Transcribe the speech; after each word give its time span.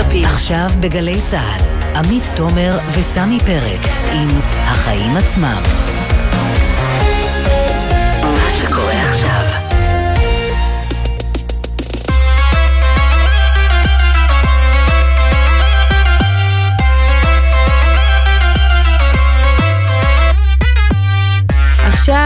הדפים. 0.00 0.24
עכשיו 0.24 0.68
בגלי 0.80 1.20
צה"ל, 1.30 1.62
עמית 1.96 2.30
תומר 2.36 2.78
וסמי 2.98 3.38
פרץ 3.40 3.88
עם 4.12 4.28
החיים 4.56 5.16
עצמם. 5.16 5.62
מה 8.22 8.50
שקורה 8.50 9.10
עכשיו 9.10 9.55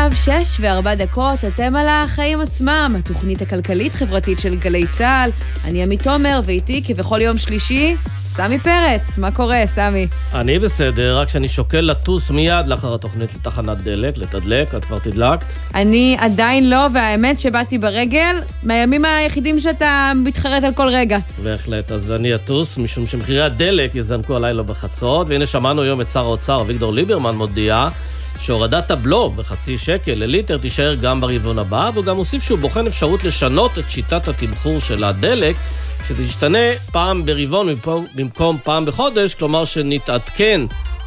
עכשיו 0.07 0.43
שש 0.45 0.57
וארבע 0.61 0.95
דקות, 0.95 1.45
אתם 1.49 1.77
על 1.77 1.87
החיים 1.89 2.41
עצמם, 2.41 2.97
התוכנית 2.99 3.43
הכלכלית-חברתית 3.43 4.41
של 4.41 4.57
גלי 4.57 4.87
צה"ל. 4.87 5.31
אני 5.65 5.83
עמית 5.83 6.03
תומר, 6.03 6.41
ואיתי 6.45 6.83
כבכל 6.87 7.21
יום 7.21 7.39
שלישי, 7.39 7.97
סמי 8.27 8.59
פרץ. 8.59 9.19
מה 9.19 9.31
קורה, 9.31 9.67
סמי? 9.67 10.07
אני 10.35 10.59
בסדר, 10.59 11.19
רק 11.19 11.29
שאני 11.29 11.49
שוקל 11.49 11.81
לטוס 11.81 12.31
מיד 12.31 12.67
לאחר 12.67 12.95
התוכנית 12.95 13.35
לתחנת 13.35 13.79
דלק, 13.79 14.17
לתדלק, 14.17 14.75
את 14.75 14.85
כבר 14.85 14.99
תדלקת? 14.99 15.47
אני 15.75 16.17
עדיין 16.21 16.71
לא, 16.71 16.87
והאמת 16.95 17.41
שבאתי 17.41 17.79
ברגל, 17.79 18.37
מהימים 18.63 19.05
היחידים 19.05 19.61
שאתה 19.61 20.13
מתחרט 20.17 20.65
על 20.65 20.75
כל 20.75 20.89
רגע. 20.89 21.19
בהחלט, 21.43 21.93
אז 21.93 22.13
אני 22.13 22.35
אטוס, 22.35 22.79
משום 22.79 23.07
שמחירי 23.07 23.43
הדלק 23.43 23.95
יזנקו 23.95 24.37
הלילה 24.37 24.63
בחצות, 24.63 25.29
והנה 25.29 25.47
שמענו 25.47 25.83
היום 25.83 26.01
את 26.01 26.11
שר 26.11 26.25
האוצר 26.25 26.61
אביגדור 26.61 26.93
ליברמן 26.93 27.35
מודיע 27.35 27.89
שהורדת 28.41 28.91
הבלו 28.91 29.31
בחצי 29.31 29.79
שקל 29.79 30.15
לליטר 30.15 30.59
תישאר 30.59 30.95
גם 30.95 31.21
ברבעון 31.21 31.59
הבא, 31.59 31.91
והוא 31.95 32.05
גם 32.05 32.17
הוסיף 32.17 32.43
שהוא 32.43 32.59
בוחן 32.59 32.87
אפשרות 32.87 33.25
לשנות 33.25 33.79
את 33.79 33.91
שיטת 33.91 34.29
התמחור 34.29 34.81
של 34.81 35.05
הדלק, 35.05 35.57
שתשתנה 36.09 36.59
פעם 36.93 37.27
ברבעון 37.27 37.75
במקום 38.15 38.59
פעם 38.65 38.85
בחודש, 38.85 39.35
כלומר 39.35 39.65
שנתעדכן 39.65 40.61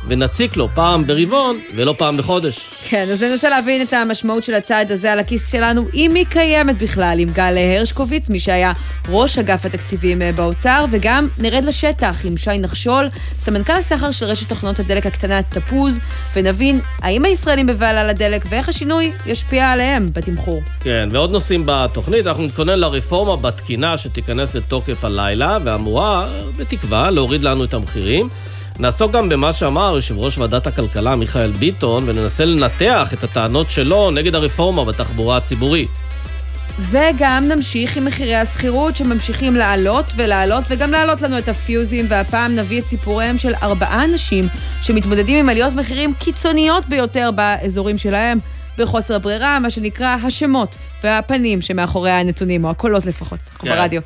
ונציק 0.07 0.58
לו 0.58 0.69
פעם 0.73 1.08
ברבעון 1.08 1.59
ולא 1.75 1.95
פעם 1.97 2.17
בחודש. 2.17 2.69
כן, 2.81 3.09
אז 3.11 3.22
ננסה 3.22 3.50
להבין 3.50 3.81
את 3.81 3.94
המשמעות 3.94 4.44
של 4.44 4.53
הצעד 4.53 4.91
הזה 4.91 5.11
על 5.11 5.19
הכיס 5.19 5.52
שלנו, 5.52 5.86
אם 5.94 6.16
היא 6.16 6.25
קיימת 6.30 6.77
בכלל, 6.77 7.17
עם 7.19 7.30
גל 7.30 7.58
הרשקוביץ, 7.58 8.30
מי 8.30 8.39
שהיה 8.39 8.73
ראש 9.09 9.38
אגף 9.38 9.66
התקציבים 9.66 10.22
אה, 10.22 10.31
באוצר, 10.31 10.86
וגם 10.92 11.27
נרד 11.39 11.64
לשטח 11.64 12.16
עם 12.23 12.38
שי 12.38 12.58
נחשול, 12.59 13.09
סמנכ"ל 13.38 13.73
הסחר 13.73 14.11
של 14.11 14.25
רשת 14.25 14.50
תוכנות 14.50 14.80
הדלק 14.80 15.05
הקטנה 15.05 15.44
תפוז, 15.44 16.00
ונבין 16.36 16.80
האם 17.02 17.25
הישראלים 17.25 17.67
בבעלה 17.67 18.03
לדלק 18.03 18.45
ואיך 18.49 18.70
השינוי 18.70 19.11
ישפיע 19.25 19.70
עליהם 19.70 20.08
בתמחור. 20.14 20.61
כן, 20.80 21.09
ועוד 21.11 21.31
נושאים 21.31 21.64
בתוכנית, 21.66 22.27
אנחנו 22.27 22.44
נתכונן 22.44 22.80
לרפורמה 22.80 23.36
בתקינה 23.36 23.97
שתיכנס 23.97 24.55
לתוקף 24.55 25.05
הלילה, 25.05 25.58
ואמורה, 25.66 26.27
בתקווה, 26.58 27.11
להוריד 27.11 27.44
לנו 27.44 27.64
את 27.64 27.73
המחירים. 27.73 28.30
נעסוק 28.79 29.11
גם 29.11 29.29
במה 29.29 29.53
שאמר 29.53 29.91
יושב 29.95 30.17
ראש 30.17 30.38
ועדת 30.38 30.67
הכלכלה 30.67 31.16
מיכאל 31.16 31.52
ביטון, 31.52 32.09
וננסה 32.09 32.45
לנתח 32.45 33.13
את 33.13 33.23
הטענות 33.23 33.69
שלו 33.69 34.11
נגד 34.11 34.35
הרפורמה 34.35 34.85
בתחבורה 34.85 35.38
הציבורית. 35.38 35.89
וגם 36.80 37.47
נמשיך 37.47 37.97
עם 37.97 38.05
מחירי 38.05 38.35
השכירות 38.35 38.95
שממשיכים 38.95 39.55
לעלות 39.55 40.05
ולעלות 40.15 40.63
וגם 40.67 40.91
להעלות 40.91 41.21
לנו 41.21 41.38
את 41.38 41.49
הפיוזים, 41.49 42.05
והפעם 42.09 42.55
נביא 42.55 42.80
את 42.80 42.85
סיפוריהם 42.85 43.38
של 43.38 43.53
ארבעה 43.63 44.03
אנשים 44.03 44.47
שמתמודדים 44.81 45.39
עם 45.39 45.49
עליות 45.49 45.73
מחירים 45.73 46.13
קיצוניות 46.13 46.85
ביותר 46.85 47.30
באזורים 47.35 47.97
שלהם, 47.97 48.39
בחוסר 48.77 49.19
ברירה, 49.19 49.59
מה 49.59 49.69
שנקרא 49.69 50.17
השמות 50.23 50.75
והפנים 51.03 51.61
שמאחורי 51.61 52.11
הנתונים, 52.11 52.65
או 52.65 52.69
הקולות 52.69 53.05
לפחות, 53.05 53.39
אנחנו 53.52 53.69
כן. 53.69 53.75
ברדיו. 53.75 54.02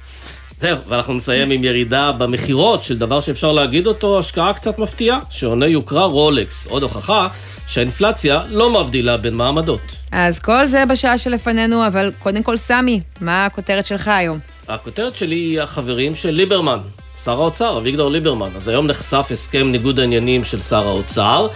זהו, 0.60 0.78
ואנחנו 0.88 1.14
נסיים 1.14 1.52
עם 1.52 1.64
ירידה 1.64 2.12
במכירות 2.12 2.84
של 2.84 2.98
דבר 2.98 3.22
שאפשר 3.22 3.52
להגיד 3.52 3.88
אותו 3.88 4.20
השקעה 4.20 4.54
קצת 4.54 4.80
מפתיעה, 4.80 5.20
שעונה 5.30 5.68
יוקרה 5.68 6.06
רולקס. 6.06 6.68
עוד 6.68 6.84
הוכחה 6.84 7.28
שהאינפלציה 7.68 8.42
לא 8.50 8.84
מבדילה 8.84 9.18
בין 9.18 9.34
מעמדות. 9.34 9.82
אז 10.12 10.40
כל 10.40 10.68
זה 10.68 10.86
בשעה 10.86 11.18
שלפנינו, 11.18 11.88
אבל 11.88 12.12
קודם 12.20 12.44
כל, 12.44 12.58
סמי, 12.58 13.02
מה 13.22 13.46
הכותרת 13.46 13.86
שלך 13.86 14.08
היום? 14.08 14.40
הכותרת 14.68 15.16
שלי 15.16 15.36
היא 15.36 15.62
החברים 15.62 16.16
של 16.16 16.32
ליברמן, 16.32 16.80
שר 17.24 17.42
האוצר, 17.42 17.78
אביגדור 17.78 18.12
ליברמן. 18.12 18.50
אז 18.56 18.68
היום 18.68 18.88
נחשף 18.88 19.28
הסכם 19.32 19.72
ניגוד 19.72 20.00
העניינים 20.00 20.44
של 20.44 20.62
שר 20.62 20.88
האוצר, 20.88 21.48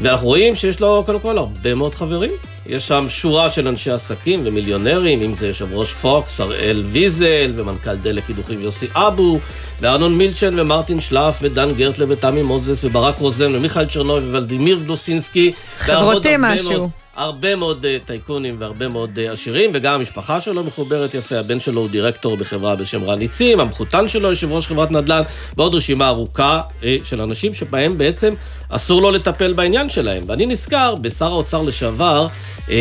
ואנחנו 0.00 0.26
רואים 0.26 0.54
שיש 0.54 0.80
לו 0.80 1.02
קודם 1.06 1.20
כל 1.20 1.38
הרבה 1.38 1.74
מאוד 1.74 1.94
חברים. 1.94 2.30
יש 2.66 2.88
שם 2.88 3.06
שורה 3.08 3.50
של 3.50 3.68
אנשי 3.68 3.90
עסקים 3.90 4.42
ומיליונרים, 4.44 5.22
אם 5.22 5.34
זה 5.34 5.46
יושב 5.46 5.72
ראש 5.72 5.92
פוקס, 5.92 6.40
הראל 6.40 6.84
ויזל, 6.86 7.52
ומנכ"ל 7.56 7.96
דלק 7.96 8.26
קידוחים 8.26 8.60
יוסי 8.60 8.86
אבו, 8.94 9.38
וארנון 9.80 10.18
מילצ'ן 10.18 10.58
ומרטין 10.58 11.00
שלף, 11.00 11.38
ודן 11.42 11.72
גרטלה 11.74 12.04
ותמי 12.08 12.42
מוזס, 12.42 12.84
וברק 12.84 13.18
רוזן, 13.18 13.56
ומיכאל 13.56 13.86
צ'רנוי, 13.86 14.20
וולדימיר 14.20 14.78
גלוסינסקי. 14.78 15.52
חברותי 15.78 16.34
משהו. 16.38 16.70
מאוד, 16.70 16.90
הרבה 17.16 17.56
מאוד 17.56 17.84
uh, 17.84 18.06
טייקונים 18.06 18.56
והרבה 18.58 18.88
מאוד 18.88 19.18
uh, 19.18 19.32
עשירים, 19.32 19.70
וגם 19.74 19.94
המשפחה 19.94 20.40
שלו 20.40 20.64
מחוברת 20.64 21.14
יפה, 21.14 21.38
הבן 21.38 21.60
שלו 21.60 21.80
הוא 21.80 21.90
דירקטור 21.90 22.36
בחברה 22.36 22.76
בשם 22.76 23.04
רן 23.04 23.18
ניצים, 23.18 23.60
המחותן 23.60 24.08
שלו 24.08 24.28
יושב 24.28 24.52
ראש 24.52 24.66
חברת 24.66 24.90
נדל"ן, 24.90 25.22
ועוד 25.56 25.74
רשימה 25.74 26.08
ארוכה 26.08 26.60
uh, 26.80 26.84
של 27.02 27.20
אנשים 27.20 27.54
שבהם 27.54 27.98
בעצם 27.98 28.34
אסור 28.68 29.02
לו 29.02 29.10
לטפל 29.10 29.52
בעניין 29.52 29.88
שלהם. 29.88 30.22
ואני 30.26 30.46
נזכר 30.46 30.94
בשר 30.94 31.26
האוצר 31.26 31.62
לשעבר, 31.62 32.26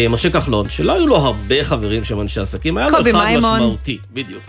משה 0.10 0.30
כחלון, 0.30 0.70
שלא 0.70 0.94
היו 0.94 1.08
לו 1.08 1.16
הרבה 1.16 1.64
חברים 1.64 2.04
שם 2.04 2.22
אנשי 2.22 2.40
עסקים, 2.40 2.78
היה 2.78 2.90
לו 2.90 2.98
אחד 3.00 3.38
משמעותי, 3.38 3.98
בדיוק. 4.14 4.44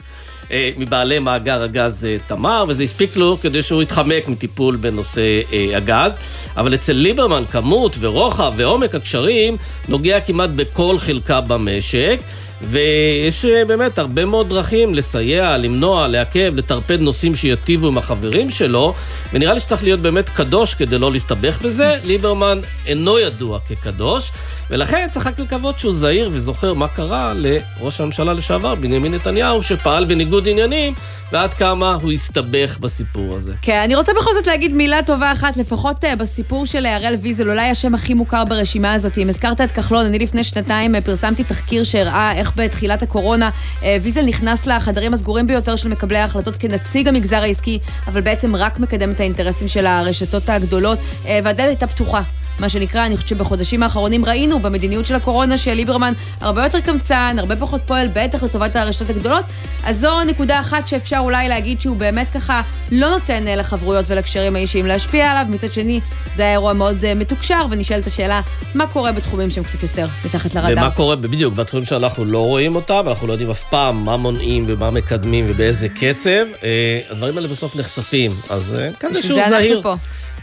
אה, 0.53 0.71
מבעלי 0.77 1.19
מאגר 1.19 1.63
הגז 1.63 2.05
אה, 2.05 2.17
תמר, 2.27 2.65
וזה 2.69 2.83
הספיק 2.83 3.17
לו 3.17 3.39
כדי 3.43 3.63
שהוא 3.63 3.83
יתחמק 3.83 4.29
מטיפול 4.29 4.77
בנושא 4.77 5.41
אה, 5.53 5.77
הגז. 5.77 6.17
אבל 6.57 6.75
אצל 6.75 6.93
ליברמן 6.93 7.43
כמות 7.51 7.97
ורוחב 8.01 8.53
ועומק 8.57 8.95
הקשרים 8.95 9.57
נוגע 9.89 10.21
כמעט 10.21 10.51
בכל 10.57 10.99
חלקה 10.99 11.41
במשק. 11.41 12.19
ויש 12.63 13.45
באמת 13.45 13.99
הרבה 13.99 14.25
מאוד 14.25 14.49
דרכים 14.49 14.95
לסייע, 14.95 15.57
למנוע, 15.57 16.09
לעכב, 16.09 16.53
לטרפד 16.57 17.01
נושאים 17.01 17.35
שיטיבו 17.35 17.87
עם 17.89 17.99
החברים 17.99 18.51
שלו, 18.51 18.95
ונראה 19.33 19.55
לי 19.55 19.61
שצריך 19.61 19.83
להיות 19.83 20.01
באמת 20.01 20.29
קדוש 20.29 20.75
כדי 20.75 20.99
לא 20.99 21.13
להסתבך 21.13 21.63
בזה. 21.63 21.99
ליברמן 22.05 22.61
אינו 22.87 23.19
ידוע 23.19 23.59
כקדוש, 23.69 24.31
ולכן 24.71 25.07
צריך 25.11 25.27
רק 25.27 25.39
לקוות 25.39 25.79
שהוא 25.79 25.93
זהיר 25.93 26.31
וזוכר 26.33 26.75
מה 26.75 26.89
קרה 26.89 27.33
לראש 27.37 28.01
הממשלה 28.01 28.33
לשעבר, 28.33 28.75
בנימין 28.75 29.15
נתניהו, 29.15 29.63
שפעל 29.63 30.05
בניגוד 30.05 30.49
עניינים, 30.49 30.95
ועד 31.33 31.55
כמה 31.55 31.95
הוא 32.03 32.13
הסתבך 32.13 32.79
בסיפור 32.81 33.37
הזה. 33.37 33.53
כן, 33.63 33.81
אני 33.85 33.95
רוצה 33.95 34.13
בכל 34.21 34.35
זאת 34.35 34.47
להגיד 34.47 34.73
מילה 34.73 35.03
טובה 35.07 35.33
אחת, 35.33 35.57
לפחות 35.57 36.05
uh, 36.05 36.17
בסיפור 36.17 36.67
של 36.67 36.87
הראל 36.87 37.15
ויזל, 37.23 37.51
אולי 37.51 37.71
השם 37.71 37.95
הכי 37.95 38.15
מוכר 38.15 38.45
ברשימה 38.45 38.93
הזאת. 38.93 39.19
אם 39.19 39.29
הזכרת 39.29 39.61
את 39.61 39.73
כחלון, 39.73 40.07
אני 40.07 40.19
לפני 40.19 40.45
שנתיים 40.45 40.95
uh, 40.95 41.01
פרסמתי 41.01 41.45
תחקיר 41.45 41.85
שהראה 41.85 42.33
איך 42.33 42.52
בתחילת 42.57 43.03
הקורונה 43.03 43.51
uh, 43.81 43.85
ויזל 44.03 44.23
נכנס 44.23 44.67
לחדרים 44.67 45.15
הסגורים 45.15 45.47
ביותר 45.47 45.77
של 45.77 45.89
מקבלי 45.89 46.19
ההחלטות 46.19 46.57
כנציג 46.57 47.09
המגזר 47.09 47.43
העסקי, 47.43 47.79
אבל 48.07 48.21
בעצם 48.21 48.57
רק 48.57 48.79
מקדם 48.79 49.11
את 49.11 49.21
האינטרסים 49.21 49.69
של 49.69 49.87
הרשתות 49.87 50.49
הגדולות, 50.49 50.99
uh, 50.99 51.27
והדלת 51.43 51.69
הייתה 51.69 51.87
פתוחה. 51.87 52.23
מה 52.59 52.69
שנקרא, 52.69 53.07
אני 53.07 53.17
חושבת 53.17 53.29
שבחודשים 53.29 53.83
האחרונים 53.83 54.25
ראינו 54.25 54.61
במדיניות 54.61 55.07
של 55.07 55.15
הקורונה 55.15 55.59
שליברמן 55.59 56.13
הרבה 56.41 56.65
יותר 56.65 56.81
קמצן, 56.81 57.37
הרבה 57.39 57.57
פחות 57.57 57.81
פועל, 57.87 58.09
בטח 58.13 58.43
לטובת 58.43 58.77
הרשתות 58.77 59.11
הגדולות. 59.11 59.45
אז 59.85 60.01
זו 60.01 60.25
נקודה 60.25 60.61
אחת 60.61 60.89
שאפשר 60.89 61.19
אולי 61.19 61.49
להגיד 61.49 61.81
שהוא 61.81 61.97
באמת 61.97 62.29
ככה 62.29 62.63
לא 62.91 63.11
נותן 63.11 63.49
אה, 63.49 63.57
לחברויות 63.57 64.05
ולקשרים 64.09 64.57
האישיים 64.57 64.87
להשפיע 64.87 65.31
עליו. 65.31 65.47
מצד 65.49 65.73
שני, 65.73 66.01
זה 66.37 66.43
היה 66.43 66.53
אירוע 66.53 66.73
מאוד 66.73 66.97
uh, 67.01 67.19
מתוקשר, 67.19 67.67
ונשאלת 67.71 68.07
השאלה, 68.07 68.41
מה 68.75 68.87
קורה 68.87 69.13
בתחומים 69.13 69.51
שהם 69.51 69.65
קצת 69.65 69.83
יותר 69.83 70.07
מתחת 70.25 70.55
לרדאר? 70.55 70.73
ומה 70.73 70.91
קורה 70.91 71.17
בדיוק 71.17 71.55
בתחומים 71.55 71.87
שאנחנו 71.87 72.25
לא 72.25 72.39
רואים 72.39 72.75
אותם, 72.75 73.05
אנחנו 73.07 73.27
לא 73.27 73.33
יודעים 73.33 73.51
אף 73.51 73.65
פעם 73.71 74.05
מה 74.05 74.17
מונעים 74.17 74.65
ומה 74.67 74.91
מקדמים 74.91 75.45
ובאיזה 75.49 75.89
קצב. 75.89 76.47
אה, 76.65 77.01
הדברים 77.11 77.37
האלה 77.37 77.49
בסוף 77.49 77.77
נחשפים, 77.77 78.31
אז 78.51 78.75
אה, 78.75 78.89
כזה 79.01 79.23
שהוא 79.23 79.41
זהיר. 79.49 79.83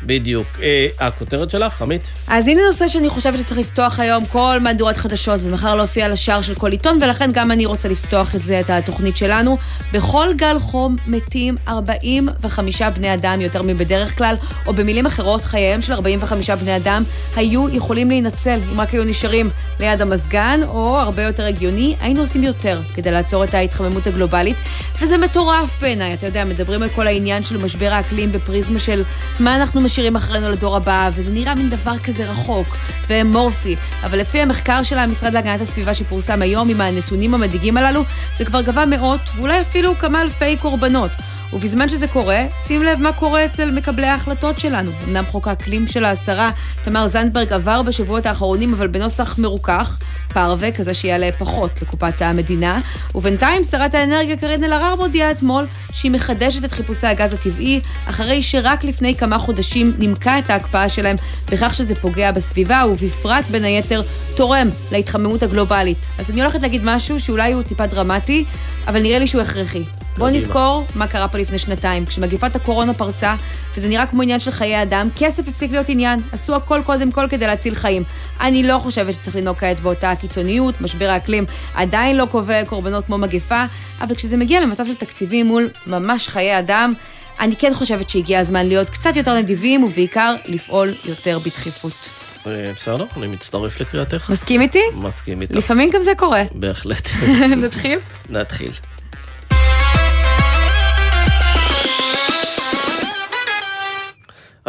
בדיוק. 0.03 0.47
אה, 0.61 0.87
הכותרת 0.99 1.49
שלך, 1.49 1.81
עמית? 1.81 2.01
אז 2.27 2.47
הנה 2.47 2.61
נושא 2.67 2.87
שאני 2.87 3.09
חושבת 3.09 3.39
שצריך 3.39 3.59
לפתוח 3.59 3.99
היום 3.99 4.25
כל 4.25 4.57
מהדורת 4.61 4.97
חדשות, 4.97 5.39
ומחר 5.43 5.75
להופיע 5.75 6.05
על 6.05 6.11
השער 6.11 6.41
של 6.41 6.55
כל 6.55 6.71
עיתון, 6.71 6.99
ולכן 7.01 7.29
גם 7.33 7.51
אני 7.51 7.65
רוצה 7.65 7.89
לפתוח 7.89 8.35
את 8.35 8.41
זה, 8.41 8.59
את 8.59 8.69
התוכנית 8.69 9.17
שלנו. 9.17 9.57
בכל 9.93 10.27
גל 10.35 10.59
חום 10.59 10.95
מתים 11.07 11.55
45 11.67 12.81
בני 12.81 13.13
אדם 13.13 13.41
יותר 13.41 13.61
מבדרך 13.61 14.17
כלל, 14.17 14.35
או 14.65 14.73
במילים 14.73 15.05
אחרות, 15.05 15.43
חייהם 15.43 15.81
של 15.81 15.93
45 15.93 16.49
בני 16.49 16.75
אדם 16.75 17.03
היו 17.35 17.69
יכולים 17.69 18.09
להינצל, 18.09 18.59
אם 18.73 18.81
רק 18.81 18.93
היו 18.93 19.03
נשארים 19.03 19.49
ליד 19.79 20.01
המזגן, 20.01 20.59
או 20.67 20.99
הרבה 20.99 21.23
יותר 21.23 21.45
הגיוני, 21.45 21.95
היינו 22.01 22.21
עושים 22.21 22.43
יותר 22.43 22.81
כדי 22.95 23.11
לעצור 23.11 23.43
את 23.43 23.53
ההתחממות 23.53 24.07
הגלובלית, 24.07 24.57
וזה 25.01 25.17
מטורף 25.17 25.81
בעיניי. 25.81 26.13
אתה 26.13 26.25
יודע, 26.25 26.45
מדברים 26.45 26.83
על 26.83 26.89
כל 26.89 27.07
העניין 27.07 27.43
של 27.43 27.57
משבר 27.57 27.93
האקלים 27.93 28.31
בפריזמה 28.31 28.79
של 28.79 29.03
מה 29.39 29.55
אנחנו 29.55 29.81
משאירים 29.89 30.15
אחרינו 30.15 30.49
לדור 30.49 30.75
הבא, 30.75 31.09
וזה 31.15 31.31
נראה 31.31 31.55
מין 31.55 31.69
דבר 31.69 31.97
כזה 31.97 32.25
רחוק 32.25 32.77
ואמורפי, 33.07 33.75
אבל 34.03 34.19
לפי 34.19 34.41
המחקר 34.41 34.83
של 34.83 34.97
המשרד 34.97 35.33
להגנת 35.33 35.61
הסביבה 35.61 35.93
שפורסם 35.93 36.41
היום 36.41 36.69
עם 36.69 36.81
הנתונים 36.81 37.33
המדאיגים 37.33 37.77
הללו, 37.77 38.03
זה 38.37 38.45
כבר 38.45 38.61
גבה 38.61 38.85
מאות 38.85 39.19
ואולי 39.35 39.61
אפילו 39.61 39.95
כמה 39.95 40.21
אלפי 40.21 40.57
קורבנות. 40.57 41.11
ובזמן 41.53 41.89
שזה 41.89 42.07
קורה, 42.07 42.45
שים 42.67 42.83
לב 42.83 42.99
מה 42.99 43.13
קורה 43.13 43.45
אצל 43.45 43.71
מקבלי 43.71 44.07
ההחלטות 44.07 44.59
שלנו. 44.59 44.91
אמנם 45.07 45.25
חוק 45.25 45.47
האקלים 45.47 45.87
של 45.87 46.05
השרה 46.05 46.51
תמר 46.83 47.07
זנדברג 47.07 47.53
עבר 47.53 47.81
בשבועות 47.81 48.25
האחרונים, 48.25 48.73
אבל 48.73 48.87
בנוסח 48.87 49.37
מרוכך, 49.37 49.97
פרווה, 50.33 50.71
כזה 50.71 50.93
שיעלה 50.93 51.29
פחות 51.31 51.81
לקופת 51.81 52.21
המדינה, 52.21 52.79
ובינתיים 53.15 53.63
שרת 53.63 53.95
האנרגיה 53.95 54.37
קארין 54.37 54.63
אלהרר 54.63 54.95
מודיעה 54.95 55.31
אתמול 55.31 55.65
שהיא 55.91 56.11
מחדשת 56.11 56.65
את 56.65 56.71
חיפושי 56.71 57.07
הגז 57.07 57.33
הטבעי, 57.33 57.81
אחרי 58.05 58.41
שרק 58.41 58.83
לפני 58.83 59.15
כמה 59.15 59.39
חודשים 59.39 59.93
נימקה 59.97 60.39
את 60.39 60.49
ההקפאה 60.49 60.89
שלהם 60.89 61.15
בכך 61.51 61.73
שזה 61.73 61.95
פוגע 61.95 62.31
בסביבה, 62.31 62.83
ובפרט 62.89 63.45
בין 63.51 63.63
היתר 63.63 64.01
תורם 64.35 64.67
להתחממות 64.91 65.43
הגלובלית. 65.43 65.97
אז 66.19 66.29
אני 66.29 66.41
הולכת 66.41 66.61
להגיד 66.61 66.81
משהו 66.83 67.19
שאולי 67.19 67.53
הוא 67.53 67.63
טיפה 67.63 67.85
דרמטי, 67.85 68.45
אבל 68.87 69.01
נראה 69.01 69.19
לי 69.19 69.27
שהוא 69.27 69.41
הכרחי. 69.41 69.83
בואו 70.19 70.29
נזכור 70.29 70.85
מה 70.95 71.07
קרה 71.07 71.27
פה 71.27 71.37
לפני 71.37 71.59
שנתיים, 71.59 72.05
כשמגיפת 72.05 72.55
הקורונה 72.55 72.93
פרצה, 72.93 73.35
וזה 73.75 73.87
נראה 73.87 74.07
כמו 74.07 74.21
עניין 74.21 74.39
של 74.39 74.51
חיי 74.51 74.81
אדם, 74.81 75.09
כסף 75.15 75.47
הפסיק 75.47 75.71
להיות 75.71 75.89
עניין, 75.89 76.19
עשו 76.31 76.55
הכל 76.55 76.81
קודם 76.85 77.11
כל 77.11 77.27
כדי 77.29 77.47
להציל 77.47 77.75
חיים. 77.75 78.03
אני 78.41 78.63
לא 78.63 78.77
חושבת 78.77 79.13
שצריך 79.13 79.35
לנהוג 79.35 79.57
כעת 79.57 79.79
באותה 79.79 80.11
הקיצוניות, 80.11 80.81
משבר 80.81 81.09
האקלים 81.09 81.45
עדיין 81.73 82.17
לא 82.17 82.25
קובע 82.25 82.65
קורבנות 82.65 83.05
כמו 83.05 83.17
מגיפה, 83.17 83.63
אבל 84.01 84.15
כשזה 84.15 84.37
מגיע 84.37 84.61
למצב 84.61 84.85
של 84.85 84.95
תקציבים 84.95 85.45
מול 85.45 85.69
ממש 85.87 86.27
חיי 86.27 86.59
אדם, 86.59 86.93
אני 87.39 87.55
כן 87.55 87.73
חושבת 87.73 88.09
שהגיע 88.09 88.39
הזמן 88.39 88.65
להיות 88.65 88.89
קצת 88.89 89.15
יותר 89.15 89.37
נדיבים, 89.37 89.83
ובעיקר 89.83 90.35
לפעול 90.45 90.93
יותר 91.05 91.39
בדחיפות. 91.39 92.09
אה, 92.47 92.71
בסדר, 92.75 93.05
אני 93.17 93.27
מצטרף 93.27 93.79
לקריאתך. 93.79 94.29
מסכים 94.29 94.61
איתי? 94.61 94.83
מסכים 94.93 95.41
איתך. 95.41 95.55
לפעמים 95.55 95.89
גם 95.89 96.03
זה 96.03 96.11
קורה. 96.17 96.43
בהחלט. 96.51 97.09
נתחיל? 97.63 97.99
נתחיל. 98.29 98.71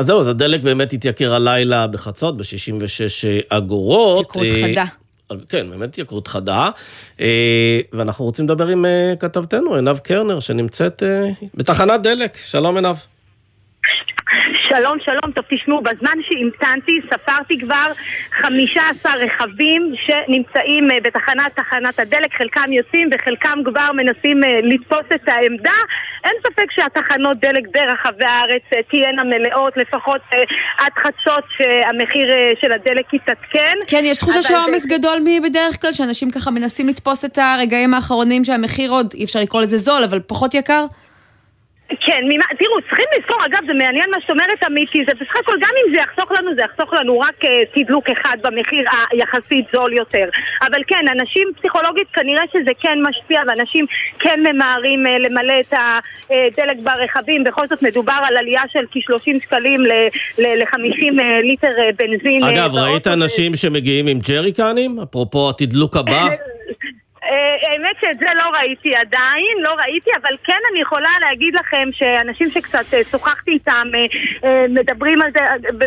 אז 0.00 0.06
זהו, 0.06 0.20
אז 0.20 0.26
הדלק 0.26 0.61
באמת 0.62 0.93
התייקר 0.93 1.35
הלילה 1.35 1.87
בחצות, 1.87 2.37
ב-66 2.37 2.43
אגורות. 3.49 4.26
התייקרות 4.31 4.70
חדה. 4.70 4.85
כן, 5.49 5.70
באמת 5.70 5.88
התייקרות 5.88 6.29
חדה. 6.29 6.70
אה, 7.20 7.81
ואנחנו 7.93 8.25
רוצים 8.25 8.44
לדבר 8.44 8.67
עם 8.67 8.87
אה, 8.87 9.12
כתבתנו, 9.20 9.75
עינב 9.75 9.99
קרנר, 9.99 10.41
שנמצאת 10.41 11.02
אה, 11.02 11.31
בתחנת 11.55 12.02
דלק. 12.02 12.37
שלום 12.37 12.76
עינב. 12.76 12.97
שלום, 14.68 14.98
שלום, 15.04 15.32
טוב 15.34 15.44
תשמעו, 15.50 15.80
בזמן 15.80 16.18
שהמתנתי 16.22 17.00
ספרתי 17.10 17.58
כבר 17.58 17.92
15 18.30 19.14
רכבים 19.14 19.92
שנמצאים 20.04 20.90
אה, 20.90 20.96
בתחנת 21.04 21.56
תחנת 21.56 21.98
הדלק, 21.98 22.34
חלקם 22.38 22.72
יוצאים 22.72 23.08
וחלקם 23.12 23.58
כבר 23.64 23.92
מנסים 23.92 24.44
אה, 24.44 24.60
לתפוס 24.62 25.06
את 25.14 25.28
העמדה. 25.28 25.78
אין 26.24 26.32
ספק 26.40 26.70
שהתחנות 26.70 27.36
דלק 27.40 27.64
ברחבי 27.74 28.24
הארץ 28.24 28.62
אה, 28.72 28.82
תהיינה 28.90 29.24
מלאות, 29.24 29.76
לפחות 29.76 30.20
עד 30.78 30.92
חדשות 31.02 31.44
שהמחיר 31.56 32.28
של 32.60 32.72
הדלק 32.72 33.14
יתעדכן. 33.14 33.76
כן, 33.86 34.02
יש 34.04 34.18
תחושה 34.18 34.42
שהעומס 34.42 34.82
זה... 34.82 34.88
גדול 34.98 35.18
מבדרך 35.24 35.80
כלל, 35.80 35.92
שאנשים 35.92 36.30
ככה 36.30 36.50
מנסים 36.50 36.88
לתפוס 36.88 37.24
את 37.24 37.38
הרגעים 37.38 37.94
האחרונים 37.94 38.44
שהמחיר 38.44 38.90
עוד, 38.90 39.14
אי 39.14 39.24
אפשר 39.24 39.40
לקרוא 39.40 39.62
לזה 39.62 39.78
זול, 39.78 40.04
אבל 40.04 40.20
פחות 40.26 40.54
יקר? 40.54 40.84
כן, 42.00 42.25
ממה, 42.28 42.44
תראו, 42.58 42.81
צריכים 42.81 43.04
לזכור, 43.19 43.37
אגב, 43.46 43.58
זה 43.66 43.75
מעניין 43.75 44.10
מה 44.10 44.20
שאת 44.20 44.31
אומרת, 44.31 44.62
אמיתי, 44.66 45.04
זה 45.06 45.14
בסך 45.14 45.37
הכל, 45.37 45.56
גם 45.60 45.70
אם 45.81 45.94
זה 45.94 46.00
יחסוך 46.00 46.32
לנו, 46.32 46.54
זה 46.54 46.62
יחסוך 46.62 46.92
לנו 46.92 47.20
רק 47.20 47.44
uh, 47.44 47.48
תדלוק 47.75 48.10
אחד 48.10 48.37
במחיר 48.42 48.84
היחסית 49.10 49.64
זול 49.72 49.92
יותר. 49.92 50.28
אבל 50.62 50.82
כן, 50.87 51.04
אנשים 51.12 51.48
פסיכולוגית 51.56 52.08
כנראה 52.12 52.42
שזה 52.52 52.70
כן 52.81 52.98
משפיע, 53.08 53.42
ואנשים 53.48 53.87
כן 54.19 54.40
ממהרים 54.40 55.06
uh, 55.06 55.08
למלא 55.08 55.54
את 55.60 55.75
הדלק 56.31 56.76
ברכבים. 56.82 57.44
בכל 57.44 57.66
זאת 57.66 57.82
מדובר 57.82 58.20
על 58.22 58.37
עלייה 58.37 58.62
של 58.72 58.84
כ-30 58.90 59.42
שקלים 59.42 59.81
ל-50 60.38 61.12
ל- 61.12 61.40
ליטר 61.42 61.72
בנזין. 61.98 62.42
אגב, 62.44 62.75
ראית 62.75 63.06
אנשים 63.06 63.54
שמגיעים 63.54 64.06
עם 64.06 64.19
ג'ריקנים? 64.28 65.00
אפרופו 65.00 65.50
התדלוק 65.50 65.96
הבא? 65.96 66.28
אה, 67.30 67.70
האמת 67.70 67.96
שאת 68.00 68.18
זה 68.20 68.28
לא 68.34 68.58
ראיתי 68.58 68.96
עדיין, 68.96 69.56
לא 69.62 69.74
ראיתי, 69.74 70.10
אבל 70.22 70.36
כן 70.44 70.58
אני 70.72 70.80
יכולה 70.80 71.10
להגיד 71.20 71.54
לכם 71.54 71.88
שאנשים 71.92 72.48
שקצת 72.50 72.94
אה, 72.94 73.00
שוחחתי 73.10 73.50
איתם 73.50 73.88
אה, 74.44 74.64
מדברים 74.68 75.22
על 75.22 75.30
זה, 75.32 75.40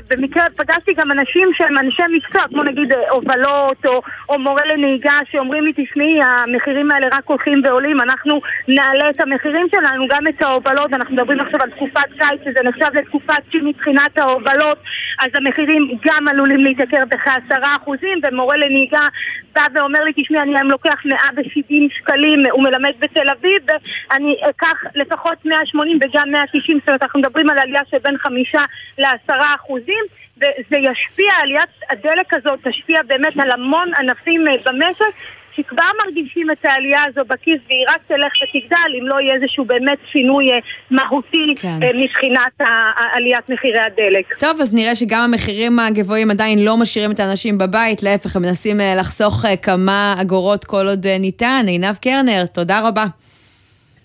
במקרה 0.10 0.44
פגשתי 0.58 0.94
גם 0.94 1.12
אנשים 1.12 1.50
שהם 1.54 1.78
אנשי 1.78 2.04
מקצוע, 2.16 2.42
כמו 2.50 2.64
נגיד 2.64 2.94
הובלות 3.10 3.86
או, 3.86 4.02
או 4.30 4.40
מורה 4.40 4.66
לנהיגה, 4.66 5.20
שאומרים 5.32 5.64
לי, 5.64 5.74
תשמעי, 5.76 6.20
המחירים 6.24 6.92
האלה 6.92 7.08
רק 7.12 7.26
הולכים 7.26 7.62
ועולים, 7.64 8.02
אנחנו 8.02 8.42
נעלה 8.68 9.10
את 9.10 9.22
המחירים 9.22 9.68
שלנו, 9.72 10.08
גם 10.10 10.28
את 10.28 10.42
ההובלות, 10.42 10.94
אנחנו 10.94 11.16
מדברים 11.16 11.40
עכשיו 11.40 11.60
על 11.64 11.70
תקופת 11.70 12.10
קיץ, 12.20 12.42
שזה 12.44 12.60
נחשב 12.64 12.90
לתקופת 12.94 13.44
שיא 13.52 13.62
מבחינת 13.64 14.18
ההובלות, 14.18 14.78
אז 15.20 15.32
המחירים 15.34 15.98
גם 16.06 16.28
עלולים 16.28 16.60
להתייקר 16.64 17.02
בכעשרה 17.10 17.76
אחוזים, 17.76 18.20
ומורה 18.24 18.58
לנהיגה 18.58 19.08
בא 19.56 19.68
ואומר 19.74 20.04
לי, 20.04 20.12
תשמעי, 20.16 20.42
אני 20.42 20.56
היום 20.56 20.72
לוקח 20.72 21.00
170 21.36 21.90
שקלים, 21.90 22.40
הוא 22.52 22.64
מלמד 22.64 22.94
בתל 23.00 23.30
אביב, 23.30 23.62
ואני 23.68 24.36
אקח 24.50 24.84
לפחות 24.96 25.46
180 25.46 26.00
וגם 26.02 26.32
190, 26.32 26.80
זאת 26.80 26.88
אומרת, 26.88 27.04
אנחנו 27.04 27.20
מדברים 27.20 27.50
על 27.50 27.60
עלייה 27.60 27.82
של 27.92 27.98
בין 28.04 28.18
5 28.18 28.56
ל-10 28.98 29.34
אחוזים. 29.56 30.04
וזה 30.38 30.78
ישפיע, 30.78 31.34
עליית 31.42 31.70
הדלק 31.90 32.34
הזאת 32.34 32.60
תשפיע 32.68 33.04
באמת 33.08 33.34
על 33.40 33.52
המון 33.52 33.92
ענפים 34.00 34.48
אה, 34.48 34.54
במשק, 34.66 35.06
שכבר 35.56 35.84
מרגישים 36.06 36.52
את 36.52 36.66
העלייה 36.66 37.04
הזו 37.08 37.22
בכיס 37.28 37.60
והיא 37.68 37.86
רק 37.90 38.02
תלך 38.08 38.34
ותגדל 38.44 38.92
אם 39.00 39.08
לא 39.08 39.16
יהיה 39.20 39.34
איזשהו 39.36 39.66
באמת 39.66 39.98
שינוי 40.12 40.52
אה, 40.52 40.58
מהותי 40.92 41.56
כן. 41.62 41.84
אה, 41.84 41.90
מבחינת 41.94 42.70
עליית 43.14 43.50
מחירי 43.50 43.80
הדלק. 43.80 44.38
טוב, 44.40 44.62
אז 44.62 44.74
נראה 44.74 44.96
שגם 44.96 45.22
המחירים 45.22 45.80
הגבוהים 45.80 46.32
עדיין 46.32 46.66
לא 46.66 46.78
משאירים 46.78 47.12
את 47.12 47.20
האנשים 47.20 47.58
בבית, 47.58 48.04
להפך, 48.04 48.36
הם 48.36 48.42
מנסים 48.42 48.82
אה, 48.82 48.96
לחסוך 48.96 49.46
כמה 49.62 50.16
אגורות 50.22 50.66
כל 50.66 50.88
עוד 50.88 51.08
ניתן. 51.08 51.66
עינב 51.68 51.96
קרנר, 51.96 52.46
תודה 52.46 52.88
רבה. 52.88 53.06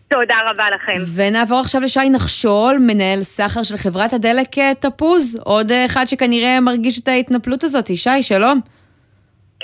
תודה 0.09 0.35
רבה 0.51 0.65
לכם. 0.75 1.03
ונעבור 1.15 1.61
עכשיו 1.61 1.81
לשי 1.81 2.11
נחשול, 2.11 2.79
מנהל 2.81 3.23
סחר 3.23 3.63
של 3.63 3.77
חברת 3.77 4.13
הדלק 4.13 4.59
תפוז, 4.81 5.39
עוד 5.45 5.73
אחד 5.87 6.05
שכנראה 6.09 6.61
מרגיש 6.61 7.01
את 7.01 7.09
ההתנפלות 7.09 7.65
הזאת. 7.65 7.97
שי, 7.97 8.23
שלום. 8.23 8.61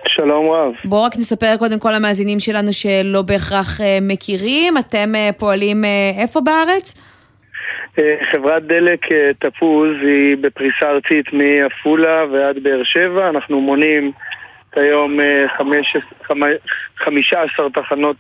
שלום 0.08 0.50
רב. 0.50 0.72
בואו 0.84 1.02
רק 1.02 1.16
נספר 1.16 1.56
קודם 1.58 1.78
כל 1.78 1.92
למאזינים 1.92 2.40
שלנו 2.40 2.72
שלא 2.72 3.22
בהכרח 3.22 3.80
uh, 3.80 3.84
מכירים. 4.02 4.78
אתם 4.78 5.12
uh, 5.14 5.32
פועלים 5.38 5.84
uh, 5.84 6.20
איפה 6.20 6.40
בארץ? 6.40 6.94
חברת 8.32 8.66
דלק 8.66 9.00
תפוז 9.38 9.90
היא 10.02 10.36
בפריסה 10.40 10.86
ארצית 10.90 11.26
מעפולה 11.32 12.24
ועד 12.32 12.62
באר 12.62 12.84
שבע. 12.84 13.28
אנחנו 13.28 13.60
מונים 13.60 14.12
כיום 14.74 15.18
uh, 15.20 16.32
15 16.96 17.70
תחנות 17.74 18.16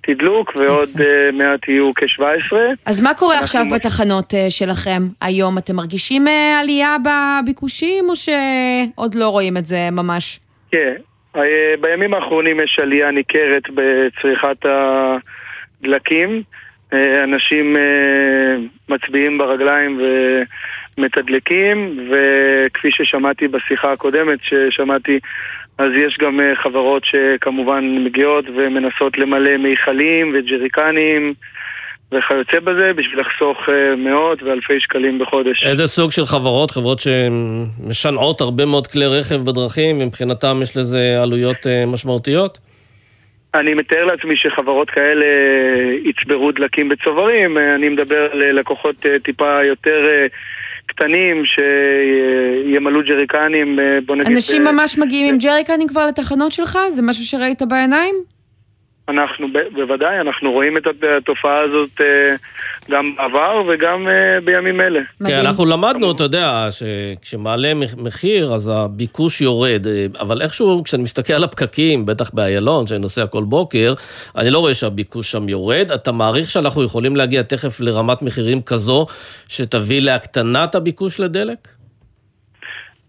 תדלוק 0.00 0.52
ועוד 0.56 0.88
מעט 1.32 1.68
יהיו 1.68 1.90
כ-17. 1.96 2.52
אז 2.86 3.00
מה 3.00 3.14
קורה 3.14 3.38
עכשיו 3.38 3.64
מש... 3.64 3.72
בתחנות 3.72 4.34
שלכם 4.48 5.02
היום? 5.20 5.58
אתם 5.58 5.76
מרגישים 5.76 6.26
עלייה 6.60 6.96
בביקושים 7.04 8.04
או 8.08 8.16
שעוד 8.16 9.14
לא 9.14 9.28
רואים 9.28 9.56
את 9.56 9.66
זה 9.66 9.88
ממש? 9.92 10.40
כן, 10.76 10.94
אה, 11.36 11.74
בימים 11.80 12.14
האחרונים 12.14 12.60
יש 12.60 12.78
עלייה 12.82 13.10
ניכרת 13.10 13.62
בצריכת 13.74 14.66
הדלקים. 15.82 16.42
אה, 16.92 17.24
אנשים 17.24 17.76
אה, 17.76 18.56
מצביעים 18.88 19.38
ברגליים 19.38 20.00
ומתדלקים, 20.98 22.08
וכפי 22.10 22.90
ששמעתי 22.90 23.48
בשיחה 23.48 23.92
הקודמת 23.92 24.38
ששמעתי, 24.42 25.18
אז 25.78 25.90
יש 25.94 26.18
גם 26.18 26.40
חברות 26.62 27.04
שכמובן 27.04 28.04
מגיעות 28.04 28.44
ומנסות 28.56 29.18
למלא 29.18 29.56
מיכלים 29.56 30.32
וג'ריקנים. 30.34 31.34
וכיוצא 32.12 32.60
בזה 32.60 32.92
בשביל 32.96 33.20
לחסוך 33.20 33.58
אה, 33.68 33.96
מאות 33.96 34.42
ואלפי 34.42 34.80
שקלים 34.80 35.18
בחודש. 35.18 35.64
איזה 35.64 35.86
סוג 35.86 36.10
של 36.10 36.26
חברות? 36.26 36.70
חברות 36.70 36.98
שמשנעות 36.98 38.40
הרבה 38.40 38.66
מאוד 38.66 38.86
כלי 38.86 39.06
רכב 39.06 39.36
בדרכים 39.36 39.98
ומבחינתם 40.00 40.58
יש 40.62 40.76
לזה 40.76 41.22
עלויות 41.22 41.66
אה, 41.66 41.86
משמעותיות? 41.86 42.58
אני 43.54 43.74
מתאר 43.74 44.04
לעצמי 44.04 44.36
שחברות 44.36 44.90
כאלה 44.90 45.26
יצברו 46.04 46.52
דלקים 46.52 46.88
בצוברים, 46.88 47.58
אה, 47.58 47.74
אני 47.74 47.88
מדבר 47.88 48.28
על 48.32 48.52
לקוחות 48.52 49.06
טיפה 49.24 49.64
יותר 49.64 50.26
קטנים 50.86 51.42
שימלאו 51.46 53.00
ג'ריקנים, 53.02 53.78
בוא 54.06 54.16
נגיד... 54.16 54.32
אנשים. 54.32 54.64
ממש 54.64 54.98
מגיעים 54.98 55.34
עם 55.34 55.38
ג'ריקנים 55.38 55.88
כבר 55.88 56.06
לתחנות 56.06 56.52
שלך? 56.52 56.78
זה 56.90 57.02
משהו 57.02 57.24
שראית 57.24 57.62
בעיניים? 57.62 58.35
אנחנו, 59.08 59.46
בוודאי, 59.72 60.20
אנחנו 60.20 60.52
רואים 60.52 60.76
את 60.76 60.86
התופעה 61.18 61.58
הזאת 61.60 62.00
אה, 62.00 62.36
גם 62.90 63.12
בעבר 63.16 63.62
וגם 63.68 64.08
אה, 64.08 64.40
בימים 64.44 64.80
אלה. 64.80 65.00
כן, 65.26 65.38
אנחנו 65.38 65.64
למדנו, 65.64 66.12
אתה 66.12 66.22
יודע, 66.22 66.68
שכשמעלה 66.70 67.72
מחיר 67.96 68.54
אז 68.54 68.70
הביקוש 68.74 69.40
יורד, 69.40 69.86
אה, 69.86 70.06
אבל 70.20 70.42
איכשהו 70.42 70.82
כשאני 70.84 71.02
מסתכל 71.02 71.32
על 71.32 71.44
הפקקים, 71.44 72.06
בטח 72.06 72.30
באיילון, 72.30 72.86
שאני 72.86 72.98
נוסע 72.98 73.26
כל 73.26 73.44
בוקר, 73.44 73.94
אני 74.36 74.50
לא 74.50 74.58
רואה 74.58 74.74
שהביקוש 74.74 75.30
שם 75.32 75.48
יורד. 75.48 75.90
אתה 75.94 76.12
מעריך 76.12 76.50
שאנחנו 76.50 76.82
יכולים 76.82 77.16
להגיע 77.16 77.42
תכף 77.42 77.80
לרמת 77.80 78.22
מחירים 78.22 78.62
כזו 78.62 79.06
שתביא 79.48 80.00
להקטנת 80.00 80.74
הביקוש 80.74 81.20
לדלק? 81.20 81.68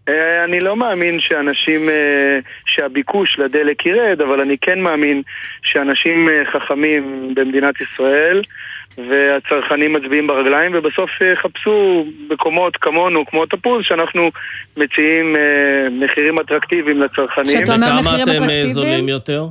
אה, 0.08 0.44
אני 0.44 0.60
לא 0.60 0.76
מאמין 0.76 1.20
שאנשים, 1.20 1.88
אה, 1.88 2.38
שהביקוש 2.66 3.38
לדלק 3.38 3.86
ירד, 3.86 4.20
אבל 4.20 4.40
אני 4.40 4.56
כן 4.60 4.80
מאמין 4.80 5.22
שאנשים 5.62 6.28
אה, 6.28 6.42
חכמים 6.52 7.34
במדינת 7.34 7.74
ישראל 7.80 8.42
והצרכנים 9.08 9.92
מצביעים 9.92 10.26
ברגליים 10.26 10.72
ובסוף 10.74 11.10
יחפשו 11.32 12.06
מקומות 12.30 12.76
כמונו, 12.76 13.26
כמו 13.26 13.46
תפוז, 13.46 13.84
שאנחנו 13.84 14.30
מציעים 14.76 15.36
מחירים 15.90 16.38
אטרקטיביים 16.38 17.00
לצרכנים. 17.00 17.46
כשאתה 17.46 17.74
אומר 17.74 18.00
מחירים 18.00 18.22
אטרקטיביים? 18.22 18.40
וכמה 18.40 18.62
אתם 18.62 18.72
זולים 18.72 19.08
יותר? 19.08 19.44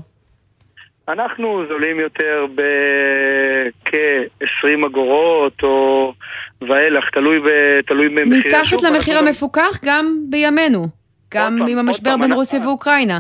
אנחנו 1.08 1.64
זולים 1.70 2.00
יותר 2.00 2.46
בכ-20 2.56 4.86
אגורות 4.86 5.64
או 5.64 6.14
ואילך, 6.62 7.04
תלוי, 7.14 7.40
תלוי 7.86 8.10
במחירי 8.10 8.56
השוק. 8.56 8.80
מתחת 8.80 8.92
למחיר 8.92 9.18
המפוקח 9.18 9.80
גם 9.86 10.18
בימינו, 10.30 10.88
גם 11.34 11.60
עם 11.68 11.78
המשבר 11.78 12.18
בין 12.18 12.34
רוסיה 12.34 12.60
ואוקראינה. 12.60 13.20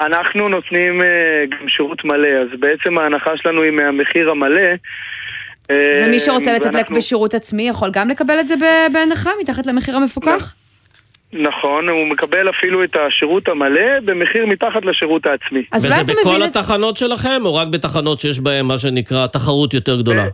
אנחנו 0.00 0.48
נותנים 0.48 1.00
uh, 1.00 1.04
גם 1.50 1.68
שירות 1.68 2.04
מלא, 2.04 2.28
אז 2.28 2.60
בעצם 2.60 2.98
ההנחה 2.98 3.30
שלנו 3.36 3.62
היא 3.62 3.70
מהמחיר 3.70 4.30
המלא. 4.30 4.60
אה, 5.70 6.02
ומי 6.06 6.20
שרוצה 6.20 6.52
לתדלק 6.52 6.74
ואנחנו... 6.74 6.96
בשירות 6.96 7.34
עצמי 7.34 7.68
יכול 7.68 7.90
גם 7.92 8.08
לקבל 8.08 8.40
את 8.40 8.48
זה 8.48 8.54
בהנחה 8.92 9.30
מתחת 9.40 9.66
למחיר 9.66 9.96
המפוקח? 9.96 10.54
נכון, 11.32 11.88
הוא 11.88 12.06
מקבל 12.06 12.50
אפילו 12.50 12.84
את 12.84 12.96
השירות 12.96 13.48
המלא 13.48 14.00
במחיר 14.04 14.46
מתחת 14.46 14.84
לשירות 14.84 15.26
העצמי. 15.26 15.62
וזה 15.74 15.88
בכל 16.04 16.42
התחנות 16.42 16.96
שלכם, 16.96 17.40
או 17.44 17.54
רק 17.54 17.68
בתחנות 17.68 18.20
שיש 18.20 18.40
בהן 18.40 18.66
מה 18.66 18.78
שנקרא 18.78 19.26
תחרות 19.26 19.74
יותר 19.74 20.00
גדולה? 20.00 20.26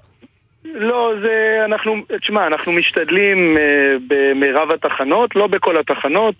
לא, 0.74 1.12
זה, 1.22 1.62
אנחנו, 1.64 1.96
תשמע, 2.20 2.46
אנחנו 2.46 2.72
משתדלים 2.72 3.56
uh, 3.56 3.60
במרב 4.08 4.70
התחנות, 4.70 5.36
לא 5.36 5.46
בכל 5.46 5.78
התחנות, 5.78 6.34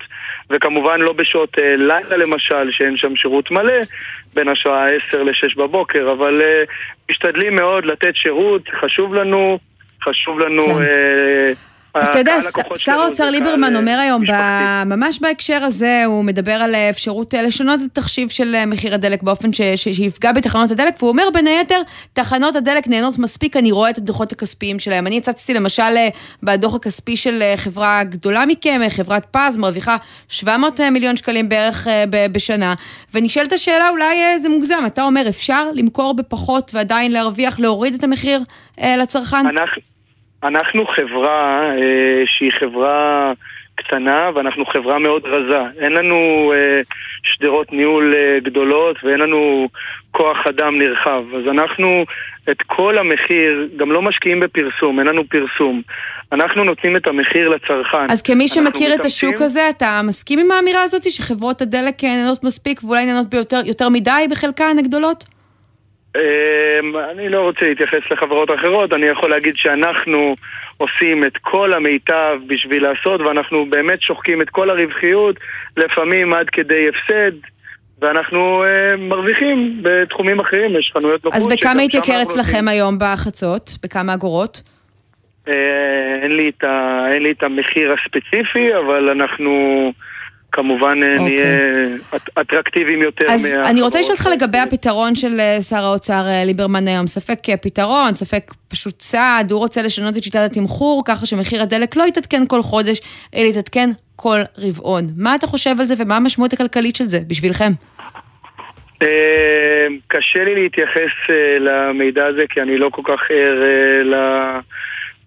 וכמובן 0.50 1.00
לא 1.00 1.12
בשעות 1.12 1.58
uh, 1.58 1.60
לילה 1.76 2.16
למשל, 2.16 2.70
שאין 2.70 2.96
שם 2.96 3.16
שירות 3.16 3.50
מלא, 3.50 3.74
בין 4.34 4.48
השעה 4.48 4.86
10 5.08 5.22
ל-6 5.22 5.56
בבוקר, 5.56 6.12
אבל 6.12 6.42
uh, 6.42 6.70
משתדלים 7.10 7.56
מאוד 7.56 7.84
לתת 7.84 8.16
שירות, 8.16 8.62
חשוב 8.80 9.14
לנו, 9.14 9.58
חשוב 10.02 10.38
לנו... 10.38 10.64
כן. 10.66 10.82
Uh, 10.82 11.67
אז 12.00 12.08
אתה 12.08 12.18
יודע, 12.18 12.38
שר 12.76 13.00
האוצר 13.00 13.30
ליברמן 13.30 13.76
אומר 13.76 13.98
היום, 13.98 14.22
ממש 14.86 15.18
בהקשר 15.20 15.62
הזה, 15.62 16.02
הוא 16.06 16.24
מדבר 16.24 16.52
על 16.52 16.74
אפשרות 16.74 17.34
אה, 17.34 17.42
לשנות 17.42 17.80
את 17.80 17.98
התחשיב 17.98 18.28
של 18.28 18.54
אה, 18.54 18.66
מחיר 18.66 18.94
הדלק 18.94 19.22
באופן 19.22 19.50
שיפגע 19.76 20.32
בתחנות 20.32 20.70
הדלק, 20.70 20.94
והוא 20.98 21.10
אומר 21.10 21.28
בין 21.32 21.46
היתר, 21.46 21.82
תחנות 22.12 22.56
הדלק 22.56 22.88
נהנות 22.88 23.18
מספיק, 23.18 23.56
אני 23.56 23.72
רואה 23.72 23.90
את 23.90 23.98
הדוחות 23.98 24.32
הכספיים 24.32 24.78
שלהם. 24.78 25.06
אני 25.06 25.18
הצצתי 25.18 25.54
למשל 25.54 25.82
אה, 25.82 26.08
בדוח 26.42 26.74
הכספי 26.74 27.16
של 27.16 27.42
חברה 27.56 28.04
גדולה 28.04 28.46
מכם, 28.46 28.80
חברת 28.88 29.26
פז, 29.30 29.56
מרוויחה 29.56 29.96
700 30.28 30.80
מיליון 30.80 31.16
שקלים 31.16 31.48
בערך 31.48 31.86
בשנה, 32.32 32.74
ונשאלת 33.14 33.52
השאלה, 33.52 33.88
אולי 33.88 34.38
זה 34.38 34.48
מוגזם, 34.48 34.82
אתה 34.86 35.02
אומר, 35.02 35.28
אפשר 35.28 35.70
למכור 35.74 36.14
בפחות 36.14 36.70
ועדיין 36.74 37.12
להרוויח, 37.12 37.60
להוריד 37.60 37.94
את 37.94 38.04
המחיר 38.04 38.40
לצרכן? 38.78 39.46
אנחנו... 39.46 39.97
אנחנו 40.42 40.86
חברה 40.86 41.70
אה, 41.78 42.22
שהיא 42.26 42.52
חברה 42.60 43.32
קטנה 43.74 44.30
ואנחנו 44.34 44.66
חברה 44.66 44.98
מאוד 44.98 45.22
רזה. 45.24 45.60
אין 45.78 45.92
לנו 45.92 46.52
אה, 46.54 46.80
שדרות 47.22 47.72
ניהול 47.72 48.14
אה, 48.14 48.38
גדולות 48.40 48.96
ואין 49.04 49.20
לנו 49.20 49.68
כוח 50.10 50.46
אדם 50.46 50.78
נרחב. 50.78 51.22
אז 51.34 51.48
אנחנו 51.50 52.04
את 52.50 52.62
כל 52.62 52.98
המחיר, 52.98 53.68
גם 53.76 53.92
לא 53.92 54.02
משקיעים 54.02 54.40
בפרסום, 54.40 54.98
אין 54.98 55.06
לנו 55.06 55.22
פרסום. 55.28 55.82
אנחנו 56.32 56.64
נותנים 56.64 56.96
את 56.96 57.06
המחיר 57.06 57.48
לצרכן. 57.48 58.10
אז 58.10 58.22
כמי 58.22 58.48
שמכיר 58.48 58.94
את 58.94 59.04
השוק 59.04 59.40
הזה, 59.40 59.68
אתה 59.68 60.00
מסכים 60.04 60.38
עם 60.38 60.50
האמירה 60.50 60.82
הזאת 60.82 61.10
שחברות 61.10 61.62
הדלק 61.62 62.04
נהנות 62.04 62.44
מספיק 62.44 62.84
ואולי 62.84 63.06
נהנות 63.06 63.30
ביותר 63.30 63.60
יותר 63.64 63.88
מדי 63.88 64.26
בחלקן 64.30 64.76
הגדולות? 64.78 65.37
אמ, 66.16 66.96
אני 67.10 67.28
לא 67.28 67.40
רוצה 67.40 67.64
להתייחס 67.64 68.00
לחברות 68.10 68.50
אחרות, 68.50 68.92
אני 68.92 69.06
יכול 69.06 69.30
להגיד 69.30 69.56
שאנחנו 69.56 70.34
עושים 70.76 71.24
את 71.24 71.36
כל 71.40 71.72
המיטב 71.72 72.38
בשביל 72.46 72.82
לעשות, 72.82 73.20
ואנחנו 73.20 73.66
באמת 73.70 74.02
שוחקים 74.02 74.42
את 74.42 74.50
כל 74.50 74.70
הרווחיות, 74.70 75.36
לפעמים 75.76 76.34
עד 76.34 76.50
כדי 76.50 76.88
הפסד. 76.88 77.32
ואנחנו 78.00 78.64
אה, 78.64 78.96
מרוויחים 78.96 79.80
בתחומים 79.82 80.40
אחרים, 80.40 80.76
יש 80.76 80.90
חנויות 80.94 81.24
נוחות. 81.24 81.40
אז 81.40 81.46
בכמה 81.46 81.82
התייקר 81.82 82.22
אצלכם 82.22 82.68
היום 82.68 82.98
בחצות? 83.00 83.70
בכמה 83.82 84.14
אגורות? 84.14 84.62
אה, 85.48 85.54
אין, 86.22 86.36
לי 86.36 86.50
ה, 86.62 87.06
אין 87.12 87.22
לי 87.22 87.30
את 87.30 87.42
המחיר 87.42 87.92
הספציפי, 87.92 88.76
אבל 88.76 89.10
אנחנו 89.10 89.92
כמובן 90.52 91.02
okay. 91.02 91.06
אה, 91.06 91.16
אוקיי. 91.18 91.34
נהיה 91.34 92.20
אטרקטיביים 92.40 93.02
יותר. 93.02 93.24
אז 93.28 93.46
אני 93.46 93.82
רוצה 93.82 94.00
לשאול 94.00 94.16
אותך 94.16 94.28
לגבי 94.32 94.58
הפתרון 94.58 95.14
של 95.14 95.40
אה, 95.40 95.60
שר 95.60 95.84
האוצר 95.84 96.26
אה, 96.26 96.44
ליברמן 96.44 96.88
היום. 96.88 97.06
ספק 97.06 97.38
פתרון, 97.62 98.14
ספק 98.14 98.54
פשוט 98.68 98.98
צעד, 98.98 99.50
הוא 99.50 99.58
רוצה 99.58 99.82
לשנות 99.82 100.16
את 100.16 100.22
שיטת 100.22 100.40
התמחור, 100.50 101.02
ככה 101.06 101.26
שמחיר 101.26 101.62
הדלק 101.62 101.96
לא 101.96 102.06
יתעדכן 102.06 102.46
כל 102.46 102.62
חודש, 102.62 103.00
אלא 103.36 103.46
יתעדכן 103.46 103.90
כל 104.16 104.38
רבעון. 104.58 105.04
מה 105.16 105.34
אתה 105.34 105.46
חושב 105.46 105.80
על 105.80 105.86
זה 105.86 105.94
ומה 105.98 106.16
המשמעות 106.16 106.52
הכלכלית 106.52 106.96
של 106.96 107.04
זה 107.04 107.20
בשבילכם? 107.28 107.72
קשה 110.08 110.44
לי 110.44 110.54
להתייחס 110.54 111.30
למידע 111.60 112.26
הזה, 112.26 112.44
כי 112.50 112.62
אני 112.62 112.78
לא 112.78 112.90
כל 112.92 113.02
כך 113.04 113.20
ער 113.30 113.62
ל... 114.04 114.14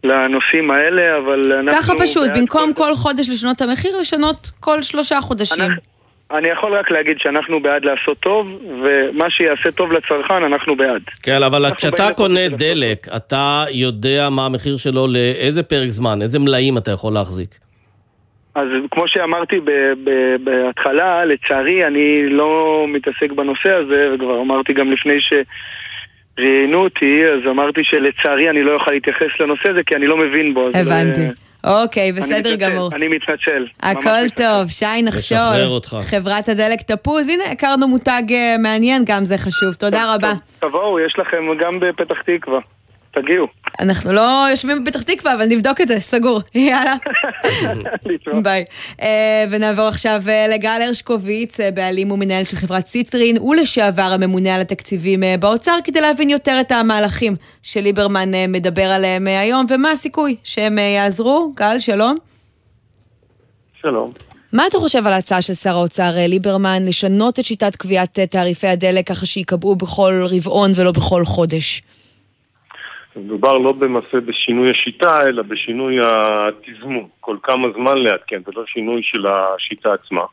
לנושאים 0.04 0.72
האלה, 0.72 1.18
אבל 1.18 1.54
אנחנו... 1.54 1.82
ככה 1.82 1.94
פשוט, 1.98 2.30
במקום 2.36 2.74
כל... 2.74 2.84
כל 2.84 2.96
חודש 2.96 3.30
לשנות 3.30 3.56
את 3.56 3.62
המחיר, 3.62 3.98
לשנות 3.98 4.52
כל 4.60 4.82
שלושה 4.82 5.22
חודשים. 5.22 5.64
אנחנו, 5.64 5.82
אני 6.32 6.50
יכול 6.50 6.76
רק 6.76 6.92
להגיד 6.92 7.18
שאנחנו 7.20 7.60
בעד 7.62 7.86
לעשות 7.86 8.18
טוב, 8.20 8.48
ומה 8.84 9.30
שיעשה 9.30 9.72
טוב 9.72 9.92
לצרכן, 9.92 10.44
אנחנו 10.44 10.76
בעד. 10.76 11.02
כן, 11.24 11.44
אבל 11.44 11.66
כשאתה 11.78 12.10
קונה 12.16 12.50
דלק, 12.50 13.08
אתה 13.16 13.66
יודע 13.70 14.30
מה 14.30 14.46
המחיר 14.46 14.78
שלו 14.78 15.08
לאיזה 15.08 15.64
פרק 15.64 15.90
זמן, 15.90 16.22
איזה 16.22 16.40
מלאים 16.40 16.78
אתה 16.78 16.92
יכול 16.92 17.14
להחזיק. 17.14 17.50
אז 18.56 18.68
כמו 18.92 19.08
שאמרתי 19.08 19.60
בהתחלה, 20.44 21.26
לצערי 21.26 21.88
אני 21.88 22.30
לא 22.30 22.86
מתעסק 22.88 23.32
בנושא 23.36 23.70
הזה, 23.70 24.12
וכבר 24.14 24.42
אמרתי 24.42 24.74
גם 24.74 24.92
לפני 24.92 25.22
ש... 25.22 25.34
ראיינו 26.42 26.84
אותי, 26.84 27.22
אז 27.34 27.50
אמרתי 27.50 27.82
שלצערי 27.84 28.50
אני 28.50 28.64
לא 28.64 28.74
אוכל 28.74 28.92
להתייחס 28.92 29.40
לנושא 29.40 29.70
הזה 29.70 29.80
כי 29.86 29.96
אני 29.96 30.08
לא 30.08 30.18
מבין 30.18 30.54
בו. 30.54 30.70
הבנתי. 30.74 31.28
אוקיי, 31.64 32.12
בסדר 32.12 32.56
גמור. 32.56 32.90
אני 32.96 33.08
מתנצל. 33.08 33.68
הכל 33.80 34.30
טוב, 34.36 34.70
שי 34.70 35.02
נחשול, 35.04 35.98
חברת 36.02 36.50
הדלק 36.50 36.82
תפוז, 36.82 37.30
הנה 37.30 37.44
הכרנו 37.52 37.88
מותג 37.88 38.24
אה, 38.32 38.56
מעניין, 38.60 39.04
גם 39.06 39.26
זה 39.26 39.38
חשוב, 39.38 39.74
תודה 39.74 40.16
רבה. 40.16 40.34
תבואו, 40.60 41.00
יש 41.00 41.20
לכם 41.20 41.44
גם 41.60 41.80
בפתח 41.80 42.22
תקווה. 42.26 42.60
תגיעו. 43.14 43.48
אנחנו 43.80 44.14
לא 44.14 44.48
יושבים 44.52 44.84
בפתח 44.84 45.02
תקווה, 45.02 45.34
אבל 45.34 45.46
נבדוק 45.46 45.82
את 45.82 45.88
זה, 45.88 46.00
סגור. 46.00 46.42
יאללה. 46.56 46.96
ביי. 48.44 48.66
אה, 49.00 49.04
ונעבור 49.52 49.86
עכשיו 49.86 50.22
אה, 50.26 50.52
לגל 50.54 50.80
הרשקוביץ, 50.88 51.60
אה, 51.60 51.64
בעלים 51.74 52.12
ומנהל 52.12 52.44
של 52.44 52.58
חברת 52.58 52.86
סיטרין, 52.86 53.42
ולשעבר 53.42 54.12
הממונה 54.14 54.56
על 54.56 54.62
התקציבים 54.62 55.24
באוצר, 55.40 55.78
כדי 55.84 56.02
להבין 56.02 56.30
יותר 56.30 56.58
את 56.62 56.72
המהלכים 56.72 57.36
שליברמן 57.62 58.52
מדבר 58.52 58.92
עליהם 58.92 59.28
היום, 59.28 59.66
ומה 59.70 59.92
הסיכוי 59.92 60.36
שהם 60.44 60.78
יעזרו. 60.78 61.52
גל, 61.56 61.80
שלום. 61.80 62.18
שלום. 63.82 64.08
מה 64.54 64.68
אתה 64.68 64.78
חושב 64.78 65.08
על 65.08 65.14
ההצעה 65.14 65.42
של 65.42 65.54
שר 65.54 65.70
האוצר 65.70 66.12
ליברמן 66.28 66.86
לשנות 66.86 67.40
את 67.40 67.46
שיטת 67.46 67.76
קביעת 67.76 68.20
תעריפי 68.20 68.68
הדלק 68.68 69.08
ככה 69.08 69.26
שייקבעו 69.26 69.76
בכל 69.76 70.26
רבעון 70.30 70.72
ולא 70.76 70.92
בכל 70.92 71.26
חודש? 71.26 71.82
מדובר 73.16 73.58
לא 73.58 73.72
במעשה 73.72 74.20
בשינוי 74.20 74.72
השיטה, 74.72 75.22
אלא 75.28 75.44
בשינוי 75.44 75.98
התזמון. 76.02 77.08
כל 77.20 77.38
כמה 77.44 77.68
זמן 77.72 77.98
לעדכן, 77.98 78.42
ולא 78.48 78.66
שינוי 78.66 79.02
של 79.04 79.28
השיטה 79.28 79.94
עצמה. 79.94 80.24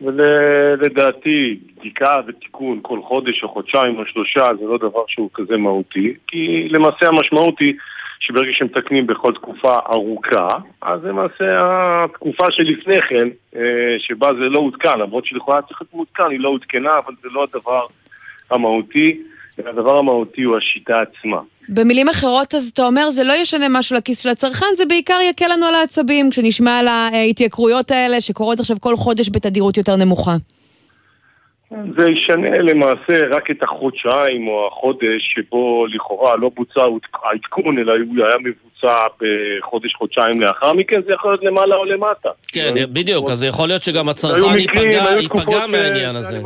ולדעתי, 0.00 1.58
בדיקה 1.76 2.20
ותיקון 2.26 2.78
כל 2.82 3.02
חודש 3.02 3.42
או 3.42 3.48
חודשיים 3.48 3.98
או 3.98 4.06
שלושה 4.06 4.50
זה 4.60 4.64
לא 4.66 4.78
דבר 4.78 5.04
שהוא 5.08 5.30
כזה 5.34 5.56
מהותי, 5.56 6.14
כי 6.26 6.68
למעשה 6.68 7.08
המשמעות 7.08 7.60
היא 7.60 7.74
שברגע 8.20 8.50
שמתקנים 8.52 9.06
בכל 9.06 9.34
תקופה 9.34 9.78
ארוכה, 9.88 10.48
אז 10.82 11.04
למעשה 11.04 11.56
התקופה 12.04 12.50
שלפני 12.50 13.02
כן, 13.02 13.28
אה, 13.56 13.96
שבה 13.98 14.34
זה 14.34 14.40
לא 14.40 14.58
עודכן, 14.58 14.98
למרות 14.98 15.26
שלכאורה 15.26 15.62
צריך 15.62 15.82
להיות 15.82 15.94
מעודכן, 15.94 16.30
היא 16.30 16.40
לא 16.40 16.48
עודכנה, 16.48 16.98
אבל 16.98 17.14
זה 17.22 17.28
לא 17.32 17.44
הדבר 17.44 17.82
המהותי, 18.50 19.22
והדבר 19.58 19.98
המהותי 19.98 20.42
הוא 20.42 20.56
השיטה 20.56 20.94
עצמה. 21.00 21.40
במילים 21.68 22.08
אחרות, 22.08 22.54
אז 22.54 22.70
אתה 22.74 22.82
אומר, 22.82 23.10
זה 23.10 23.24
לא 23.24 23.32
ישנה 23.32 23.66
משהו 23.68 23.96
לכיס 23.96 24.22
של 24.22 24.28
הצרכן, 24.28 24.66
זה 24.76 24.86
בעיקר 24.86 25.18
יקל 25.30 25.46
לנו 25.52 25.66
על 25.66 25.74
העצבים, 25.74 26.30
כשנשמע 26.30 26.78
על 26.78 26.88
ההתייקרויות 26.88 27.90
האלה 27.90 28.20
שקורות 28.20 28.60
עכשיו 28.60 28.76
כל 28.80 28.96
חודש 28.96 29.30
בתדירות 29.30 29.76
יותר 29.76 29.96
נמוכה. 29.96 30.36
זה 31.70 32.02
ישנה 32.08 32.58
למעשה 32.58 33.26
רק 33.30 33.50
את 33.50 33.62
החודשיים 33.62 34.48
או 34.48 34.68
החודש 34.68 35.34
שבו 35.34 35.86
לכאורה 35.86 36.36
לא 36.36 36.50
בוצע 36.54 36.80
העדכון, 37.24 37.78
אלא 37.78 37.92
הוא 37.92 38.26
היה 38.26 38.36
מבוצע 38.38 38.96
בחודש-חודשיים 39.20 40.40
לאחר 40.40 40.72
מכן, 40.72 41.00
זה 41.06 41.12
יכול 41.12 41.30
להיות 41.30 41.44
למעלה 41.44 41.76
או 41.76 41.84
למטה. 41.84 42.28
כן, 42.48 42.74
בדיוק, 42.92 43.30
אז 43.30 43.44
יכול 43.44 43.68
להיות 43.68 43.82
שגם 43.82 44.08
הצרכן 44.08 44.58
ייפגע 45.20 45.66
מהעניין 45.66 46.16
הזה. 46.16 46.40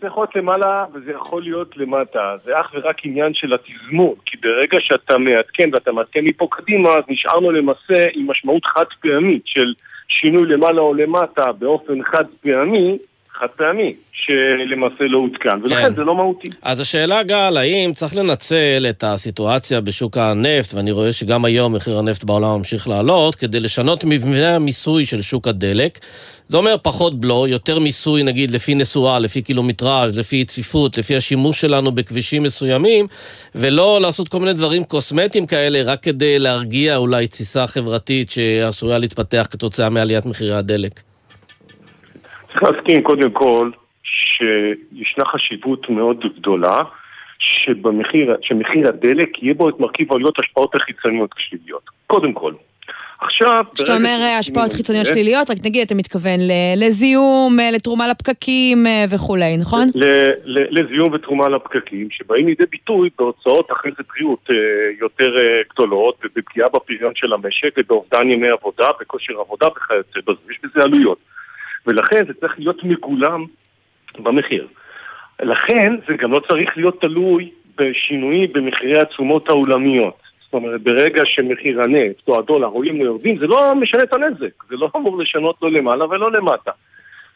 זה 0.00 0.06
יכול 0.06 0.22
להיות 0.22 0.36
למעלה 0.36 0.84
וזה 0.92 1.12
יכול 1.12 1.42
להיות 1.42 1.76
למטה. 1.76 2.36
זה 2.44 2.60
אך 2.60 2.70
ורק 2.74 2.96
עניין 3.04 3.34
של 3.34 3.54
התזמון, 3.54 4.14
כי 4.26 4.36
ברגע 4.36 4.78
שאתה 4.80 5.18
מעדכן 5.18 5.70
ואתה 5.72 5.92
מעדכן 5.92 6.24
מפה 6.24 6.48
קדימה, 6.50 6.96
אז 6.96 7.04
נשארנו 7.08 7.50
למעשה 7.50 8.08
עם 8.14 8.30
משמעות 8.30 8.64
חד 8.64 8.84
פעמית 9.00 9.42
של 9.44 9.74
שינוי 10.08 10.46
למעלה 10.48 10.80
או 10.80 10.94
למטה 10.94 11.52
באופן 11.52 12.02
חד 12.02 12.24
פעמי, 12.42 12.98
חד 13.38 13.46
פעמי, 13.56 13.94
שלמעשה 14.12 15.04
לא 15.04 15.18
עודכן, 15.18 15.62
ולכן 15.62 15.82
כן. 15.82 15.94
זה 15.94 16.04
לא 16.04 16.14
מהותי. 16.14 16.48
אז 16.62 16.80
השאלה, 16.80 17.22
גל, 17.22 17.56
האם 17.56 17.92
צריך 17.94 18.16
לנצל 18.16 18.86
את 18.90 19.04
הסיטואציה 19.06 19.80
בשוק 19.80 20.16
הנפט, 20.16 20.74
ואני 20.74 20.92
רואה 20.92 21.12
שגם 21.12 21.44
היום 21.44 21.72
מחיר 21.72 21.98
הנפט 21.98 22.24
בעולם 22.24 22.56
ממשיך 22.58 22.88
לעלות, 22.88 23.34
כדי 23.34 23.60
לשנות 23.60 24.04
מבנה 24.04 24.56
המיסוי 24.56 25.04
של 25.04 25.22
שוק 25.22 25.48
הדלק. 25.48 25.98
זה 26.48 26.56
אומר 26.56 26.76
פחות 26.82 27.20
בלו, 27.20 27.46
יותר 27.46 27.78
מיסוי 27.78 28.22
נגיד 28.22 28.50
לפי 28.50 28.74
נסועה, 28.74 29.18
לפי 29.18 29.42
קילומטראז', 29.42 30.18
לפי 30.18 30.44
צפיפות, 30.44 30.98
לפי 30.98 31.16
השימוש 31.16 31.60
שלנו 31.60 31.92
בכבישים 31.92 32.42
מסוימים, 32.42 33.06
ולא 33.54 34.00
לעשות 34.00 34.28
כל 34.28 34.40
מיני 34.40 34.52
דברים 34.52 34.84
קוסמטיים 34.84 35.46
כאלה, 35.46 35.82
רק 35.82 36.02
כדי 36.02 36.38
להרגיע 36.38 36.96
אולי 36.96 37.26
תסיסה 37.26 37.66
חברתית 37.66 38.30
שעשויה 38.30 38.98
להתפתח 38.98 39.46
כתוצאה 39.50 39.90
מעליית 39.90 40.26
מחירי 40.26 40.54
הדלק. 40.54 41.13
צריך 42.54 42.62
להסכים 42.62 43.02
קודם 43.02 43.30
כל 43.30 43.70
שישנה 44.04 45.24
חשיבות 45.24 45.90
מאוד 45.90 46.24
גדולה 46.36 46.82
שבמחיר, 47.38 48.36
שמחיר 48.42 48.88
הדלק 48.88 49.42
יהיה 49.42 49.54
בו 49.54 49.68
את 49.68 49.80
מרכיב 49.80 50.12
עלויות 50.12 50.38
השפעות 50.38 50.74
החיצוניות 50.74 51.30
שליליות. 51.38 51.82
קודם 52.06 52.32
כל. 52.32 52.52
עכשיו... 53.20 53.64
כשאתה 53.74 53.96
אומר 53.96 54.18
אה, 54.20 54.38
השפעות 54.38 54.72
חיצוניות 54.72 55.06
שליליות, 55.06 55.50
רק 55.50 55.56
נגיד, 55.64 55.82
אתה 55.86 55.94
מתכוון 55.94 56.40
לזיהום, 56.76 57.60
אה, 57.60 57.70
לתרומה 57.70 58.08
לפקקים 58.08 58.86
אה, 58.86 59.04
וכולי, 59.10 59.56
נכון? 59.56 59.88
לזיהום 60.70 61.12
ותרומה 61.12 61.48
לפקקים, 61.48 62.08
שבאים 62.10 62.46
לידי 62.46 62.64
ביטוי 62.70 63.10
בהוצאות 63.18 63.72
אחרי 63.72 63.90
זה 63.96 64.02
בריאות 64.14 64.48
יותר 65.00 65.32
גדולות, 65.72 66.14
ובפגיעה 66.24 66.68
בפריון 66.68 67.12
של 67.14 67.32
המשק, 67.32 67.74
ובאובדן 67.76 68.30
ימי 68.30 68.48
עבודה, 68.48 68.88
בכושר 69.00 69.40
עבודה 69.40 69.66
וכיוצא 69.66 70.20
בזה, 70.26 70.40
יש 70.50 70.58
בזה 70.64 70.82
עלויות. 70.82 71.18
ולכן 71.86 72.24
זה 72.26 72.34
צריך 72.34 72.54
להיות 72.58 72.84
מגולם 72.84 73.44
במחיר. 74.18 74.66
לכן 75.42 75.92
זה 76.08 76.14
גם 76.14 76.32
לא 76.32 76.40
צריך 76.48 76.76
להיות 76.76 77.00
תלוי 77.00 77.50
בשינויים 77.78 78.52
במחירי 78.52 79.00
התשומות 79.00 79.48
העולמיות. 79.48 80.14
זאת 80.40 80.54
אומרת, 80.54 80.82
ברגע 80.82 81.22
שמחיר 81.24 81.82
הנפט 81.82 82.28
או 82.28 82.38
הדולר 82.38 82.66
עולים 82.66 83.00
או 83.00 83.04
יורדים, 83.04 83.38
זה 83.38 83.46
לא 83.46 83.74
משנה 83.74 84.02
את 84.02 84.12
הנזק. 84.12 84.64
זה 84.68 84.76
לא 84.76 84.90
אמור 84.96 85.18
לשנות 85.18 85.56
לא 85.62 85.70
למעלה 85.70 86.04
ולא 86.04 86.32
למטה. 86.32 86.70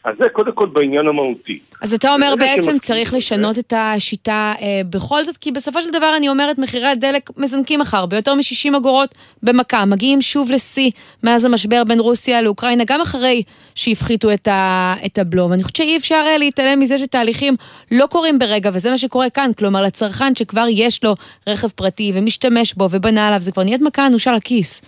אז 0.03 0.15
זה 0.19 0.29
קודם 0.29 0.51
כל 0.51 0.65
בעניין 0.65 1.07
המהותי. 1.07 1.59
אז 1.81 1.93
אתה 1.93 2.13
אומר 2.13 2.33
בעצם 2.39 2.61
שמסכים... 2.61 2.79
צריך 2.79 3.13
לשנות 3.13 3.59
את 3.59 3.73
השיטה 3.77 4.53
אה, 4.61 4.81
בכל 4.89 5.23
זאת, 5.23 5.37
כי 5.37 5.51
בסופו 5.51 5.81
של 5.81 5.89
דבר 5.89 6.13
אני 6.17 6.29
אומרת, 6.29 6.57
מחירי 6.57 6.87
הדלק 6.87 7.29
מזנקים 7.37 7.79
מחר 7.79 8.05
ביותר 8.05 8.33
מ-60 8.33 8.77
אגורות 8.77 9.15
במכה, 9.43 9.85
מגיעים 9.85 10.21
שוב 10.21 10.51
לשיא 10.51 10.91
מאז 11.23 11.45
המשבר 11.45 11.83
בין 11.83 11.99
רוסיה 11.99 12.41
לאוקראינה, 12.41 12.83
גם 12.87 13.01
אחרי 13.01 13.43
שהפחיתו 13.75 14.33
את, 14.33 14.47
ה, 14.47 14.93
את 15.05 15.17
הבלו. 15.17 15.49
ואני 15.49 15.63
חושבת 15.63 15.75
שאי 15.75 15.97
אפשר 15.97 16.23
להתעלם 16.39 16.79
מזה 16.79 16.97
שתהליכים 16.97 17.53
לא 17.91 18.05
קורים 18.05 18.39
ברגע, 18.39 18.69
וזה 18.73 18.91
מה 18.91 18.97
שקורה 18.97 19.29
כאן. 19.29 19.51
כלומר, 19.57 19.81
לצרכן 19.81 20.35
שכבר 20.35 20.65
יש 20.69 21.03
לו 21.03 21.13
רכב 21.49 21.67
פרטי 21.67 22.11
ומשתמש 22.15 22.73
בו 22.73 22.87
ובנה 22.91 23.27
עליו, 23.27 23.39
זה 23.39 23.51
כבר 23.51 23.63
נהיית 23.63 23.81
מכה 23.81 24.07
אנושה 24.07 24.31
לכיס. 24.31 24.81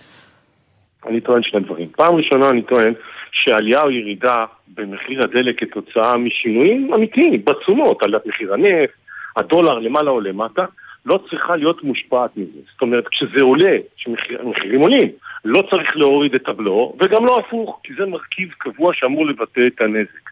אני 1.06 1.20
טוען 1.20 1.42
שני 1.42 1.60
דברים. 1.60 1.88
פעם 1.96 2.14
ראשונה 2.14 2.50
אני 2.50 2.62
טוען 2.62 2.94
שעלייה 3.32 3.82
או 3.82 3.90
ירידה 3.90 4.44
במחיר 4.74 5.22
הדלק 5.22 5.60
כתוצאה 5.60 6.16
משינויים 6.16 6.94
אמיתיים, 6.94 7.44
בתשומות, 7.44 8.02
עליית 8.02 8.26
מחיר 8.26 8.54
הנפט, 8.54 8.94
הדולר 9.36 9.78
למעלה 9.78 10.10
או 10.10 10.20
למטה, 10.20 10.64
לא 11.06 11.20
צריכה 11.30 11.56
להיות 11.56 11.84
מושפעת 11.84 12.36
מזה. 12.36 12.58
זאת 12.72 12.82
אומרת, 12.82 13.08
כשזה 13.08 13.42
עולה, 13.42 13.76
כשמחירים 13.96 14.80
עולים, 14.80 15.08
לא 15.44 15.62
צריך 15.70 15.96
להוריד 15.96 16.34
את 16.34 16.48
הבלו, 16.48 16.96
וגם 17.00 17.26
לא 17.26 17.38
הפוך, 17.38 17.80
כי 17.84 17.94
זה 17.94 18.06
מרכיב 18.06 18.48
קבוע 18.58 18.94
שאמור 18.94 19.26
לבטא 19.26 19.60
את 19.66 19.80
הנזק. 19.80 20.30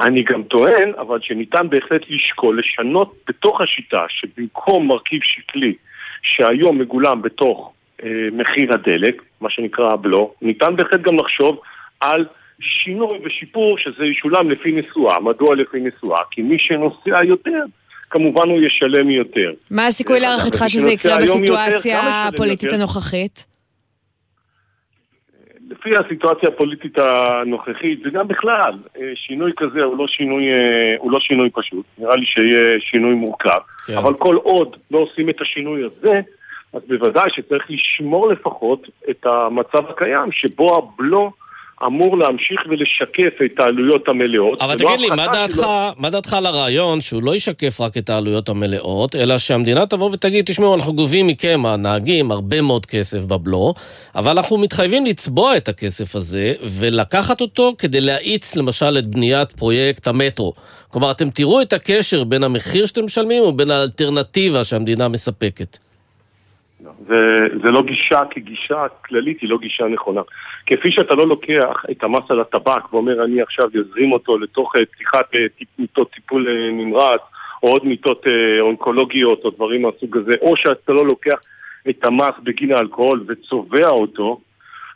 אני 0.00 0.22
גם 0.22 0.42
טוען, 0.42 0.92
אבל 0.98 1.18
שניתן 1.22 1.66
בהחלט 1.70 2.02
לשקול, 2.08 2.58
לשנות 2.58 3.14
בתוך 3.28 3.60
השיטה, 3.60 4.04
שבמקום 4.08 4.88
מרכיב 4.88 5.20
שקלי, 5.22 5.74
שהיום 6.22 6.78
מגולם 6.78 7.22
בתוך 7.22 7.72
אה, 8.04 8.28
מחיר 8.32 8.74
הדלק, 8.74 9.22
מה 9.40 9.50
שנקרא 9.50 9.92
הבלו, 9.92 10.34
ניתן 10.42 10.76
בהחלט 10.76 11.00
גם 11.00 11.18
לחשוב 11.18 11.60
על 12.00 12.26
שינוי 12.60 13.18
ושיפור 13.24 13.78
שזה 13.78 14.04
ישולם 14.04 14.50
לפי 14.50 14.72
נשואה. 14.72 15.20
מדוע 15.20 15.56
לפי 15.56 15.80
נשואה? 15.80 16.20
כי 16.30 16.42
מי 16.42 16.56
שנוסע 16.58 17.24
יותר, 17.24 17.60
כמובן 18.10 18.48
הוא 18.48 18.60
ישלם 18.60 19.10
יותר. 19.10 19.52
מה 19.70 19.86
הסיכוי 19.86 20.20
להערכתך 20.20 20.64
שזה 20.68 20.90
יקרה 20.90 21.16
בסיטואציה 21.16 22.28
הפוליטית 22.28 22.72
הנוכחית? 22.72 23.46
לפי 25.70 25.96
הסיטואציה 25.96 26.48
הפוליטית 26.48 26.98
הנוכחית, 26.98 28.00
וגם 28.04 28.28
בכלל, 28.28 28.72
אה, 28.96 29.12
שינוי 29.14 29.52
כזה 29.56 29.82
הוא 29.82 29.98
לא 29.98 30.06
שינוי, 30.06 30.44
אה, 30.44 30.94
הוא 30.98 31.12
לא 31.12 31.20
שינוי 31.20 31.50
פשוט, 31.50 31.86
נראה 31.98 32.16
לי 32.16 32.26
שיהיה 32.26 32.80
שינוי 32.80 33.14
מורכב. 33.14 33.58
כן. 33.86 33.96
אבל 33.96 34.14
כל 34.14 34.36
עוד 34.36 34.76
לא 34.90 34.98
עושים 34.98 35.28
את 35.28 35.40
השינוי 35.40 35.84
הזה, 35.84 36.20
אז 36.72 36.82
בוודאי 36.88 37.30
שצריך 37.30 37.70
לשמור 37.70 38.28
לפחות 38.28 38.88
את 39.10 39.26
המצב 39.26 39.84
הקיים, 39.88 40.32
שבו 40.32 40.78
הבלו 40.78 41.32
אמור 41.86 42.18
להמשיך 42.18 42.60
ולשקף 42.68 43.42
את 43.44 43.58
העלויות 43.58 44.08
המלאות. 44.08 44.62
אבל 44.62 44.74
תגיד 44.74 45.00
לי, 45.00 45.08
מה 45.08 45.26
דעתך, 45.26 45.54
שלא... 45.54 45.90
מה 45.96 46.10
דעתך 46.10 46.32
על 46.32 46.46
הרעיון 46.46 47.00
שהוא 47.00 47.22
לא 47.22 47.34
ישקף 47.34 47.80
רק 47.80 47.96
את 47.96 48.10
העלויות 48.10 48.48
המלאות, 48.48 49.16
אלא 49.16 49.38
שהמדינה 49.38 49.86
תבוא 49.86 50.10
ותגיד, 50.10 50.44
תשמעו, 50.44 50.74
אנחנו 50.74 50.92
גובים 50.92 51.26
מכם, 51.26 51.66
הנהגים, 51.66 52.30
הרבה 52.30 52.62
מאוד 52.62 52.86
כסף 52.86 53.24
בבלו, 53.24 53.74
אבל 54.14 54.30
אנחנו 54.30 54.58
מתחייבים 54.58 55.06
לצבוע 55.06 55.56
את 55.56 55.68
הכסף 55.68 56.16
הזה 56.16 56.52
ולקחת 56.62 57.40
אותו 57.40 57.72
כדי 57.78 58.00
להאיץ 58.00 58.56
למשל 58.56 58.98
את 58.98 59.06
בניית 59.06 59.52
פרויקט 59.52 60.06
המטרו. 60.06 60.52
כלומר, 60.88 61.10
אתם 61.10 61.30
תראו 61.30 61.62
את 61.62 61.72
הקשר 61.72 62.24
בין 62.24 62.44
המחיר 62.44 62.86
שאתם 62.86 63.04
משלמים 63.04 63.42
ובין 63.42 63.70
האלטרנטיבה 63.70 64.64
שהמדינה 64.64 65.08
מספקת. 65.08 65.78
זה, 67.08 67.46
זה 67.62 67.70
לא 67.70 67.82
גישה 67.82 68.22
כגישה 68.30 68.86
כללית, 69.04 69.40
היא 69.40 69.50
לא 69.50 69.58
גישה 69.58 69.84
נכונה. 69.84 70.20
כפי 70.66 70.92
שאתה 70.92 71.14
לא 71.14 71.26
לוקח 71.28 71.84
את 71.90 72.04
המס 72.04 72.24
על 72.28 72.40
הטבק 72.40 72.92
ואומר 72.92 73.24
אני 73.24 73.42
עכשיו 73.42 73.68
אזרים 73.80 74.12
אותו 74.12 74.38
לתוך 74.38 74.76
אה, 74.76 74.86
פתיחת 74.86 75.34
אה, 75.34 75.46
מיטות 75.78 76.10
טיפול 76.10 76.48
אה, 76.48 76.70
נמרץ 76.72 77.20
או 77.62 77.68
עוד 77.68 77.86
מיטות 77.86 78.26
אונקולוגיות 78.60 79.44
או 79.44 79.50
דברים 79.50 79.82
מהסוג 79.82 80.16
הזה, 80.16 80.32
או 80.40 80.56
שאתה 80.56 80.92
לא 80.92 81.06
לוקח 81.06 81.38
את 81.90 82.04
המס 82.04 82.34
בגין 82.42 82.72
האלכוהול 82.72 83.24
וצובע 83.26 83.88
אותו, 83.88 84.40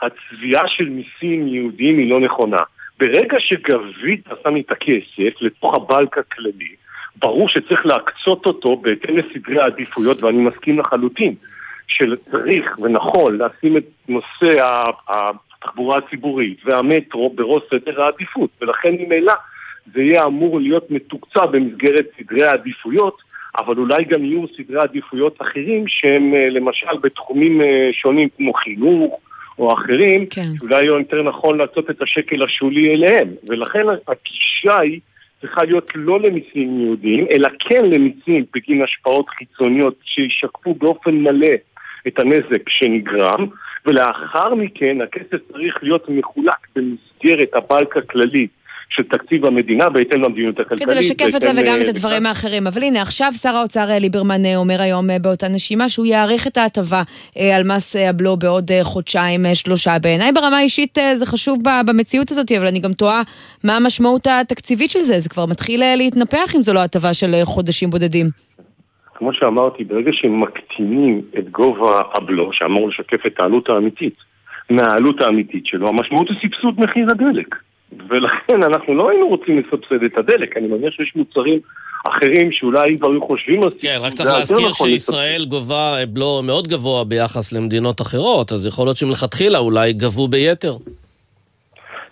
הצביעה 0.03 0.69
של 0.69 0.89
מיסים 0.89 1.49
יהודיים 1.49 1.99
היא 1.99 2.11
לא 2.11 2.21
נכונה. 2.21 2.63
ברגע 3.01 3.37
שגבית 3.41 4.25
שם 4.43 4.57
את 4.57 4.71
הכסף 4.71 5.41
לתוך 5.41 5.75
הבלק 5.75 6.19
הכללי, 6.19 6.75
ברור 7.17 7.49
שצריך 7.49 7.87
להקצות 7.87 8.47
אותו 8.47 8.77
בהתאם 8.77 9.17
לסדרי 9.19 9.61
העדיפויות, 9.61 10.23
ואני 10.23 10.39
מסכים 10.39 10.79
לחלוטין. 10.79 11.35
שצריך 11.89 12.79
ונכון 12.79 13.39
לשים 13.39 13.77
את 13.77 13.85
נושא 14.09 14.65
התחבורה 15.09 15.99
הציבורית 15.99 16.59
והמטרו 16.65 17.31
בראש 17.31 17.63
סדר 17.71 18.03
העדיפות, 18.03 18.51
ולכן 18.61 18.95
ממילא 18.99 19.33
זה 19.95 20.03
יהיה 20.03 20.27
אמור 20.27 20.61
להיות 20.61 20.91
מתוקצב 20.91 21.49
במסגרת 21.53 22.07
סדרי 22.19 22.45
העדיפויות, 22.45 23.17
אבל 23.57 23.77
אולי 23.79 24.05
גם 24.05 24.25
יהיו 24.25 24.45
סדרי 24.57 24.81
עדיפויות 24.81 25.43
אחרים 25.43 25.85
שהם 25.89 26.35
אה, 26.35 26.47
למשל 26.51 26.97
בתחומים 27.03 27.61
אה, 27.61 27.89
שונים 27.93 28.29
כמו 28.37 28.53
חינוך 28.53 29.21
או 29.59 29.75
אחרים, 29.75 30.27
כן. 30.27 30.57
שאולי 30.59 30.75
יהיה 30.75 30.87
יותר 30.87 31.23
נכון 31.23 31.59
לעשות 31.59 31.91
את 31.91 32.03
השקל 32.03 32.43
השולי 32.43 32.95
אליהם, 32.95 33.29
ולכן 33.49 33.87
הגישה 34.09 34.79
היא 34.79 35.01
צריכה 35.41 35.65
להיות 35.65 35.91
לא 35.95 36.21
למיסים 36.21 36.81
יהודיים, 36.81 37.27
אלא 37.31 37.49
כן 37.59 37.85
למיסים 37.85 38.45
בגין 38.55 38.83
השפעות 38.83 39.29
חיצוניות 39.29 39.95
שישקפו 40.05 40.75
באופן 40.75 41.11
מלא 41.11 41.55
את 42.09 42.19
הנזק 42.19 42.69
שנגרם, 42.69 43.47
ולאחר 43.87 44.55
מכן 44.55 44.99
הכסף 45.01 45.53
צריך 45.53 45.79
להיות 45.83 46.09
מחולק 46.09 46.67
במסגרת 46.77 47.49
הבלק 47.55 47.97
הכללי 47.97 48.47
של 48.91 49.03
תקציב 49.03 49.45
המדינה 49.45 49.91
בהתאם 49.91 50.23
למדיניות 50.23 50.61
הכלכלית. 50.61 50.83
כדי 50.83 50.95
לשקף 50.95 51.37
את 51.37 51.43
זה 51.43 51.51
וגם 51.57 51.79
את 51.83 51.89
הדברים 51.89 52.27
האחרים. 52.27 52.67
אבל 52.67 52.83
הנה, 52.83 53.03
עכשיו 53.03 53.33
שר 53.33 53.57
האוצר 53.57 53.99
ליברמן 54.01 54.55
אומר 54.57 54.83
היום 54.83 55.07
באותה 55.23 55.49
נשימה 55.49 55.89
שהוא 55.89 56.07
יאריך 56.07 56.47
את 56.47 56.57
ההטבה 56.57 57.03
על 57.55 57.63
מס 57.65 57.97
הבלו 57.97 58.37
בעוד 58.37 58.71
חודשיים, 58.83 59.47
שלושה. 59.55 59.99
בעיניי 59.99 60.33
ברמה 60.33 60.59
האישית 60.59 60.99
זה 61.15 61.27
חשוב 61.27 61.59
במציאות 61.87 62.31
הזאת, 62.31 62.53
אבל 62.53 62.67
אני 62.67 62.81
גם 62.81 62.93
תוהה 62.93 63.23
מה 63.65 63.77
המשמעות 63.77 64.27
התקציבית 64.27 64.91
של 64.91 65.01
זה. 65.01 65.19
זה 65.19 65.29
כבר 65.29 65.47
מתחיל 65.47 65.97
להתנפח 65.97 66.57
אם 66.57 66.63
זו 66.63 66.75
לא 66.75 66.81
הטבה 66.81 67.15
של 67.15 67.35
חודשים 67.45 67.91
בודדים. 67.91 68.48
כמו 69.19 69.33
שאמרתי, 69.33 69.85
ברגע 69.85 70.11
שמקטינים 70.13 71.23
את 71.39 71.49
גובה 71.49 72.03
הבלו, 72.15 72.53
שאמור 72.53 72.89
לשקף 72.89 73.27
את 73.27 73.41
העלות 73.41 73.69
האמיתית, 73.69 74.15
מהעלות 74.71 75.21
האמיתית 75.21 75.67
שלו, 75.67 75.89
המשמעות 75.89 76.29
היא 76.29 76.37
סבסוד 76.43 76.81
מחיר 76.81 77.11
הדלק. 77.11 77.55
ולכן 78.09 78.63
אנחנו 78.63 78.95
לא 78.95 79.11
היינו 79.11 79.29
רוצים 79.29 79.59
לסבסד 79.59 80.03
את 80.03 80.19
הדלק, 80.19 80.57
אני 80.57 80.67
מניח 80.67 80.93
שיש 80.93 81.13
מוצרים 81.17 81.59
אחרים 82.05 82.53
שאולי 82.53 82.99
כבר 82.99 83.11
היו 83.11 83.27
חושבים 83.27 83.63
על 83.63 83.69
כן, 83.81 83.99
רק 84.01 84.13
צריך 84.13 84.31
להזכיר 84.31 84.69
נכון 84.69 84.89
שישראל 84.89 85.45
גובה 85.49 85.97
בלו 86.09 86.43
מאוד 86.43 86.69
גבוה 86.69 87.05
ביחס 87.05 87.53
למדינות 87.53 88.01
אחרות, 88.01 88.53
אז 88.53 88.67
יכול 88.67 88.87
להיות 88.87 88.97
שמלכתחילה 88.97 89.59
אולי 89.59 89.93
גבו 89.93 90.29
ביתר. 90.29 90.73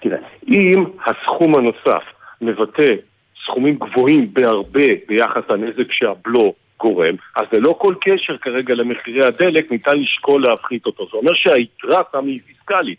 תראה, 0.01 0.19
אם 0.49 0.85
הסכום 1.07 1.55
הנוסף 1.55 2.03
מבטא 2.41 2.95
סכומים 3.45 3.79
גבוהים 3.79 4.29
בהרבה 4.33 4.89
ביחס 5.09 5.43
לנזק 5.51 5.93
שהבלו 5.93 6.55
גורם, 6.81 7.15
אז 7.37 7.47
ללא 7.53 7.77
כל 7.79 7.95
קשר 8.01 8.37
כרגע 8.37 8.75
למחירי 8.75 9.27
הדלק 9.27 9.71
ניתן 9.71 9.99
לשקול 9.99 10.43
להפחית 10.43 10.87
אותו. 10.87 11.07
זה 11.13 11.19
אומר 11.19 11.35
שהיתרה 11.35 12.03
שם 12.13 12.27
היא 12.27 12.41
פיסקלית. 12.47 12.99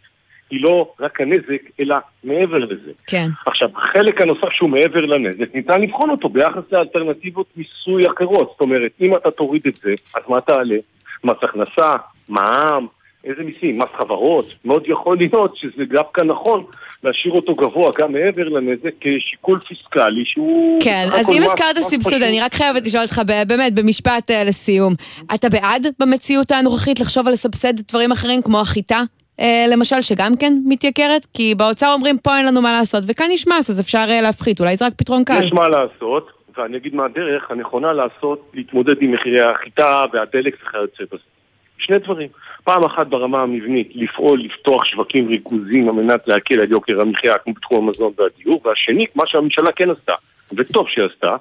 היא 0.50 0.64
לא 0.64 0.94
רק 1.00 1.22
הנזק, 1.22 1.62
אלא 1.80 1.96
מעבר 2.24 2.58
לזה. 2.58 2.92
כן. 3.08 3.28
עכשיו, 3.46 3.70
החלק 3.76 4.22
הנוסף 4.22 4.50
שהוא 4.52 4.70
מעבר 4.70 5.06
לנזק, 5.06 5.56
ניתן 5.56 5.82
לבחון 5.82 6.10
אותו 6.10 6.30
ביחס 6.30 6.64
לאלטרנטיבות 6.72 7.48
מיסוי 7.58 8.08
אחרות. 8.08 8.50
זאת 8.52 8.62
אומרת, 8.62 8.92
אם 9.02 9.16
אתה 9.16 9.32
תוריד 9.32 9.62
את 9.68 9.76
זה, 9.76 9.94
אז 10.16 10.24
מה 10.28 10.42
תעלה? 10.42 10.76
מס 11.24 11.38
הכנסה, 11.42 11.96
מע"מ, 12.30 12.88
איזה 13.30 13.44
מיסים? 13.44 13.82
מס 13.82 13.90
חברות? 13.98 14.46
מאוד 14.66 14.84
יכול 14.88 15.18
להיות 15.18 15.58
שזה 15.58 15.86
דווקא 15.86 16.22
נכון 16.22 16.64
להשאיר 17.04 17.34
אותו 17.34 17.56
גבוה 17.56 17.92
גם 17.98 18.12
מעבר 18.12 18.50
לנזק 18.50 18.94
כשיקול 19.00 19.60
פיסקלי 19.60 20.26
שהוא... 20.26 20.82
כן, 20.84 21.08
אז 21.14 21.30
אם 21.30 21.44
הזכרת 21.44 21.78
סבסוד, 21.80 22.22
אני 22.22 22.42
רק 22.42 22.54
חייבת 22.54 22.86
לשאול 22.86 23.04
אותך 23.04 23.22
באמת 23.48 23.74
במשפט 23.74 24.32
אה, 24.32 24.44
לסיום. 24.44 24.94
אתה 25.36 25.50
בעד 25.50 25.88
במציאות 26.00 26.52
הנוכחית 26.52 27.00
לחשוב 27.00 27.28
על 27.28 27.34
לסבסד 27.34 27.74
דברים 27.90 28.12
אחרים 28.12 28.42
כמו 28.42 28.60
החיטה? 28.60 29.02
אה, 29.40 29.66
למשל, 29.72 30.02
שגם 30.02 30.32
כן 30.40 30.54
מתייקרת? 30.66 31.26
כי 31.34 31.56
באוצר 31.56 31.94
אומרים, 31.94 32.18
פה 32.18 32.38
אין 32.38 32.46
לנו 32.46 32.62
מה 32.62 32.72
לעשות, 32.72 33.04
וכאן 33.08 33.32
יש 33.32 33.48
מס, 33.48 33.70
אז 33.70 33.82
אפשר 33.82 34.06
אה, 34.10 34.22
להפחית, 34.22 34.60
אולי 34.60 34.76
זה 34.76 34.86
רק 34.86 34.94
פתרון 34.98 35.24
קל. 35.24 35.44
יש 35.44 35.54
מה 35.54 35.68
לעשות, 35.68 36.32
ואני 36.58 36.78
אגיד 36.78 36.96
מה 36.96 37.06
הדרך 37.06 37.52
הנכונה 37.52 37.94
לעשות, 37.94 38.52
להתמודד 38.54 38.96
עם 39.02 39.12
מחירי 39.12 39.42
החיטה 39.42 40.06
והדלק 40.14 40.56
וכיוצא 40.62 41.04
בזה. 41.12 41.37
שני 41.80 42.00
דברים. 42.00 42.28
פעם 42.64 42.84
אחת 42.84 43.08
ברמה 43.08 43.42
המבנית, 43.42 43.92
לפעול, 43.96 44.42
לפתוח 44.44 44.86
שווקים 44.86 45.28
ריכוזיים 45.28 45.90
על 45.90 45.96
מנת 45.96 46.28
להקל 46.28 46.60
על 46.60 46.72
יוקר 46.72 47.02
המחיה, 47.02 47.38
כמו 47.38 47.54
בתחום 47.54 47.88
המזון 47.88 48.14
והדיור, 48.18 48.62
והשני, 48.66 49.06
מה 49.16 49.24
שהממשלה 49.28 49.72
כן 49.72 49.90
עשתה, 49.90 50.14
וטוב 50.58 50.86
שהיא 50.90 51.06
עשתה, 51.06 51.36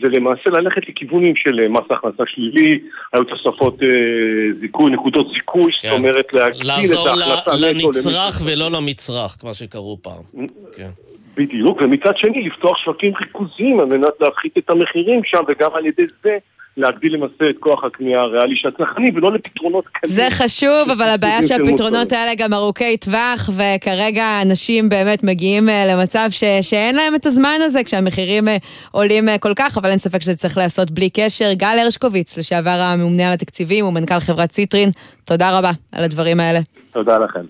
זה 0.00 0.08
למעשה 0.08 0.50
ללכת 0.50 0.88
לכיוונים 0.88 1.36
של 1.36 1.60
אה, 1.60 1.68
מס 1.68 1.84
הכנסה 1.90 2.22
שלילי, 2.26 2.80
היו 3.12 3.24
תוספות 3.24 3.82
אה, 3.82 3.88
זיכוי, 4.60 4.92
נקודות 4.92 5.26
זיכוי, 5.34 5.72
כן. 5.72 5.88
זאת 5.88 5.98
אומרת 5.98 6.34
להגדיל 6.34 6.70
את 6.70 6.70
ההכנסה 6.70 6.94
נטו. 6.94 7.50
לעזור 7.50 7.82
לנצרך 7.88 8.40
ולא 8.46 8.70
למצרך, 8.70 9.36
כמו 9.40 9.54
שקראו 9.54 9.98
פעם. 10.02 10.46
כן. 10.76 10.90
בדיוק, 11.36 11.82
ומצד 11.82 12.16
שני 12.16 12.48
לפתוח 12.48 12.78
שווקים 12.78 13.12
ריכוזיים 13.20 13.80
על 13.80 13.86
מנת 13.86 14.12
להפחית 14.20 14.58
את 14.58 14.70
המחירים 14.70 15.20
שם, 15.24 15.42
וגם 15.48 15.70
על 15.74 15.86
ידי 15.86 16.06
זה 16.22 16.38
להגדיל 16.78 17.14
למעשה 17.14 17.50
את 17.50 17.56
כוח 17.60 17.84
הקנייה 17.84 18.20
הריאלי 18.20 18.56
של 18.56 18.68
הצרכנים, 18.68 19.16
ולא 19.16 19.32
לפתרונות 19.32 19.86
כאלה. 19.86 20.12
זה 20.12 20.26
חשוב, 20.30 20.90
אבל 20.92 21.08
הבעיה 21.08 21.42
שהפתרונות 21.42 22.12
האלה 22.12 22.34
גם 22.34 22.54
ארוכי 22.54 22.96
טווח, 22.96 23.50
וכרגע 23.52 24.42
אנשים 24.42 24.88
באמת 24.88 25.24
מגיעים 25.24 25.68
אה, 25.68 25.86
למצב 25.86 26.26
ש, 26.30 26.44
שאין 26.62 26.96
להם 26.96 27.14
את 27.14 27.26
הזמן 27.26 27.58
הזה 27.64 27.84
כשהמחירים 27.84 28.48
אה, 28.48 28.56
עולים 28.90 29.28
אה, 29.28 29.38
כל 29.38 29.52
כך, 29.56 29.78
אבל 29.78 29.90
אין 29.90 29.98
ספק 29.98 30.22
שזה 30.22 30.36
צריך 30.36 30.56
להיעשות 30.56 30.90
בלי 30.90 31.10
קשר. 31.10 31.52
גל 31.52 31.76
הרשקוביץ, 31.82 32.38
לשעבר 32.38 32.70
הממונה 32.80 33.28
על 33.28 33.32
התקציבים 33.32 33.84
ומנכ"ל 33.84 34.20
חברת 34.20 34.52
סיטרין, 34.52 34.90
תודה 35.24 35.58
רבה 35.58 35.70
על 35.92 36.04
הדברים 36.04 36.40
האלה. 36.40 36.58
תודה 36.92 37.18
לכם. 37.18 37.40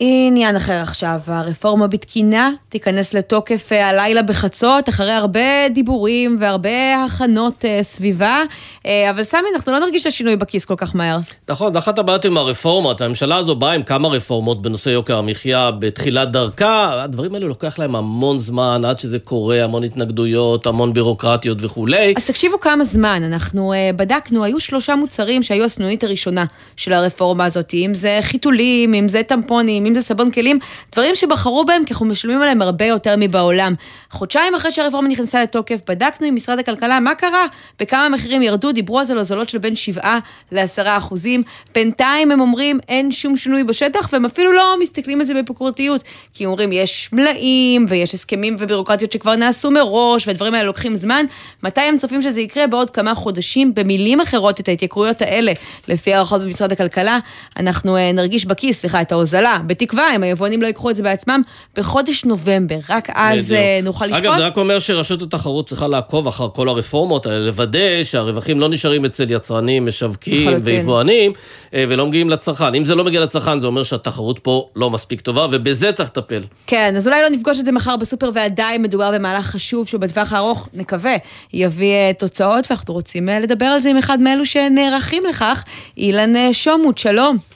עניין 0.00 0.56
אחר 0.56 0.72
עכשיו, 0.72 1.20
הרפורמה 1.26 1.86
בתקינה 1.86 2.50
תיכנס 2.68 3.14
לתוקף 3.14 3.72
אה, 3.72 3.88
הלילה 3.88 4.22
בחצות, 4.22 4.88
אחרי 4.88 5.12
הרבה 5.12 5.68
דיבורים 5.74 6.36
והרבה 6.40 7.04
הכנות 7.04 7.64
אה, 7.64 7.78
סביבה, 7.82 8.42
אה, 8.86 9.10
אבל 9.10 9.22
סמי, 9.22 9.48
אנחנו 9.54 9.72
לא 9.72 9.78
נרגיש 9.78 10.02
את 10.02 10.06
השינוי 10.06 10.36
בכיס 10.36 10.64
כל 10.64 10.74
כך 10.76 10.96
מהר. 10.96 11.18
נכון, 11.48 11.76
אחת 11.76 11.98
הבעיות 11.98 12.24
עם 12.24 12.36
הרפורמות, 12.36 13.00
הממשלה 13.00 13.36
הזו 13.36 13.56
באה 13.56 13.72
עם 13.72 13.82
כמה 13.82 14.08
רפורמות 14.08 14.62
בנושא 14.62 14.90
יוקר 14.90 15.18
המחיה 15.18 15.70
בתחילת 15.70 16.32
דרכה, 16.32 17.02
הדברים 17.02 17.34
האלו 17.34 17.48
לוקח 17.48 17.78
להם 17.78 17.96
המון 17.96 18.38
זמן 18.38 18.82
עד 18.84 18.98
שזה 18.98 19.18
קורה, 19.18 19.64
המון 19.64 19.84
התנגדויות, 19.84 20.66
המון 20.66 20.92
בירוקרטיות 20.92 21.58
וכולי. 21.60 22.14
אז 22.16 22.26
תקשיבו 22.26 22.60
כמה 22.60 22.84
זמן, 22.84 23.22
אנחנו 23.22 23.72
בדקנו, 23.96 24.44
היו 24.44 24.60
שלושה 24.60 24.96
מוצרים 24.96 25.42
שהיו 25.42 25.64
הסנונית 25.64 26.04
הראשונה 26.04 26.44
של 26.76 26.92
הרפורמה 26.92 27.44
הזאת, 27.44 27.74
אם 27.74 27.94
זה 27.94 28.18
חיתולים, 28.22 28.94
אם 28.94 29.08
זה 29.08 29.22
טמפונים, 29.22 29.85
אם 29.86 29.94
זה 29.94 30.00
סבון 30.00 30.30
כלים, 30.30 30.58
דברים 30.92 31.14
שבחרו 31.14 31.64
בהם 31.64 31.84
כי 31.84 31.92
אנחנו 31.92 32.06
משלמים 32.06 32.42
עליהם 32.42 32.62
הרבה 32.62 32.84
יותר 32.84 33.14
מבעולם. 33.18 33.74
חודשיים 34.10 34.54
אחרי 34.54 34.72
שהרפורמה 34.72 35.08
נכנסה 35.08 35.42
לתוקף, 35.42 35.80
בדקנו 35.88 36.26
עם 36.26 36.34
משרד 36.34 36.58
הכלכלה 36.58 37.00
מה 37.00 37.14
קרה, 37.14 37.46
בכמה 37.80 38.04
המחירים 38.04 38.42
ירדו, 38.42 38.72
דיברו 38.72 39.00
אז 39.00 39.10
על 39.10 39.18
הוזלות 39.18 39.48
של 39.48 39.58
בין 39.58 39.76
7 39.76 40.18
ל-10 40.52 40.82
אחוזים. 40.86 41.42
בינתיים 41.74 42.30
הם 42.30 42.40
אומרים 42.40 42.78
אין 42.88 43.12
שום 43.12 43.36
שינוי 43.36 43.64
בשטח, 43.64 44.08
והם 44.12 44.24
אפילו 44.24 44.52
לא 44.52 44.76
מסתכלים 44.80 45.20
על 45.20 45.26
זה 45.26 45.34
בפקורתיות, 45.34 46.02
כי 46.34 46.44
הם 46.44 46.50
אומרים 46.50 46.72
יש 46.72 47.08
מלאים 47.12 47.86
ויש 47.88 48.14
הסכמים 48.14 48.56
ובירוקרטיות 48.58 49.12
שכבר 49.12 49.36
נעשו 49.36 49.70
מראש, 49.70 50.26
והדברים 50.26 50.54
האלה 50.54 50.64
לוקחים 50.64 50.96
זמן. 50.96 51.24
מתי 51.62 51.80
הם 51.80 51.98
צופים 51.98 52.22
שזה 52.22 52.40
יקרה? 52.40 52.66
בעוד 52.66 52.90
כמה 52.90 53.14
חודשים. 53.14 53.74
במילים 53.74 54.20
אחרות, 54.20 54.60
את 54.60 54.68
ההתייקרויות 54.68 55.22
האלה, 55.22 55.52
לפי 55.88 56.14
הערכות 56.14 56.40
במשרד 56.40 56.72
הכלכלה, 56.72 57.18
אנחנו 57.56 57.96
אה, 57.96 58.12
נרגיש 58.12 58.44
בכיס, 58.44 58.80
סליחה, 58.80 59.00
את 59.00 59.12
ההוזלה. 59.12 59.58
בתקווה, 59.76 60.16
אם 60.16 60.22
היבואנים 60.22 60.62
לא 60.62 60.66
ייקחו 60.66 60.90
את 60.90 60.96
זה 60.96 61.02
בעצמם, 61.02 61.42
בחודש 61.76 62.24
נובמבר, 62.24 62.78
רק 62.88 63.08
אז 63.14 63.44
בדיוק. 63.44 63.60
אה, 63.60 63.80
נוכל 63.82 64.06
לשפוט. 64.06 64.20
אגב, 64.24 64.36
זה 64.36 64.46
רק 64.46 64.56
אומר 64.56 64.78
שרשות 64.78 65.22
התחרות 65.22 65.68
צריכה 65.68 65.88
לעקוב 65.88 66.26
אחר 66.26 66.48
כל 66.48 66.68
הרפורמות 66.68 67.26
האלה, 67.26 67.38
לוודא 67.46 68.04
שהרווחים 68.04 68.60
לא 68.60 68.68
נשארים 68.68 69.04
אצל 69.04 69.30
יצרנים, 69.30 69.86
משווקים 69.86 70.50
ויבואנים, 70.64 71.32
אה, 71.74 71.84
ולא 71.88 72.06
מגיעים 72.06 72.30
לצרכן. 72.30 72.74
אם 72.74 72.84
זה 72.84 72.94
לא 72.94 73.04
מגיע 73.04 73.20
לצרכן, 73.20 73.60
זה 73.60 73.66
אומר 73.66 73.82
שהתחרות 73.82 74.38
פה 74.38 74.68
לא 74.76 74.90
מספיק 74.90 75.20
טובה, 75.20 75.46
ובזה 75.50 75.92
צריך 75.92 76.08
לטפל. 76.08 76.42
כן, 76.66 76.94
אז 76.96 77.08
אולי 77.08 77.22
לא 77.22 77.28
נפגוש 77.28 77.60
את 77.60 77.64
זה 77.64 77.72
מחר 77.72 77.96
בסופר, 77.96 78.30
ועדיין 78.34 78.82
מדובר 78.82 79.10
במהלך 79.12 79.46
חשוב, 79.46 79.88
שבטווח 79.88 80.32
הארוך, 80.32 80.68
נקווה, 80.74 81.14
יביא 81.52 81.92
אה, 81.92 82.10
תוצאות, 82.18 82.66
ואנחנו 82.70 82.94
רוצים 82.94 83.28
לדבר 83.28 83.66
על 83.66 83.80
זה 83.80 83.90
עם 83.90 83.96
אחד 83.96 84.20
מאלו 84.20 84.46
שנערכים 84.46 85.22
לכך, 85.28 85.64
אילן 85.96 86.52
שומות, 86.52 86.98
שלום. 86.98 87.55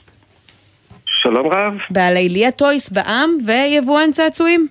שלום 1.23 1.47
רב. 1.47 1.75
בעלי 1.89 2.29
ליה 2.29 2.51
טויס 2.51 2.89
בע"מ 2.89 3.37
ויבואן 3.45 4.11
צעצועים. 4.11 4.67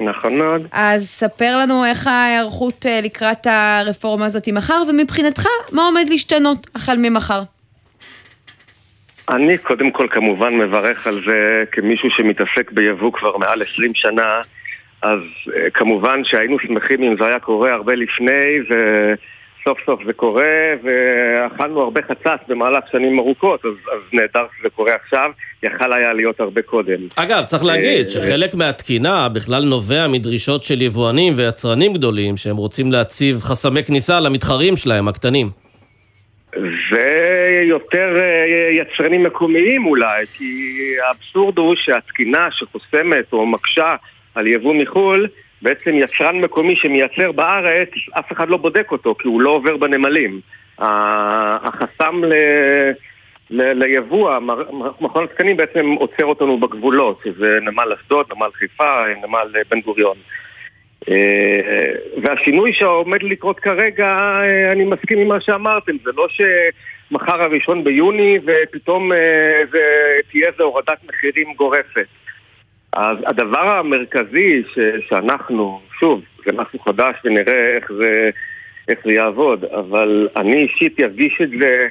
נכון 0.00 0.38
מאוד. 0.38 0.66
אז 0.72 1.08
ספר 1.08 1.56
לנו 1.58 1.84
איך 1.84 2.06
ההיערכות 2.06 2.86
אה, 2.86 3.00
לקראת 3.02 3.46
הרפורמה 3.46 4.26
הזאת 4.26 4.48
מחר, 4.48 4.82
ומבחינתך, 4.88 5.46
מה 5.72 5.82
עומד 5.82 6.04
להשתנות 6.08 6.66
החל 6.74 6.96
ממחר? 6.98 7.42
אני 9.28 9.58
קודם 9.58 9.90
כל 9.90 10.06
כמובן 10.10 10.58
מברך 10.58 11.06
על 11.06 11.20
זה 11.26 11.64
כמישהו 11.72 12.08
שמתעסק 12.10 12.72
ביבוא 12.72 13.12
כבר 13.12 13.36
מעל 13.36 13.62
20 13.62 13.94
שנה, 13.94 14.40
אז 15.02 15.20
אה, 15.56 15.70
כמובן 15.70 16.24
שהיינו 16.24 16.56
שמחים 16.58 17.02
אם 17.02 17.16
זה 17.18 17.26
היה 17.26 17.38
קורה 17.38 17.72
הרבה 17.72 17.94
לפני, 17.94 18.60
ו... 18.70 18.74
סוף 19.64 19.78
סוף 19.86 20.00
זה 20.06 20.12
קורה, 20.12 20.72
ואכלנו 20.82 21.80
הרבה 21.80 22.00
חצץ 22.02 22.48
במהלך 22.48 22.84
שנים 22.92 23.18
ארוכות, 23.18 23.64
אז, 23.64 23.72
אז 23.92 24.00
נהדר 24.12 24.46
שזה 24.58 24.68
קורה 24.70 24.92
עכשיו, 24.94 25.30
יכל 25.62 25.92
היה 25.92 26.12
להיות 26.12 26.40
הרבה 26.40 26.62
קודם. 26.62 26.98
אגב, 27.16 27.44
צריך 27.44 27.64
להגיד 27.64 28.04
אה, 28.04 28.08
שחלק 28.08 28.54
מהתקינה 28.54 29.28
בכלל 29.28 29.64
נובע 29.64 30.06
מדרישות 30.08 30.62
של 30.62 30.82
יבואנים 30.82 31.32
ויצרנים 31.36 31.92
גדולים, 31.92 32.36
שהם 32.36 32.56
רוצים 32.56 32.92
להציב 32.92 33.40
חסמי 33.40 33.84
כניסה 33.84 34.20
למתחרים 34.20 34.76
שלהם, 34.76 35.08
הקטנים. 35.08 35.50
זה 36.90 37.60
יותר 37.64 38.16
אה, 38.20 38.82
יצרנים 38.82 39.22
מקומיים 39.22 39.86
אולי, 39.86 40.26
כי 40.32 40.74
האבסורד 41.08 41.58
הוא 41.58 41.74
שהתקינה 41.76 42.48
שחוסמת 42.50 43.32
או 43.32 43.46
מקשה 43.46 43.94
על 44.34 44.46
יבוא 44.46 44.74
מחו"ל, 44.74 45.28
בעצם 45.64 45.90
יצרן 45.94 46.40
מקומי 46.40 46.76
שמייצר 46.76 47.32
בארץ, 47.32 47.88
אף 48.18 48.32
אחד 48.32 48.48
לא 48.48 48.56
בודק 48.56 48.88
אותו, 48.92 49.14
כי 49.14 49.28
הוא 49.28 49.40
לא 49.40 49.50
עובר 49.50 49.76
בנמלים. 49.76 50.40
החסם 50.78 52.22
ליבוא, 53.50 54.38
מכון 55.00 55.24
התקנים 55.24 55.56
בעצם 55.56 55.86
עוצר 55.86 56.24
אותנו 56.24 56.60
בגבולות, 56.60 57.20
שזה 57.24 57.58
נמל 57.62 57.92
אשדוד, 58.00 58.26
נמל 58.36 58.50
חיפה, 58.54 59.00
נמל 59.22 59.62
בן 59.70 59.80
גוריון. 59.80 60.16
אה, 61.08 61.92
והשינוי 62.22 62.72
שעומד 62.72 63.22
לקרות 63.22 63.60
כרגע, 63.60 64.06
אה, 64.06 64.72
אני 64.72 64.84
מסכים 64.84 65.18
עם 65.18 65.28
מה 65.28 65.40
שאמרתם, 65.40 65.92
זה 66.04 66.10
לא 66.16 66.26
שמחר 66.28 67.42
הראשון 67.42 67.84
ביוני 67.84 68.38
ופתאום 68.44 69.12
אה, 69.12 69.62
זה, 69.72 69.80
תהיה 70.30 70.48
איזו 70.48 70.64
הורדת 70.64 70.98
מחירים 71.08 71.54
גורפת. 71.54 72.06
אז 72.96 73.16
הדבר 73.26 73.76
המרכזי 73.78 74.62
ש, 74.74 74.78
שאנחנו, 75.08 75.80
שוב, 76.00 76.22
זה 76.46 76.52
משהו 76.52 76.78
חדש 76.78 77.14
ונראה 77.24 77.76
איך 77.76 77.92
זה, 77.98 78.30
איך 78.88 78.98
זה 79.04 79.12
יעבוד, 79.12 79.64
אבל 79.64 80.28
אני 80.36 80.56
אישית 80.56 81.00
ארגיש 81.00 81.38
את 81.42 81.50
זה 81.60 81.86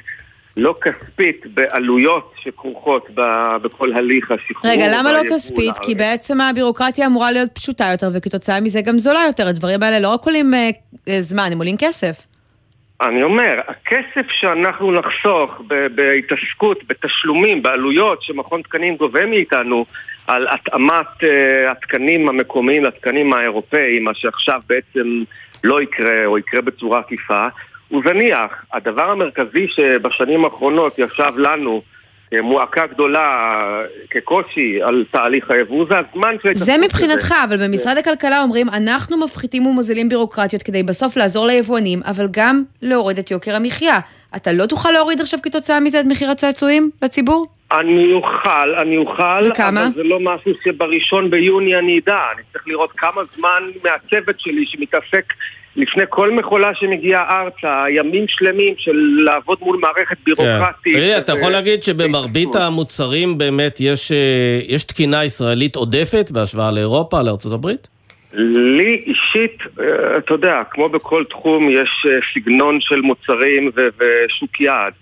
לא 0.56 0.74
כספית 0.80 1.46
בעלויות 1.54 2.34
שכרוכות 2.42 3.08
בכל 3.62 3.92
הליך 3.92 4.30
השחרור. 4.30 4.72
רגע, 4.72 4.84
למה 4.98 5.12
לא 5.12 5.20
כספית? 5.30 5.78
כי 5.82 5.94
בעצם 5.94 6.40
הבירוקרטיה 6.40 7.06
אמורה 7.06 7.32
להיות 7.32 7.50
פשוטה 7.54 7.84
יותר, 7.92 8.06
וכתוצאה 8.14 8.60
מזה 8.60 8.80
גם 8.82 8.98
זולה 8.98 9.20
יותר. 9.26 9.46
הדברים 9.48 9.82
האלה 9.82 10.00
לא 10.00 10.08
רק 10.08 10.24
עולים 10.24 10.54
אה, 10.54 10.70
אה, 11.08 11.20
זמן, 11.20 11.48
הם 11.52 11.58
עולים 11.58 11.76
כסף. 11.78 12.26
אני 13.00 13.22
אומר, 13.22 13.60
הכסף 13.68 14.30
שאנחנו 14.30 14.92
נחסוך 14.92 15.62
בהתעסקות, 15.94 16.78
בתשלומים, 16.88 17.62
בעלויות 17.62 18.22
שמכון 18.22 18.62
תקנים 18.62 18.96
גובה 18.96 19.26
מאיתנו 19.26 19.84
על 20.26 20.46
התאמת 20.50 21.06
uh, 21.20 21.70
התקנים 21.70 22.28
המקומיים 22.28 22.84
לתקנים 22.84 23.32
האירופאיים, 23.32 24.04
מה 24.04 24.14
שעכשיו 24.14 24.60
בעצם 24.68 25.22
לא 25.64 25.82
יקרה 25.82 26.26
או 26.26 26.38
יקרה 26.38 26.60
בצורה 26.60 26.98
עקיפה, 26.98 27.46
הוא 27.88 28.02
זניח. 28.06 28.64
הדבר 28.72 29.10
המרכזי 29.10 29.66
שבשנים 29.68 30.44
האחרונות 30.44 30.98
ישב 30.98 31.32
לנו 31.36 31.82
כמועקה 32.36 32.86
גדולה, 32.86 33.50
כקושי 34.10 34.82
על 34.82 35.04
תהליך 35.10 35.50
היבוא, 35.50 35.86
זה 35.90 35.94
הזמן 35.98 36.36
של... 36.42 36.54
זה 36.54 36.78
מבחינתך, 36.78 37.34
אבל 37.48 37.68
במשרד 37.68 37.96
הכלכלה 37.98 38.42
אומרים, 38.42 38.68
אנחנו 38.68 39.24
מפחיתים 39.24 39.66
ומוזילים 39.66 40.08
בירוקרטיות 40.08 40.62
כדי 40.62 40.82
בסוף 40.82 41.16
לעזור 41.16 41.46
ליבואנים, 41.46 42.00
אבל 42.06 42.26
גם 42.30 42.62
להוריד 42.82 43.18
את 43.18 43.30
יוקר 43.30 43.56
המחיה. 43.56 43.98
אתה 44.36 44.52
לא 44.52 44.66
תוכל 44.66 44.90
להוריד 44.90 45.20
עכשיו 45.20 45.38
כתוצאה 45.42 45.80
מזה 45.80 46.00
את 46.00 46.04
מחיר 46.04 46.30
הצעצועים 46.30 46.90
לציבור? 47.02 47.46
אני 47.72 48.12
אוכל, 48.12 48.74
אני 48.82 48.96
אוכל, 48.96 49.50
וכמה? 49.50 49.82
אבל 49.82 49.92
זה 49.94 50.02
לא 50.02 50.20
משהו 50.20 50.52
שבראשון 50.64 51.30
ביוני 51.30 51.76
אני 51.76 52.00
אדע. 52.04 52.20
אני 52.34 52.42
צריך 52.52 52.68
לראות 52.68 52.92
כמה 52.96 53.22
זמן 53.36 53.62
מהצוות 53.84 54.40
שלי 54.40 54.66
שמתעסק 54.66 55.24
לפני 55.76 56.02
כל 56.08 56.30
מכולה 56.30 56.74
שמגיעה 56.74 57.40
ארצה, 57.40 57.84
ימים 57.90 58.24
שלמים 58.28 58.74
של 58.78 58.96
לעבוד 59.24 59.58
מול 59.60 59.76
מערכת 59.80 60.16
בירוקרטית. 60.24 60.94
כן. 60.94 61.00
תראי, 61.00 61.18
אתה 61.18 61.32
יכול 61.32 61.52
להגיד 61.52 61.82
שבמרבית 61.82 62.54
המוצרים 62.54 63.38
באמת 63.38 63.76
יש, 63.80 64.12
אה, 64.12 64.60
יש 64.68 64.84
תקינה 64.84 65.24
ישראלית 65.24 65.76
עודפת 65.76 66.30
בהשוואה 66.30 66.70
לאירופה, 66.70 67.22
לארה"ב? 67.22 67.68
לי 68.76 69.04
אישית, 69.06 69.58
אה, 69.80 70.18
אתה 70.18 70.34
יודע, 70.34 70.62
כמו 70.70 70.88
בכל 70.88 71.24
תחום 71.30 71.70
יש 71.70 72.06
אה, 72.06 72.18
סגנון 72.34 72.80
של 72.80 73.00
מוצרים 73.00 73.70
ושוק 73.76 74.60
יעד. 74.60 74.92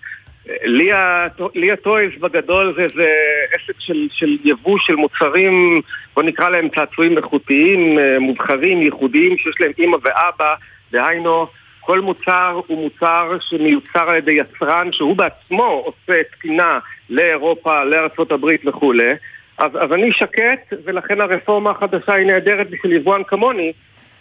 לי 1.55 1.71
הטויז 1.71 2.11
בגדול 2.19 2.73
זה, 2.77 2.85
זה 2.95 3.09
עסק 3.51 3.79
של, 3.79 4.07
של 4.11 4.37
יבוא 4.43 4.77
של 4.79 4.95
מוצרים, 4.95 5.81
בוא 6.15 6.23
נקרא 6.23 6.49
להם 6.49 6.69
צעצועים 6.69 7.17
איכותיים, 7.17 7.99
אה, 7.99 8.19
מובחרים, 8.19 8.81
ייחודיים, 8.81 9.37
שיש 9.37 9.55
להם 9.59 9.71
אימא 9.77 9.97
ואבא, 10.03 10.53
דהיינו, 10.91 11.47
כל 11.79 11.99
מוצר 11.99 12.61
הוא 12.67 12.83
מוצר 12.83 13.37
שמיוצר 13.49 14.09
על 14.09 14.15
ידי 14.15 14.31
יצרן 14.31 14.91
שהוא 14.91 15.15
בעצמו 15.15 15.63
עושה 15.63 16.21
תקינה 16.31 16.79
לאירופה, 17.09 17.83
לארה"ב 17.83 18.45
וכולי. 18.65 19.11
אז, 19.57 19.71
אז 19.79 19.91
אני 19.93 20.11
שקט, 20.11 20.73
ולכן 20.85 21.21
הרפורמה 21.21 21.71
החדשה 21.71 22.13
היא 22.13 22.27
נהדרת 22.27 22.69
בשביל 22.69 22.93
יבואן 22.93 23.23
כמוני, 23.23 23.73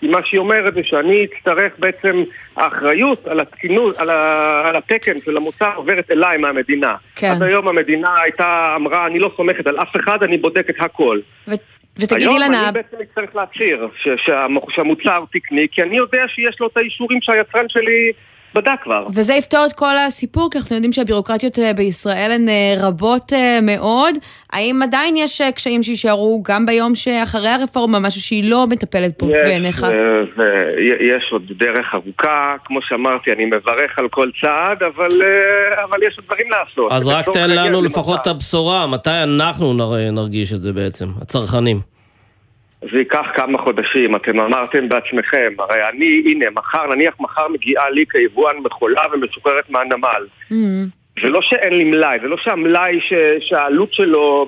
כי 0.03 0.09
מה 0.09 0.19
שהיא 0.25 0.39
אומרת 0.39 0.75
זה 0.75 0.81
שאני 0.85 1.25
אצטרך 1.25 1.73
בעצם, 1.79 2.23
האחריות 2.57 3.27
על 3.27 3.41
התקינות, 3.41 3.97
על, 3.97 4.11
ה, 4.11 4.63
על 4.69 4.77
התקן 4.77 5.19
של 5.25 5.37
המוצר 5.37 5.73
עוברת 5.75 6.11
אליי 6.11 6.39
מהמדינה. 6.39 6.95
כן. 7.17 7.31
עד 7.31 7.43
היום 7.43 7.69
המדינה 7.69 8.21
הייתה, 8.23 8.73
אמרה, 8.77 9.07
אני 9.07 9.19
לא 9.19 9.31
סומכת 9.37 9.67
על 9.67 9.77
אף 9.81 9.97
אחד, 9.97 10.23
אני 10.23 10.37
בודקת 10.39 10.75
הכל. 10.81 11.21
ו... 11.49 11.53
ותגידי 11.97 12.25
לנו... 12.25 12.39
היום 12.39 12.53
אני 12.53 12.73
בעצם 12.73 12.97
אצטרך 13.03 13.37
להצהיר 13.37 13.89
שהמוצר 14.69 15.25
תקני, 15.33 15.67
כי 15.73 15.83
אני 15.83 15.97
יודע 15.97 16.23
שיש 16.29 16.61
לו 16.61 16.67
את 16.67 16.77
האישורים 16.77 17.19
שהיצרן 17.23 17.69
שלי 17.69 18.13
בדק 18.55 18.71
כבר. 18.83 19.07
וזה 19.15 19.35
יפתור 19.35 19.67
את 19.67 19.73
כל 19.73 19.97
הסיפור, 20.07 20.51
כי 20.51 20.59
אנחנו 20.59 20.77
יודעים 20.77 20.93
שהבירוקרטיות 20.93 21.59
אה, 21.59 21.73
בישראל 21.73 22.31
הן 22.35 22.49
אה, 22.49 22.75
רבות 22.79 23.33
אה, 23.33 23.59
מאוד. 23.63 24.15
האם 24.53 24.83
עדיין 24.83 25.17
יש 25.17 25.41
קשיים 25.55 25.83
שיישארו 25.83 26.43
גם 26.43 26.67
ביום 26.67 26.95
שאחרי 26.95 27.49
הרפורמה, 27.49 27.99
משהו 27.99 28.21
שהיא 28.21 28.51
לא 28.51 28.67
מטפלת 28.67 29.19
פה 29.19 29.27
יש, 29.27 29.33
בעיניך? 29.45 29.87
יש 31.01 31.33
עוד 31.33 31.43
דרך 31.59 31.95
ארוכה, 31.95 32.55
כמו 32.65 32.79
שאמרתי, 32.83 33.33
אני 33.33 33.45
מברך 33.45 33.99
על 33.99 34.09
כל 34.09 34.31
צעד, 34.41 34.83
אבל, 34.83 35.23
אבל 35.85 36.03
יש 36.03 36.17
עוד 36.17 36.27
דברים 36.27 36.47
לעשות. 36.51 36.93
אז 36.93 37.09
רק 37.09 37.25
תן 37.33 37.51
לנו 37.51 37.83
לפחות 37.83 38.21
את 38.23 38.27
הבשורה, 38.27 38.87
מתי 38.87 39.11
אנחנו 39.23 39.75
נרגיש 40.13 40.53
את 40.53 40.63
זה 40.63 40.73
בעצם, 40.73 41.07
הצרכנים? 41.23 41.93
זה 42.91 42.99
ייקח 42.99 43.27
כמה 43.35 43.59
חודשים, 43.59 44.17
אתם 44.17 44.41
אמרתם 44.41 44.89
בעצמכם, 44.89 45.53
הרי 45.59 45.89
אני, 45.89 46.23
הנה, 46.27 46.47
מחר, 46.51 46.95
נניח 46.95 47.15
מחר 47.21 47.49
מגיעה 47.49 47.91
לי 47.91 48.05
כיבואן 48.11 48.57
מכולה 48.65 49.03
ומשוחררת 49.13 49.71
מהנמל. 49.71 50.27
Mm-hmm. 50.51 51.23
זה 51.23 51.29
לא 51.29 51.43
שאין 51.43 51.75
לי 51.75 51.85
מלאי, 51.85 52.19
זה 52.23 52.29
לא 52.29 52.37
שהמלאי 52.37 53.01
ש, 53.01 53.13
שהעלות 53.41 53.93
שלו, 53.93 54.47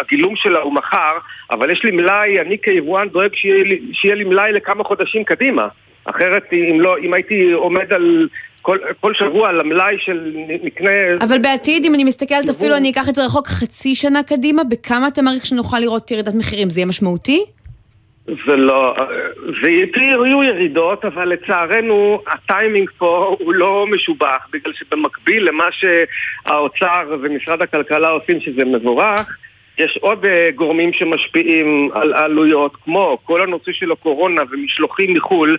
הגילום 0.00 0.36
שלה 0.36 0.60
הוא 0.60 0.72
מחר, 0.72 1.18
אבל 1.50 1.70
יש 1.70 1.84
לי 1.84 1.90
מלאי, 1.90 2.40
אני 2.40 2.56
כיבואן 2.62 3.08
דואג 3.08 3.34
שיהיה 3.34 3.64
לי, 3.64 3.80
שיהיה 3.92 4.14
לי 4.14 4.24
מלאי 4.24 4.52
לכמה 4.52 4.84
חודשים 4.84 5.24
קדימה. 5.24 5.68
אחרת, 6.04 6.42
אם, 6.52 6.80
לא, 6.80 6.98
אם 6.98 7.14
הייתי 7.14 7.52
עומד 7.52 7.92
על 7.92 8.28
כל, 8.62 8.78
כל 9.00 9.14
שבוע 9.14 9.48
על 9.48 9.60
המלאי 9.60 9.96
של 9.98 10.36
נקנה... 10.62 10.90
אבל 11.20 11.38
בעתיד, 11.38 11.84
אם 11.84 11.94
אני 11.94 12.04
מסתכלת, 12.04 12.48
אפילו 12.48 12.76
אני 12.76 12.90
אקח 12.90 13.08
את 13.08 13.14
זה 13.14 13.24
רחוק 13.24 13.46
חצי 13.48 13.94
שנה 13.94 14.22
קדימה, 14.22 14.64
בכמה 14.64 15.08
אתה 15.08 15.22
מעריך 15.22 15.46
שנוכל 15.46 15.78
לראות 15.78 16.10
ירידת 16.10 16.34
מחירים? 16.34 16.70
זה 16.70 16.80
יהיה 16.80 16.86
משמעותי? 16.86 17.44
זה 18.46 18.56
לא, 18.56 18.96
זה 19.62 19.70
יהיו 19.70 20.42
ירידות, 20.42 21.04
אבל 21.04 21.28
לצערנו 21.28 22.22
הטיימינג 22.26 22.90
פה 22.98 23.36
הוא 23.38 23.54
לא 23.54 23.86
משובח, 23.90 24.48
בגלל 24.52 24.72
שבמקביל 24.72 25.48
למה 25.48 25.64
שהאוצר 25.72 27.16
ומשרד 27.22 27.62
הכלכלה 27.62 28.08
עושים 28.08 28.40
שזה 28.40 28.64
מבורך, 28.64 29.38
יש 29.78 29.98
עוד 30.00 30.24
uh, 30.24 30.28
גורמים 30.54 30.92
שמשפיעים 30.92 31.90
על 31.94 32.12
העלויות, 32.12 32.76
כמו 32.84 33.18
כל 33.24 33.40
הנושא 33.40 33.72
של 33.72 33.92
הקורונה 33.92 34.42
ומשלוחים 34.50 35.14
מחו"ל, 35.14 35.56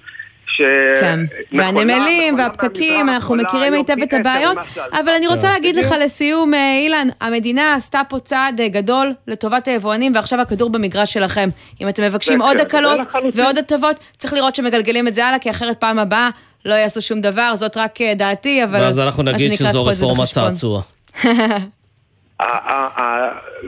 ש... 0.50 0.62
כן, 1.00 1.20
והנמלים 1.52 2.36
והפקקים, 2.38 3.10
אנחנו 3.10 3.36
מכירים 3.36 3.74
היטב 3.74 4.02
את 4.04 4.14
הבעיות, 4.14 4.58
אבל 4.92 5.10
אני 5.18 5.28
רוצה 5.28 5.50
להגיד 5.50 5.76
לך 5.76 5.94
לסיום, 6.04 6.54
אה, 6.54 6.78
אילן, 6.84 7.08
המדינה 7.22 7.76
עשתה 7.76 8.02
פה 8.10 8.20
צעד 8.20 8.62
אה, 8.62 8.68
גדול 8.68 9.14
לטובת 9.28 9.68
היבואנים, 9.68 10.16
ועכשיו 10.16 10.42
הכדור 10.42 10.70
במגרש 10.70 11.14
שלכם. 11.14 11.50
אם 11.82 11.90
אתם 11.90 12.04
מבקשים 12.04 12.42
עוד 12.42 12.58
הקלות 12.60 13.00
ועוד 13.34 13.58
הטבות, 13.58 14.00
צריך 14.18 14.34
לראות 14.34 14.56
שמגלגלים 14.56 15.08
את 15.08 15.14
זה 15.14 15.26
הלאה, 15.26 15.40
כי 15.40 15.50
אחרת 15.50 15.78
פעם 15.80 16.00
הבאה 16.00 16.30
לא 16.66 16.74
יעשו 16.74 17.02
שום 17.02 17.22
דבר, 17.22 17.52
זאת 17.56 17.78
רק 17.78 18.02
אה, 18.02 18.14
דעתי, 18.16 18.64
אבל... 18.64 18.80
ואז 18.80 19.00
אנחנו 19.00 19.24
נגיד 19.24 19.54
שזו 19.54 19.86
רפורמה 19.86 20.26
צעצוע. 20.26 20.82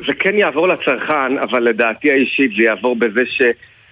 זה 0.07 0.13
כן 0.19 0.37
יעבור 0.37 0.67
לצרכן, 0.67 1.37
אבל 1.41 1.63
לדעתי 1.63 2.11
האישית 2.11 2.51
זה 2.57 2.63
יעבור 2.63 2.95
בזה 2.95 3.21
ש... 3.25 3.41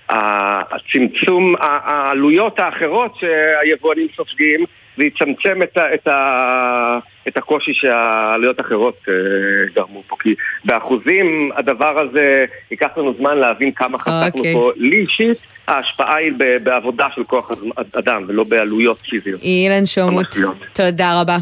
הצמצום, 0.09 1.55
העלויות 1.59 2.59
האחרות 2.59 3.15
שהיבואנים 3.19 4.07
סופגים, 4.15 4.65
זה 4.97 5.03
יצמצם 5.05 5.63
את, 5.63 5.77
ה, 5.77 5.93
את, 5.93 6.07
ה, 6.07 6.99
את 7.27 7.37
הקושי 7.37 7.73
שהעלויות 7.73 8.59
האחרות 8.59 8.97
אה, 9.07 9.13
גרמו 9.75 10.03
פה. 10.07 10.15
כי 10.19 10.33
באחוזים 10.65 11.51
הדבר 11.55 11.99
הזה 11.99 12.45
ייקח 12.71 12.87
לנו 12.97 13.13
זמן 13.17 13.37
להבין 13.37 13.71
כמה 13.71 13.99
חסכנו 13.99 14.19
okay. 14.23 14.37
אוקיי. 14.37 14.53
פה. 14.53 14.71
לי 14.75 14.99
אישית 14.99 15.37
ההשפעה 15.67 16.15
היא 16.15 16.31
בעבודה 16.63 17.07
של 17.15 17.23
כוח 17.23 17.51
אדם 17.93 18.23
ולא 18.27 18.43
בעלויות 18.43 18.97
פיזיות. 18.97 19.41
אילן 19.41 19.85
שומות, 19.85 20.25
תודה 20.73 21.21
רבה. 21.21 21.37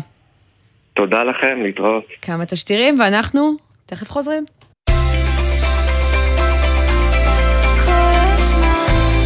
תודה 0.94 1.24
לכם, 1.24 1.60
להתראות. 1.64 2.04
כמה 2.22 2.46
תשדירים 2.46 3.00
ואנחנו 3.00 3.58
תכף 3.86 4.12
חוזרים. 4.12 4.46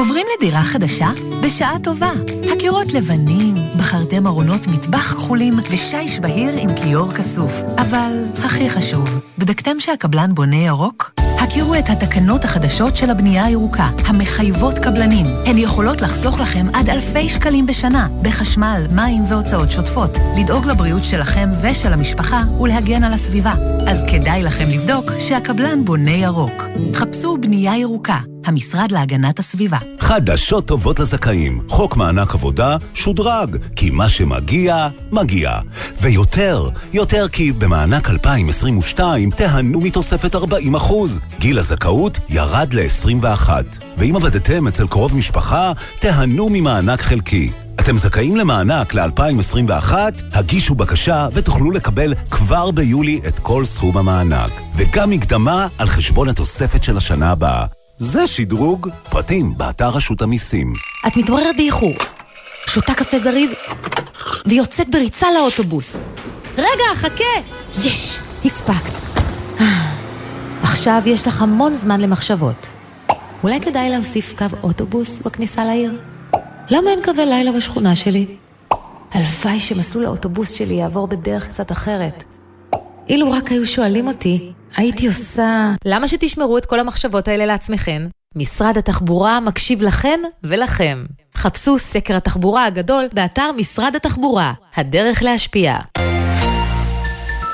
עוברים 0.00 0.26
לדירה 0.36 0.62
חדשה? 0.62 1.10
בשעה 1.44 1.78
טובה. 1.82 2.10
הקירות 2.52 2.92
לבנים, 2.92 3.54
בחרתם 3.78 4.26
ארונות 4.26 4.66
מטבח 4.66 5.14
כחולים 5.14 5.54
ושיש 5.70 6.20
בהיר 6.20 6.58
עם 6.58 6.68
כיור 6.76 7.12
כסוף. 7.12 7.52
אבל 7.78 8.24
הכי 8.44 8.70
חשוב, 8.70 9.20
בדקתם 9.38 9.80
שהקבלן 9.80 10.34
בונה 10.34 10.56
ירוק? 10.56 11.12
הכירו 11.18 11.74
את 11.74 11.84
התקנות 11.88 12.44
החדשות 12.44 12.96
של 12.96 13.10
הבנייה 13.10 13.44
הירוקה, 13.44 13.90
המחייבות 14.06 14.78
קבלנים. 14.78 15.26
הן 15.46 15.58
יכולות 15.58 16.02
לחסוך 16.02 16.40
לכם 16.40 16.66
עד 16.74 16.88
אלפי 16.88 17.28
שקלים 17.28 17.66
בשנה, 17.66 18.08
בחשמל, 18.22 18.86
מים 18.94 19.24
והוצאות 19.28 19.70
שוטפות, 19.70 20.10
לדאוג 20.38 20.66
לבריאות 20.66 21.04
שלכם 21.04 21.48
ושל 21.62 21.92
המשפחה 21.92 22.42
ולהגן 22.60 23.04
על 23.04 23.12
הסביבה. 23.12 23.54
אז 23.86 24.04
כדאי 24.10 24.42
לכם 24.42 24.68
לבדוק 24.68 25.04
שהקבלן 25.18 25.84
בונה 25.84 26.10
ירוק. 26.16 26.62
חפשו 26.94 27.36
בנייה 27.36 27.76
ירוקה, 27.76 28.18
המשרד 28.44 28.92
להגנת 28.92 29.38
הסביבה. 29.38 29.78
חדשות 29.98 30.66
טובות 30.66 31.00
לזכאים. 31.00 31.60
חוק 31.68 31.96
מענק 31.96 32.34
עבודה 32.34 32.76
שודרג, 32.94 33.56
כי 33.76 33.90
מה 33.90 34.08
שמגיע, 34.08 34.88
מגיע. 35.12 35.58
ויותר, 36.00 36.68
יותר 36.92 37.28
כי 37.28 37.52
במענק 37.52 38.10
2022 38.10 39.30
תיהנו 39.30 39.80
מתוספת 39.80 40.34
40 40.34 40.74
גיל 41.38 41.58
הזכאות 41.58 42.18
ירד 42.28 42.72
ל-21. 42.72 43.48
ואם 43.98 44.16
עבדתם 44.16 44.66
אצל 44.66 44.86
קרוב 44.86 45.16
משפחה, 45.16 45.72
תיהנו 45.98 46.48
ממענק 46.48 47.00
חלקי. 47.00 47.50
אתם 47.80 47.96
זכאים 47.96 48.36
למענק 48.36 48.94
ל-2021? 48.94 49.92
הגישו 50.32 50.74
בקשה 50.74 51.28
ותוכלו 51.32 51.70
לקבל 51.70 52.14
כבר 52.30 52.70
ביולי 52.70 53.20
את 53.28 53.38
כל 53.38 53.64
סכום 53.64 53.96
המענק. 53.96 54.50
וגם 54.76 55.10
מקדמה 55.10 55.66
על 55.78 55.86
חשבון 55.86 56.28
התוספת 56.28 56.84
של 56.84 56.96
השנה 56.96 57.30
הבאה. 57.30 57.79
זה 58.02 58.26
שדרוג. 58.26 58.88
פרטים 59.10 59.54
באתר 59.56 59.88
רשות 59.88 60.22
המיסים. 60.22 60.72
את 61.06 61.16
מתעוררת 61.16 61.56
באיחור, 61.56 61.94
שותה 62.66 62.94
קפה 62.94 63.18
זריז 63.18 63.50
ויוצאת 64.46 64.90
בריצה 64.90 65.26
לאוטובוס. 65.30 65.96
רגע, 66.58 66.94
חכה! 66.94 67.40
יש! 67.84 68.20
הספקת. 68.44 69.00
עכשיו 70.62 71.02
יש 71.06 71.26
לך 71.26 71.42
המון 71.42 71.74
זמן 71.74 72.00
למחשבות. 72.00 72.72
אולי 73.42 73.60
כדאי 73.60 73.90
להוסיף 73.90 74.34
קו 74.38 74.56
אוטובוס 74.62 75.26
בכניסה 75.26 75.64
לעיר? 75.64 76.00
למה 76.70 76.90
אין 76.90 76.98
קווי 77.04 77.26
לילה 77.26 77.52
בשכונה 77.52 77.94
שלי? 77.96 78.26
הלוואי 79.12 79.60
שמסלול 79.60 80.06
האוטובוס 80.06 80.52
שלי 80.52 80.74
יעבור 80.74 81.06
בדרך 81.08 81.48
קצת 81.48 81.72
אחרת. 81.72 82.24
אילו 83.08 83.32
רק 83.32 83.50
היו 83.50 83.66
שואלים 83.66 84.08
אותי, 84.08 84.52
הייתי 84.76 85.06
עושה... 85.06 85.72
למה 85.84 86.08
שתשמרו 86.08 86.58
את 86.58 86.66
כל 86.66 86.80
המחשבות 86.80 87.28
האלה 87.28 87.46
לעצמכם? 87.46 88.06
משרד 88.36 88.78
התחבורה 88.78 89.40
מקשיב 89.40 89.82
לכן 89.82 90.20
ולכם. 90.44 91.04
חפשו 91.36 91.78
סקר 91.78 92.16
התחבורה 92.16 92.64
הגדול 92.64 93.04
באתר 93.12 93.50
משרד 93.56 93.96
התחבורה. 93.96 94.52
הדרך 94.76 95.22
להשפיע. 95.22 95.78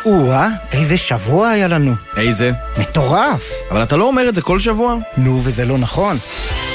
או-אה, 0.06 0.48
איזה 0.72 0.96
שבוע 0.96 1.48
היה 1.48 1.68
לנו. 1.68 1.94
איזה? 2.16 2.52
מטורף. 2.78 3.52
אבל 3.70 3.82
אתה 3.82 3.96
לא 3.96 4.04
אומר 4.04 4.28
את 4.28 4.34
זה 4.34 4.42
כל 4.42 4.58
שבוע? 4.58 4.96
נו, 5.16 5.40
וזה 5.44 5.64
לא 5.64 5.78
נכון. 5.78 6.16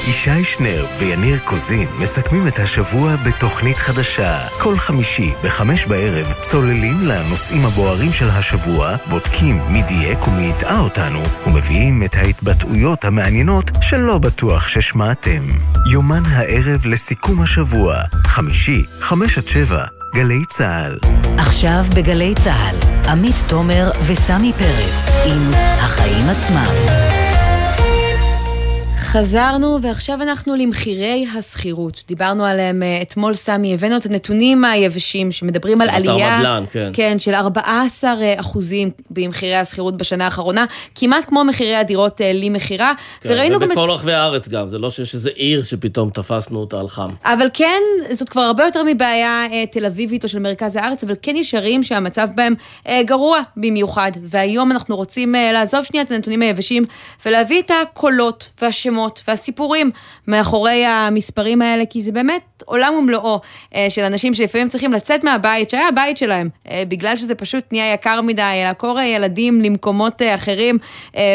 ישי 0.07 0.43
שנר 0.43 0.85
ויניר 0.97 1.39
קוזין 1.45 1.87
מסכמים 1.97 2.47
את 2.47 2.59
השבוע 2.59 3.15
בתוכנית 3.15 3.77
חדשה. 3.77 4.47
כל 4.59 4.77
חמישי 4.77 5.31
בחמש 5.43 5.85
בערב 5.85 6.33
צוללים 6.41 6.97
לנושאים 7.01 7.65
הבוערים 7.65 8.13
של 8.13 8.29
השבוע, 8.29 8.95
בודקים 9.09 9.61
מי 9.69 9.81
דייק 9.81 10.27
ומי 10.27 10.49
הטעה 10.49 10.79
אותנו, 10.79 11.23
ומביאים 11.47 12.03
את 12.03 12.15
ההתבטאויות 12.15 13.05
המעניינות 13.05 13.71
שלא 13.81 14.17
בטוח 14.17 14.67
ששמעתם. 14.67 15.43
יומן 15.91 16.23
הערב 16.25 16.85
לסיכום 16.85 17.41
השבוע, 17.41 17.95
חמישי, 18.25 18.85
חמש 18.99 19.37
עד 19.37 19.47
שבע, 19.47 19.85
גלי 20.13 20.45
צה"ל. 20.45 20.97
עכשיו 21.37 21.83
בגלי 21.95 22.33
צה"ל, 22.43 22.75
עמית 23.09 23.35
תומר 23.49 23.91
וסמי 24.07 24.53
פרץ 24.53 25.25
עם 25.25 25.51
החיים 25.53 26.29
עצמם. 26.29 27.20
חזרנו, 29.11 29.79
ועכשיו 29.81 30.21
אנחנו 30.21 30.55
למחירי 30.55 31.25
השכירות. 31.37 32.03
דיברנו 32.07 32.45
עליהם 32.45 32.83
אה, 32.83 33.01
אתמול, 33.01 33.33
סמי, 33.33 33.73
הבאנו 33.73 33.97
את 33.97 34.05
הנתונים 34.05 34.65
היבשים 34.65 35.31
שמדברים 35.31 35.81
על 35.81 35.89
עלייה... 35.89 36.37
מדלן, 36.37 36.63
כן. 36.71 36.89
כן, 36.93 37.19
של 37.19 37.33
14 37.33 38.13
אחוזים 38.35 38.89
במחירי 39.09 39.55
השכירות 39.55 39.97
בשנה 39.97 40.25
האחרונה, 40.25 40.65
כמעט 40.95 41.25
כמו 41.25 41.43
מחירי 41.43 41.75
הדירות 41.75 42.21
אה, 42.21 42.31
למכירה. 42.33 42.93
כן, 43.21 43.29
וראינו 43.29 43.59
גם 43.59 43.71
את... 43.71 43.77
ובכל 43.77 43.91
רחבי 43.91 44.13
הארץ 44.13 44.47
גם, 44.47 44.69
זה 44.69 44.77
לא 44.77 44.89
שיש 44.89 45.15
איזה 45.15 45.29
עיר 45.35 45.63
שפתאום 45.63 46.09
תפסנו 46.09 46.59
אותה 46.59 46.79
על 46.79 46.89
חם. 46.89 47.09
אבל 47.25 47.47
כן, 47.53 47.81
זאת 48.11 48.29
כבר 48.29 48.41
הרבה 48.41 48.65
יותר 48.65 48.83
מבעיה 48.83 49.45
אה, 49.51 49.63
תל 49.71 49.85
אביבית 49.85 50.23
או 50.23 50.29
של 50.29 50.39
מרכז 50.39 50.75
הארץ, 50.75 51.03
אבל 51.03 51.15
כן 51.21 51.35
יש 51.35 51.53
ערים 51.53 51.83
שהמצב 51.83 52.27
בהם 52.35 52.53
גרוע 53.05 53.39
במיוחד. 53.57 54.11
והיום 54.23 54.71
אנחנו 54.71 54.95
רוצים 54.95 55.35
לעזוב 55.53 55.83
שנייה 55.83 56.05
את 56.05 56.11
הנתונים 56.11 56.41
היבשים 56.41 56.83
ולהביא 57.25 57.61
את 57.61 57.71
הקולות 57.81 58.49
והשמות. 58.61 59.00
השמות 59.01 59.23
והסיפורים 59.27 59.91
מאחורי 60.27 60.85
המספרים 60.85 61.61
האלה, 61.61 61.85
כי 61.85 62.01
זה 62.01 62.11
באמת 62.11 62.41
עולם 62.65 62.93
ומלואו 62.93 63.41
אה, 63.75 63.89
של 63.89 64.03
אנשים 64.03 64.33
שלפעמים 64.33 64.69
צריכים 64.69 64.93
לצאת 64.93 65.23
מהבית, 65.23 65.69
שהיה 65.69 65.87
הבית 65.87 66.17
שלהם, 66.17 66.49
אה, 66.69 66.83
בגלל 66.87 67.15
שזה 67.15 67.35
פשוט 67.35 67.63
נהיה 67.71 67.93
יקר 67.93 68.21
מדי, 68.21 68.61
לעקור 68.63 68.99
ילדים 68.99 69.61
למקומות 69.61 70.21
אה, 70.21 70.35
אחרים 70.35 70.77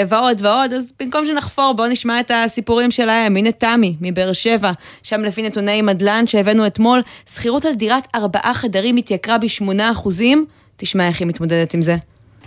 ועוד 0.08 0.40
ועוד, 0.42 0.72
אז 0.72 0.92
במקום 1.00 1.26
שנחפור, 1.26 1.72
בואו 1.72 1.88
נשמע 1.88 2.20
את 2.20 2.30
הסיפורים 2.34 2.90
שלהם. 2.90 3.36
הנה 3.36 3.52
תמי 3.52 3.96
מבאר 4.00 4.32
שבע, 4.32 4.72
שם 5.02 5.20
לפי 5.20 5.42
נתוני 5.42 5.82
מדלן 5.82 6.26
שהבאנו 6.26 6.66
אתמול, 6.66 7.02
שכירות 7.34 7.64
על 7.64 7.74
דירת 7.74 8.08
ארבעה 8.14 8.54
חדרים 8.54 8.96
התייקרה 8.96 9.38
בשמונה 9.38 9.90
אחוזים. 9.90 10.44
תשמע 10.76 11.08
איך 11.08 11.20
היא 11.20 11.28
מתמודדת 11.28 11.74
עם 11.74 11.82
זה. 11.82 11.96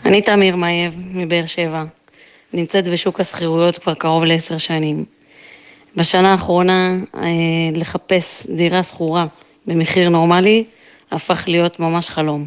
אני 0.05 0.21
תמיר 0.21 0.55
מאייב 0.55 0.95
מבאר 1.13 1.45
שבע. 1.45 1.83
נמצאת 2.53 2.87
בשוק 2.87 3.19
השכירויות 3.19 3.77
כבר 3.77 3.93
קרוב 3.93 4.23
לעשר 4.23 4.57
שנים. 4.57 5.05
בשנה 5.95 6.31
האחרונה 6.31 6.95
אה, 7.15 7.21
לחפש 7.73 8.47
דירה 8.49 8.83
שכורה 8.83 9.25
במחיר 9.65 10.09
נורמלי 10.09 10.63
הפך 11.11 11.43
להיות 11.47 11.79
ממש 11.79 12.09
חלום. 12.09 12.45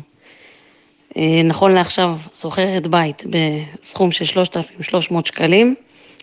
אה, 1.16 1.40
נכון 1.44 1.72
לעכשיו 1.72 2.16
שוכרת 2.32 2.86
בית 2.86 3.24
בסכום 3.30 4.10
של 4.10 4.24
3,300 4.24 5.26
שקלים, 5.26 5.74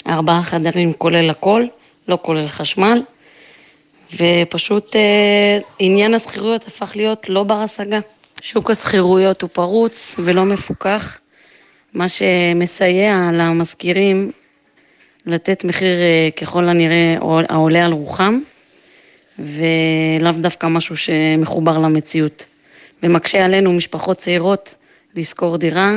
ארבעה 0.07 0.43
חדרים 0.43 0.93
כולל 0.93 1.29
הכל, 1.29 1.63
לא 2.07 2.17
כולל 2.21 2.47
חשמל, 2.47 3.01
ופשוט 4.15 4.95
אה, 4.95 5.59
עניין 5.79 6.13
השכירויות 6.13 6.67
הפך 6.67 6.91
להיות 6.95 7.29
לא 7.29 7.43
בר 7.43 7.57
השגה. 7.61 7.99
שוק 8.41 8.71
השכירויות 8.71 9.41
הוא 9.41 9.49
פרוץ 9.53 10.15
ולא 10.19 10.45
מפוקח. 10.45 11.19
מה 11.93 12.05
שמסייע 12.09 13.29
למשכירים 13.33 14.31
לתת 15.25 15.63
מחיר 15.63 15.95
אה, 16.01 16.29
ככל 16.37 16.69
הנראה 16.69 17.15
העולה 17.49 17.85
על 17.85 17.91
רוחם, 17.91 18.39
ולאו 19.39 20.31
דווקא 20.41 20.67
משהו 20.67 20.97
שמחובר 20.97 21.77
למציאות. 21.77 22.45
ומקשה 23.03 23.45
עלינו, 23.45 23.73
משפחות 23.73 24.17
צעירות, 24.17 24.75
לשכור 25.15 25.57
דירה 25.57 25.91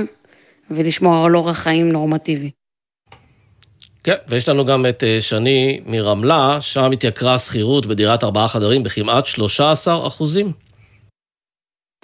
ולשמור 0.70 1.26
על 1.26 1.37
אורח 1.37 1.59
חיים 1.59 1.92
נורמטיבי. 1.92 2.50
כן, 4.05 4.14
ויש 4.28 4.48
לנו 4.48 4.64
גם 4.64 4.87
את 4.87 5.05
אה, 5.05 5.20
שני 5.20 5.81
מרמלה, 5.87 6.61
שם 6.61 6.90
התייקרה 6.92 7.38
שכירות 7.38 7.87
בדירת 7.87 8.24
ארבעה 8.24 8.48
חדרים 8.48 8.83
בכמעט 8.83 9.26
13 9.26 10.07
אחוזים. 10.07 10.52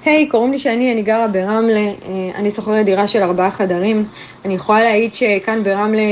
היי, 0.04 0.26
hey, 0.28 0.30
קוראים 0.30 0.52
לי 0.52 0.58
שני, 0.58 0.92
אני 0.92 1.02
גרה 1.02 1.28
ברמלה, 1.28 1.80
אה, 1.80 1.94
אני 2.34 2.50
שוכרת 2.50 2.86
דירה 2.86 3.08
של 3.08 3.22
ארבעה 3.22 3.50
חדרים. 3.50 4.04
אני 4.44 4.54
יכולה 4.54 4.80
להעיד 4.80 5.14
שכאן 5.14 5.64
ברמלה, 5.64 6.02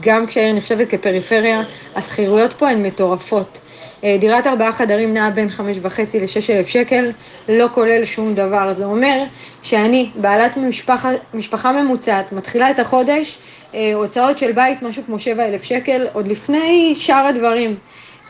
גם 0.00 0.26
כשהעיר 0.26 0.54
נחשבת 0.54 0.88
כפריפריה, 0.88 1.62
השכירויות 1.94 2.52
פה 2.52 2.68
הן 2.68 2.82
מטורפות. 2.82 3.60
אה, 4.04 4.16
דירת 4.20 4.46
ארבעה 4.46 4.72
חדרים 4.72 5.14
נעה 5.14 5.30
בין 5.30 5.50
חמש 5.50 5.76
וחצי 5.82 6.20
לשש 6.20 6.50
אלף 6.50 6.68
שקל, 6.68 7.12
לא 7.48 7.66
כולל 7.72 8.04
שום 8.04 8.34
דבר. 8.34 8.72
זה 8.72 8.84
אומר 8.84 9.22
שאני, 9.62 10.10
בעלת 10.14 10.56
משפחה, 10.56 11.10
משפחה 11.34 11.72
ממוצעת, 11.72 12.32
מתחילה 12.32 12.70
את 12.70 12.78
החודש, 12.78 13.38
אה, 13.74 13.92
הוצאות 13.94 14.38
של 14.38 14.52
בית, 14.52 14.82
משהו 14.82 15.02
כמו 15.06 15.18
שבע 15.18 15.48
אלף 15.48 15.62
שקל, 15.62 16.06
עוד 16.12 16.28
לפני 16.28 16.92
שאר 16.96 17.26
הדברים. 17.26 17.76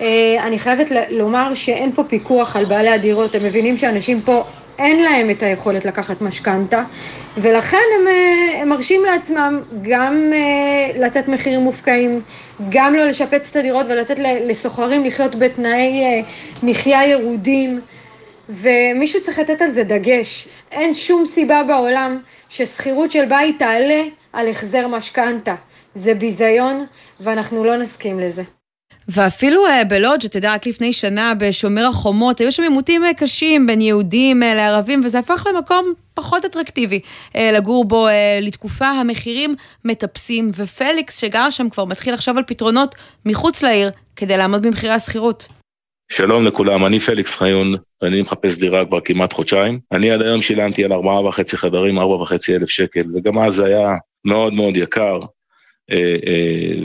אה, 0.01 0.37
אני 0.43 0.59
חייבת 0.59 0.93
לומר 1.11 1.55
שאין 1.55 1.93
פה 1.93 2.05
פיקוח 2.05 2.57
על 2.57 2.65
בעלי 2.65 2.89
הדירות, 2.89 3.35
הם 3.35 3.45
מבינים 3.45 3.77
שאנשים 3.77 4.23
פה 4.23 4.45
אין 4.79 5.03
להם 5.03 5.31
את 5.31 5.43
היכולת 5.43 5.85
לקחת 5.85 6.21
משכנתה, 6.21 6.85
ולכן 7.37 7.83
הם, 7.97 8.09
אה, 8.09 8.63
הם 8.63 8.69
מרשים 8.69 9.05
לעצמם 9.05 9.63
גם 9.83 10.31
אה, 10.33 11.01
לתת 11.01 11.29
מחירים 11.29 11.61
מופקעים, 11.61 12.21
גם 12.69 12.95
לא 12.95 13.05
לשפץ 13.05 13.51
את 13.51 13.57
הדירות 13.57 13.87
ולתת 13.89 14.19
לסוחרים 14.19 15.05
לחיות 15.05 15.37
בתנאי 15.37 16.23
מחיה 16.63 17.07
ירודים, 17.07 17.81
ומישהו 18.49 19.23
צריך 19.23 19.39
לתת 19.39 19.63
על 19.63 19.71
זה 19.71 19.85
דגש. 19.85 20.49
אין 20.73 20.95
שום 20.95 21.27
סיבה 21.27 21.63
בעולם 21.63 22.19
ששכירות 22.49 23.11
של 23.11 23.25
בית 23.25 23.59
תעלה 23.59 24.03
על 24.33 24.49
החזר 24.49 24.87
משכנתה. 24.87 25.55
זה 25.95 26.15
ביזיון, 26.15 26.87
ואנחנו 27.21 27.65
לא 27.65 27.77
נסכים 27.77 28.21
לזה. 28.21 28.58
ואפילו 29.09 29.67
uh, 29.67 29.85
בלודג', 29.89 30.25
אתה 30.25 30.39
יודע, 30.39 30.55
רק 30.55 30.67
לפני 30.67 30.93
שנה 30.93 31.35
בשומר 31.35 31.87
החומות, 31.87 32.41
היו 32.41 32.53
שם 32.53 32.63
עימותים 32.63 33.05
uh, 33.05 33.15
קשים 33.15 33.67
בין 33.67 33.81
יהודים 33.81 34.43
uh, 34.43 34.47
לערבים, 34.47 35.03
וזה 35.05 35.19
הפך 35.19 35.47
למקום 35.51 35.93
פחות 36.15 36.45
אטרקטיבי 36.45 37.01
לגור 37.35 37.85
בו 37.85 38.07
לתקופה, 38.43 38.87
המחירים 38.87 39.55
מטפסים, 39.85 40.51
ופליקס 40.57 41.19
שגר 41.19 41.51
שם 41.51 41.69
כבר 41.71 41.85
מתחיל 41.85 42.15
לחשוב 42.15 42.37
על 42.37 42.45
פתרונות 42.47 42.95
מחוץ 43.27 43.63
לעיר 43.63 43.91
כדי 44.17 44.37
לעמוד 44.37 44.63
במחירי 44.63 44.93
השכירות. 44.93 45.49
שלום 46.13 46.47
לכולם, 46.47 46.87
אני 46.87 47.01
פליקס 47.01 47.37
חיון, 47.37 47.75
ואני 48.03 48.23
מחפש 48.23 48.59
דירה 48.59 48.85
כבר 48.85 49.01
כמעט 49.01 49.33
חודשיים. 49.33 49.81
אני 49.93 50.11
עד 50.11 50.23
היום 50.23 50.43
שילמתי 50.43 50.85
על 50.85 50.93
ארבעה 50.93 51.25
וחצי 51.25 51.57
חדרים, 51.57 51.99
ארבע 51.99 52.15
וחצי 52.15 52.57
אלף 52.57 52.69
שקל, 52.69 53.03
וגם 53.15 53.39
אז 53.39 53.55
זה 53.55 53.65
היה 53.65 53.97
מאוד 54.25 54.55
מאוד 54.55 54.77
יקר, 54.77 55.21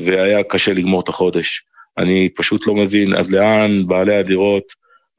והיה 0.04 0.43
קשה 0.43 0.74
לגמור 0.74 1.01
את 1.01 1.10
החודש. 1.10 1.66
אני 1.98 2.30
פשוט 2.36 2.68
לא 2.68 2.76
מבין 2.76 3.14
עד 3.14 3.30
לאן 3.30 3.88
בעלי 3.88 4.16
הדירות 4.16 4.64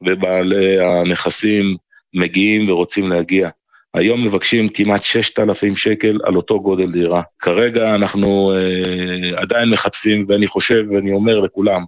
ובעלי 0.01 0.79
הנכסים 0.79 1.75
מגיעים 2.13 2.69
ורוצים 2.69 3.09
להגיע. 3.09 3.49
היום 3.93 4.25
מבקשים 4.25 4.69
כמעט 4.69 5.03
6,000 5.03 5.75
שקל 5.75 6.19
על 6.23 6.35
אותו 6.35 6.61
גודל 6.61 6.91
דירה. 6.91 7.21
כרגע 7.39 7.95
אנחנו 7.95 8.53
אה, 8.55 9.41
עדיין 9.41 9.69
מחפשים, 9.69 10.25
ואני 10.27 10.47
חושב 10.47 10.83
ואני 10.89 11.11
אומר 11.11 11.39
לכולם, 11.39 11.83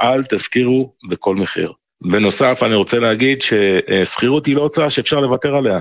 אל 0.00 0.22
תזכירו 0.22 0.92
בכל 1.08 1.36
מחיר. 1.36 1.72
בנוסף, 2.00 2.62
אני 2.62 2.74
רוצה 2.74 3.00
להגיד 3.00 3.42
ששכירות 3.42 4.46
היא 4.46 4.56
לא 4.56 4.60
הוצאה 4.60 4.90
שאפשר 4.90 5.20
לוותר 5.20 5.56
עליה. 5.56 5.78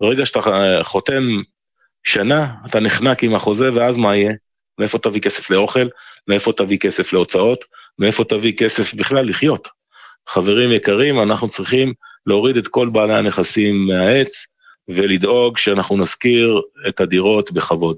ברגע 0.00 0.26
שאתה 0.26 0.40
אה, 0.40 0.84
חותם 0.84 1.22
שנה, 2.04 2.46
אתה 2.66 2.80
נחנק 2.80 3.24
עם 3.24 3.34
החוזה, 3.34 3.70
ואז 3.74 3.96
מה 3.96 4.16
יהיה? 4.16 4.32
מאיפה 4.78 4.98
תביא 4.98 5.20
כסף 5.20 5.50
לאוכל? 5.50 5.86
מאיפה 6.28 6.52
תביא 6.52 6.78
כסף 6.78 7.12
להוצאות? 7.12 7.64
מאיפה 7.98 8.24
תביא 8.24 8.52
כסף 8.52 8.94
בכלל 8.94 9.28
לחיות? 9.28 9.68
חברים 10.28 10.72
יקרים, 10.72 11.22
אנחנו 11.22 11.48
צריכים 11.48 11.92
להוריד 12.26 12.56
את 12.56 12.68
כל 12.68 12.88
בעלי 12.88 13.14
הנכסים 13.14 13.86
מהעץ 13.86 14.46
ולדאוג 14.88 15.58
שאנחנו 15.58 15.96
נשכיר 15.96 16.60
את 16.88 17.00
הדירות 17.00 17.52
בכבוד. 17.52 17.96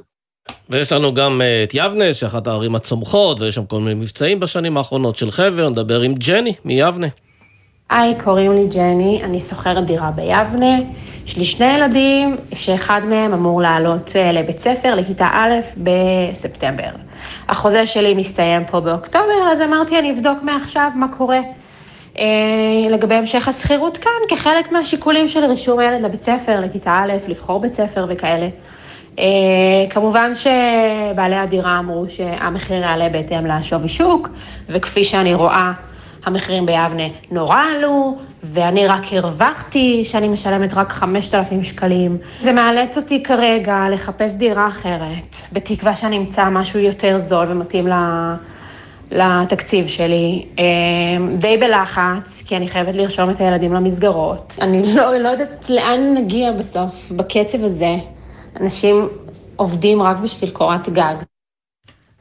ויש 0.70 0.92
לנו 0.92 1.14
גם 1.14 1.40
אה, 1.40 1.62
את 1.62 1.70
יבנה, 1.74 2.14
שאחת 2.14 2.46
הערים 2.46 2.74
הצומחות, 2.74 3.40
ויש 3.40 3.54
שם 3.54 3.66
כל 3.66 3.80
מיני 3.80 3.94
מבצעים 3.94 4.40
בשנים 4.40 4.76
האחרונות 4.76 5.16
של 5.16 5.30
חבר, 5.30 5.68
נדבר 5.68 6.00
עם 6.00 6.14
ג'ני 6.14 6.54
מיבנה. 6.64 7.06
היי, 7.90 8.14
קוראים 8.24 8.52
לי 8.52 8.66
ג'ני, 8.74 9.20
אני 9.24 9.40
שוכרת 9.40 9.86
דירה 9.86 10.10
ביבנה. 10.10 10.78
יש 11.26 11.36
לי 11.36 11.44
שני 11.44 11.74
ילדים, 11.74 12.36
שאחד 12.52 13.00
מהם 13.04 13.32
אמור 13.32 13.60
לעלות 13.62 14.12
אה, 14.16 14.32
לבית 14.32 14.60
ספר, 14.60 14.94
לכיתה 14.94 15.28
א', 15.32 15.52
בספטמבר. 15.76 16.90
החוזה 17.48 17.86
שלי 17.86 18.14
מסתיים 18.14 18.64
פה 18.64 18.80
באוקטובר, 18.80 19.48
אז 19.52 19.62
אמרתי, 19.62 19.98
אני 19.98 20.12
אבדוק 20.12 20.42
מעכשיו 20.42 20.90
מה 20.94 21.08
קורה. 21.08 21.40
אה, 22.18 22.24
לגבי 22.90 23.14
המשך 23.14 23.48
השכירות 23.48 23.96
כאן, 23.96 24.36
כחלק 24.36 24.72
מהשיקולים 24.72 25.28
של 25.28 25.44
רישום 25.44 25.78
הילד 25.78 26.02
לבית 26.02 26.22
ספר, 26.22 26.60
לכיתה 26.60 27.02
א', 27.04 27.12
לבחור 27.28 27.60
בית 27.60 27.74
ספר 27.74 28.06
וכאלה. 28.10 28.48
אה, 29.18 29.24
כמובן 29.90 30.30
שבעלי 30.34 31.36
הדירה 31.36 31.78
אמרו 31.78 32.08
שהמחיר 32.08 32.82
יעלה 32.82 33.08
בהתאם 33.08 33.46
לשווי 33.46 33.88
שוק, 33.88 34.28
וכפי 34.68 35.04
שאני 35.04 35.34
רואה, 35.34 35.72
המחירים 36.26 36.66
ביבנה 36.66 37.02
נורא 37.30 37.60
עלו, 37.60 38.16
ואני 38.42 38.86
רק 38.86 39.12
הרווחתי 39.12 40.04
שאני 40.04 40.28
משלמת 40.28 40.74
רק 40.74 40.92
5,000 40.92 41.62
שקלים. 41.62 42.18
זה 42.42 42.52
מאלץ 42.52 42.96
אותי 42.96 43.22
כרגע 43.22 43.86
לחפש 43.90 44.32
דירה 44.34 44.68
אחרת, 44.68 45.36
בתקווה 45.52 45.96
שאני 45.96 46.16
אמצא 46.16 46.48
משהו 46.50 46.80
יותר 46.80 47.18
זול 47.18 47.46
ומתאים 47.50 47.86
ל... 47.86 47.92
לתקציב 49.10 49.88
שלי, 49.88 50.46
אה, 50.58 50.64
די 51.38 51.56
בלחץ, 51.56 52.42
כי 52.46 52.56
אני 52.56 52.68
חייבת 52.68 52.96
לרשום 52.96 53.30
את 53.30 53.40
הילדים 53.40 53.72
למסגרות. 53.72 54.56
אני 54.60 54.82
לא, 54.94 55.16
לא 55.16 55.28
יודעת 55.28 55.70
לאן 55.70 56.14
נגיע 56.14 56.52
בסוף, 56.52 57.10
בקצב 57.10 57.64
הזה. 57.64 57.96
אנשים 58.60 59.08
עובדים 59.56 60.02
רק 60.02 60.16
בשביל 60.16 60.50
קורת 60.50 60.88
גג. 60.88 61.14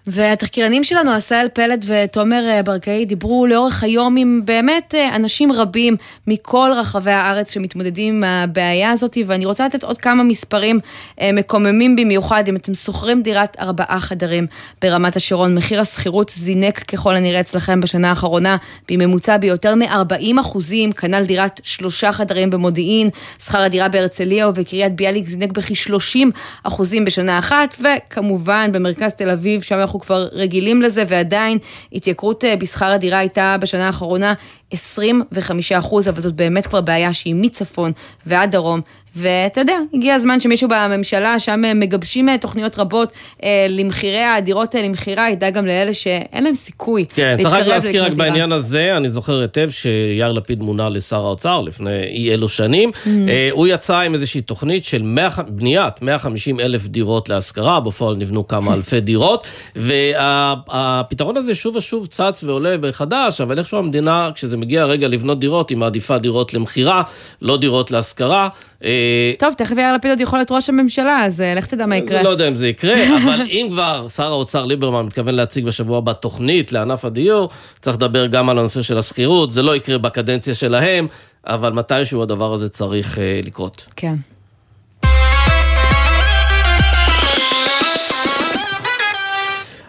והתחקירנים 0.07 0.83
שלנו, 0.83 1.11
עשאל 1.11 1.47
פלד 1.53 1.85
ותומר 1.87 2.43
אה, 2.47 2.63
ברקאי, 2.63 3.05
דיברו 3.05 3.47
לאורך 3.47 3.83
היום 3.83 4.17
עם 4.17 4.41
באמת 4.45 4.95
אה, 4.95 5.15
אנשים 5.15 5.51
רבים 5.51 5.95
מכל 6.27 6.71
רחבי 6.75 7.11
הארץ 7.11 7.53
שמתמודדים 7.53 8.15
עם 8.15 8.23
הבעיה 8.23 8.91
הזאת, 8.91 9.17
ואני 9.27 9.45
רוצה 9.45 9.65
לתת 9.65 9.83
עוד 9.83 9.97
כמה 9.97 10.23
מספרים 10.23 10.79
אה, 11.21 11.31
מקוממים 11.33 11.95
במיוחד. 11.95 12.47
אם 12.47 12.55
אתם 12.55 12.73
שוכרים 12.73 13.21
דירת 13.21 13.57
ארבעה 13.59 13.99
חדרים 13.99 14.47
ברמת 14.81 15.15
השרון, 15.15 15.55
מחיר 15.55 15.81
השכירות 15.81 16.29
זינק 16.29 16.79
ככל 16.79 17.15
הנראה 17.15 17.39
אצלכם 17.39 17.81
בשנה 17.81 18.09
האחרונה, 18.09 18.57
בממוצע 18.89 19.37
ביותר 19.37 19.75
מ-40 19.75 20.41
אחוזים, 20.41 20.91
כנ"ל 20.91 21.23
דירת 21.23 21.61
שלושה 21.63 22.11
חדרים 22.11 22.49
במודיעין, 22.49 23.09
שכר 23.45 23.61
הדירה 23.61 23.87
בהרצליה 23.87 24.49
ובקריית 24.49 24.95
ביאליק 24.95 25.27
זינק 25.27 25.51
בכ-30 25.51 26.19
אחוזים 26.63 27.05
בשנה 27.05 27.39
אחת, 27.39 27.75
וכמובן 27.79 28.69
במרכז 28.73 29.13
תל 29.13 29.29
אביב, 29.29 29.61
שם 29.61 29.79
אנחנו 29.79 29.94
אנחנו 29.95 30.05
כבר 30.05 30.27
רגילים 30.31 30.81
לזה, 30.81 31.03
ועדיין 31.07 31.57
התייקרות 31.93 32.45
אה, 32.45 32.55
בשכר 32.55 32.91
הדירה 32.91 33.17
הייתה 33.17 33.55
בשנה 33.61 33.87
האחרונה 33.87 34.33
25 34.75 35.71
אחוז, 35.71 36.09
אבל 36.09 36.21
זאת 36.21 36.33
באמת 36.33 36.67
כבר 36.67 36.81
בעיה 36.81 37.13
שהיא 37.13 37.35
מצפון 37.35 37.91
ועד 38.25 38.51
דרום. 38.51 38.81
ואתה 39.15 39.61
יודע, 39.61 39.77
הגיע 39.93 40.15
הזמן 40.15 40.39
שמישהו 40.39 40.69
בממשלה, 40.69 41.39
שם 41.39 41.61
מגבשים 41.75 42.29
אה, 42.29 42.37
תוכניות 42.37 42.79
רבות 42.79 43.11
אה, 43.43 43.65
למחירי 43.69 44.23
הדירות 44.23 44.75
אה, 44.75 44.81
למכירה, 44.81 45.29
ידע 45.29 45.49
גם 45.49 45.65
לאלה 45.65 45.93
שאין 45.93 46.43
להם 46.43 46.55
סיכוי 46.55 47.05
כן, 47.13 47.37
צריך 47.41 47.53
רק 47.53 47.67
להזכיר 47.67 48.05
רק 48.05 48.11
בעניין 48.11 48.51
הזה, 48.51 48.97
אני 48.97 49.09
זוכר 49.09 49.39
היטב 49.41 49.69
שיאיר 49.69 50.31
לפיד 50.31 50.61
מונה 50.61 50.89
לשר 50.89 51.25
האוצר 51.25 51.61
לפני 51.61 52.03
אי 52.03 52.33
אלו 52.33 52.49
שנים. 52.49 52.89
Mm-hmm. 52.89 53.09
אה, 53.29 53.49
הוא 53.51 53.67
יצא 53.67 53.99
עם 53.99 54.13
איזושהי 54.13 54.41
תוכנית 54.41 54.85
של 54.85 55.01
100, 55.01 55.29
בניית 55.47 56.01
150 56.01 56.59
אלף 56.59 56.87
דירות 56.87 57.29
להשכרה, 57.29 57.79
בפועל 57.79 58.15
נבנו 58.15 58.47
כמה 58.47 58.73
אלפי 58.75 58.99
דירות, 58.99 59.47
והפתרון 59.75 61.37
הזה 61.37 61.55
שוב 61.55 61.75
ושוב 61.75 62.07
צץ 62.07 62.43
ועולה 62.43 62.77
מחדש, 62.77 63.41
אבל 63.41 63.59
איכשהו 63.59 63.77
המדינה, 63.77 64.29
כשזה 64.35 64.57
מגיע 64.65 64.81
הרגע 64.81 65.07
לבנות 65.07 65.39
דירות, 65.39 65.69
היא 65.69 65.77
מעדיפה 65.77 66.17
דירות 66.17 66.53
למכירה, 66.53 67.03
לא 67.41 67.57
דירות 67.57 67.91
להשכרה. 67.91 68.49
אה, 68.83 69.33
טוב, 69.39 69.53
תכף 69.57 69.77
יאיר 69.77 69.93
לפיד 69.93 70.11
עוד 70.11 70.21
יכול 70.21 70.39
להיות 70.39 70.51
ראש 70.51 70.69
הממשלה, 70.69 71.25
אז 71.25 71.41
אה, 71.41 71.53
לך 71.53 71.65
תדע 71.65 71.85
מה 71.85 71.97
יקרה. 71.97 72.23
לא 72.23 72.29
יודע 72.29 72.47
אם 72.47 72.55
זה 72.55 72.67
יקרה, 72.67 72.95
אבל 73.23 73.41
אם 73.49 73.67
כבר 73.69 74.07
שר 74.15 74.31
האוצר 74.31 74.65
ליברמן 74.65 75.05
מתכוון 75.05 75.35
להציג 75.35 75.65
בשבוע 75.65 75.97
הבא 75.97 76.13
תוכנית 76.13 76.71
לענף 76.71 77.05
הדיור, 77.05 77.49
צריך 77.81 77.97
לדבר 77.97 78.25
גם 78.25 78.49
על 78.49 78.59
הנושא 78.59 78.81
של 78.81 78.97
השכירות, 78.97 79.51
זה 79.51 79.61
לא 79.61 79.75
יקרה 79.75 79.97
בקדנציה 79.97 80.55
שלהם, 80.55 81.07
אבל 81.47 81.71
מתישהו 81.73 82.21
הדבר 82.21 82.53
הזה 82.53 82.69
צריך 82.69 83.19
אה, 83.19 83.39
לקרות. 83.43 83.85
כן. 83.95 84.15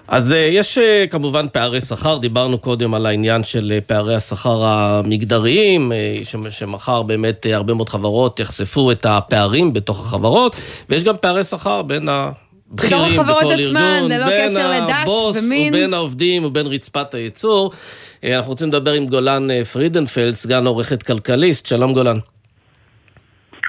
אז 0.09 0.33
אה, 0.33 0.39
יש 0.39 0.79
אה, 0.79 1.05
כמובן 1.11 1.47
פערי 1.53 1.81
שכר, 1.81 2.19
דיברנו 2.19 2.59
קודם 2.59 2.95
על 2.95 3.07
העניין 3.07 3.43
של 3.43 3.73
אה, 3.75 3.81
פערי 3.81 4.15
השכר 4.15 4.65
המגדריים, 4.65 5.93
שמחר 6.51 7.03
באמת 7.03 7.47
הרבה 7.53 7.75
מאוד 7.75 7.89
חברות 7.89 8.41
יחשפו 8.41 8.93
את 8.93 9.07
הפערים 9.09 9.73
בתוך 9.73 10.07
החברות, 10.07 10.57
ויש 10.89 11.05
גם 11.05 11.15
פערי 11.21 11.45
שכר 11.45 11.83
בין 11.83 12.09
הבכירים 12.09 13.23
בכל 13.23 13.53
ארגון, 13.53 14.09
בין 14.09 14.57
הבוס 14.91 15.37
ובין 15.69 15.95
העובדים 15.95 16.45
ובין 16.45 16.67
רצפת 16.67 17.15
הייצור. 17.15 17.73
אנחנו 18.25 18.51
רוצים 18.51 18.69
לדבר 18.69 18.93
עם 18.93 19.07
גולן 19.07 19.65
פרידנפלד, 19.65 20.35
סגן 20.35 20.67
עורכת 20.67 21.03
כלכליסט, 21.03 21.67
שלום 21.67 21.93
גולן. 21.93 22.17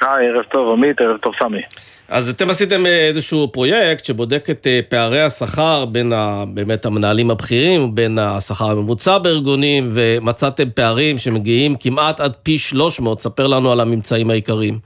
היי, 0.02 0.28
ערב 0.28 0.44
טוב 0.52 0.74
עמית, 0.74 1.02
ערב 1.02 1.18
טוב 1.18 1.34
סמי. 1.40 1.62
אז 2.10 2.30
אתם 2.30 2.50
עשיתם 2.50 2.86
אה, 2.86 3.08
איזשהו 3.08 3.52
פרויקט 3.52 4.06
שבודק 4.06 4.50
את 4.50 4.68
אה, 4.68 4.80
פערי 4.90 5.22
השכר 5.22 5.86
בין 5.86 6.14
ה, 6.14 6.44
באמת 6.48 6.86
המנהלים 6.86 7.32
הבכירים, 7.32 7.96
בין 7.96 8.20
השכר 8.20 8.72
הממוצע 8.72 9.18
בארגונים, 9.18 9.90
ומצאתם 9.94 10.70
פערים 10.70 11.18
שמגיעים 11.18 11.76
כמעט 11.76 12.20
עד 12.20 12.36
פי 12.44 12.58
300. 12.58 13.20
ספר 13.20 13.48
לנו 13.48 13.72
על 13.72 13.80
הממצאים 13.80 14.30
העיקריים. 14.30 14.80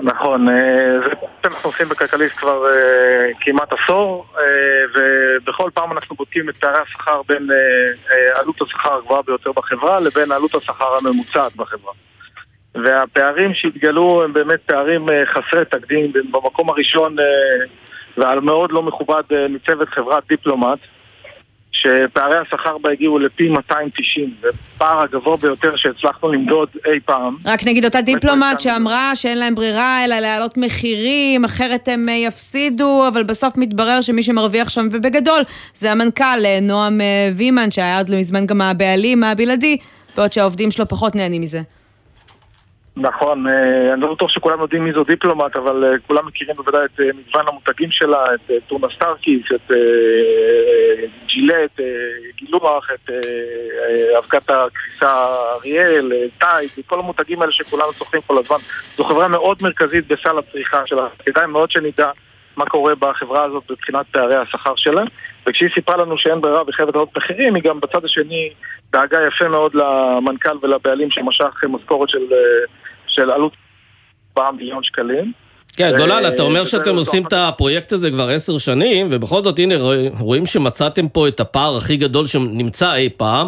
נכון, 0.00 0.48
אה, 0.48 0.54
זה 1.02 1.08
מה 1.22 1.28
שאנחנו 1.42 1.70
עושים 1.70 1.88
בכלכליסט 1.88 2.36
כבר 2.36 2.64
כמעט 3.40 3.72
עשור, 3.72 4.26
ובכל 4.94 5.70
פעם 5.74 5.92
אנחנו 5.92 6.16
בודקים 6.16 6.48
את 6.48 6.56
פערי 6.56 6.78
השכר 6.82 7.20
בין 7.28 7.48
עלות 8.34 8.62
השכר 8.62 8.94
הגבוהה 8.94 9.22
ביותר 9.22 9.52
בחברה 9.52 10.00
לבין 10.00 10.32
עלות 10.32 10.54
השכר 10.54 10.96
הממוצעת 10.98 11.56
בחברה. 11.56 11.92
והפערים 12.74 13.54
שהתגלו 13.54 14.24
הם 14.24 14.32
באמת 14.32 14.60
פערים 14.66 15.08
אה, 15.10 15.26
חסרי 15.26 15.64
תקדים 15.64 16.12
במקום 16.12 16.70
הראשון 16.70 17.18
אה, 17.18 17.24
ועל 18.16 18.40
מאוד 18.40 18.72
לא 18.72 18.82
מכובד 18.82 19.22
אה, 19.32 19.48
מצוות 19.48 19.88
חברת 19.88 20.22
דיפלומט 20.28 20.78
שפערי 21.72 22.38
השכר 22.38 22.78
בה 22.78 22.92
הגיעו 22.92 23.18
לפי 23.18 23.48
290, 23.48 24.34
זה 24.42 24.48
פער 24.78 25.02
הגבוה 25.02 25.36
ביותר 25.36 25.76
שהצלחנו 25.76 26.32
למדוד 26.32 26.68
אי 26.86 27.00
פעם. 27.00 27.36
רק 27.44 27.66
נגיד 27.66 27.84
אותה 27.84 28.00
דיפלומט 28.00 28.60
שאמרה 28.60 29.16
שאין 29.16 29.38
להם 29.38 29.54
ברירה 29.54 30.04
אלא 30.04 30.18
להעלות 30.18 30.56
מחירים, 30.56 31.44
אחרת 31.44 31.88
הם 31.88 32.08
יפסידו, 32.08 33.08
אבל 33.08 33.22
בסוף 33.22 33.56
מתברר 33.56 34.00
שמי 34.00 34.22
שמרוויח 34.22 34.68
שם 34.68 34.88
ובגדול 34.92 35.42
זה 35.74 35.92
המנכ"ל 35.92 36.58
נועם 36.62 37.00
וימן, 37.36 37.70
שהיה 37.70 37.98
עוד 37.98 38.08
לא 38.08 38.18
מזמן 38.18 38.46
גם 38.46 38.60
הבעלים 38.60 39.24
הבלעדי, 39.24 39.76
בעוד 40.16 40.32
שהעובדים 40.32 40.70
שלו 40.70 40.88
פחות 40.88 41.14
נהנים 41.14 41.42
מזה. 41.42 41.60
נכון, 42.96 43.46
אה, 43.48 43.92
אני 43.92 44.00
לא 44.00 44.14
בטוח 44.14 44.30
שכולם 44.30 44.60
יודעים 44.60 44.84
מי 44.84 44.92
זו 44.92 45.04
דיפלומט, 45.04 45.56
אבל 45.56 45.84
אה, 45.84 45.98
כולם 46.06 46.26
מכירים 46.26 46.56
בוודאי 46.56 46.84
את 46.84 47.00
אה, 47.00 47.06
מגוון 47.06 47.48
המותגים 47.48 47.90
שלה, 47.90 48.34
את 48.34 48.50
טונה 48.66 48.86
סטארקיסט, 48.94 49.42
את 49.54 49.72
ג'ילט, 51.26 51.80
גילוח, 52.36 52.88
את 52.94 53.10
אבקת 54.18 54.50
הכביסה 54.50 55.26
אריאל, 55.54 56.12
טייד, 56.38 56.70
כל 56.86 56.98
המותגים 56.98 57.40
האלה 57.42 57.52
שכולנו 57.52 57.92
צורכים 57.92 58.20
כל 58.26 58.38
הזמן. 58.38 58.56
זו 58.96 59.04
חברה 59.04 59.28
מאוד 59.28 59.58
מרכזית 59.62 60.08
בסל 60.08 60.38
הצריכה 60.38 60.86
שלה, 60.86 61.08
כדאי 61.26 61.46
מאוד 61.46 61.70
שנדע 61.70 62.10
מה 62.56 62.66
קורה 62.66 62.94
בחברה 62.94 63.44
הזאת 63.44 63.70
מבחינת 63.70 64.06
פערי 64.12 64.36
השכר 64.36 64.76
שלה. 64.76 65.02
וכשהיא 65.46 65.68
סיפרה 65.74 65.96
לנו 65.96 66.18
שאין 66.18 66.40
ברירה 66.40 66.62
וחייבת 66.66 66.94
לעלות 66.94 67.16
מחירים, 67.16 67.54
היא 67.54 67.62
גם 67.62 67.80
בצד 67.80 68.04
השני 68.04 68.50
דאגה 68.92 69.18
יפה 69.26 69.48
מאוד 69.48 69.74
למנכ"ל 69.74 70.56
ולבעלים 70.62 71.10
שמשך 71.10 71.64
משכורת 71.68 72.08
של, 72.08 72.26
של 73.14 73.30
עלות 73.30 73.52
4 74.38 74.50
מיליון 74.50 74.82
שקלים. 74.82 75.32
כן, 75.76 75.96
גולן, 75.96 76.26
אתה 76.28 76.42
אומר 76.42 76.64
שאתם 76.64 76.96
עושים 76.96 77.26
את 77.26 77.32
הפרויקט 77.32 77.92
הזה 77.92 78.10
כבר 78.10 78.28
עשר 78.28 78.58
שנים, 78.58 79.06
ובכל 79.10 79.42
זאת, 79.42 79.58
הנה, 79.58 79.74
רואים 80.18 80.46
שמצאתם 80.46 81.08
פה 81.08 81.28
את 81.28 81.40
הפער 81.40 81.76
הכי 81.76 81.96
גדול 81.96 82.26
שנמצא 82.26 82.94
אי 82.94 83.08
פעם, 83.16 83.46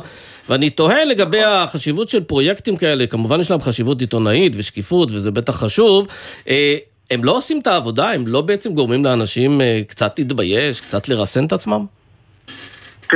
ואני 0.49 0.71
תוהה 0.71 1.05
לגבי 1.05 1.43
החשיבות 1.43 2.09
של 2.09 2.25
פרויקטים 2.25 2.77
כאלה, 2.77 3.07
כמובן 3.07 3.41
יש 3.41 3.51
להם 3.51 3.61
חשיבות 3.61 4.01
עיתונאית 4.01 4.53
ושקיפות, 4.57 5.11
וזה 5.11 5.31
בטח 5.31 5.57
חשוב. 5.57 6.07
אה, 6.49 6.77
הם 7.11 7.25
לא 7.25 7.37
עושים 7.37 7.61
את 7.61 7.67
העבודה, 7.67 8.11
הם 8.11 8.27
לא 8.27 8.41
בעצם 8.41 8.75
גורמים 8.75 9.05
לאנשים 9.05 9.61
אה, 9.61 9.81
קצת 9.89 10.19
להתבייש, 10.19 10.81
קצת 10.81 11.09
לרסן 11.09 11.47
את 11.47 11.53
עצמם? 11.53 11.87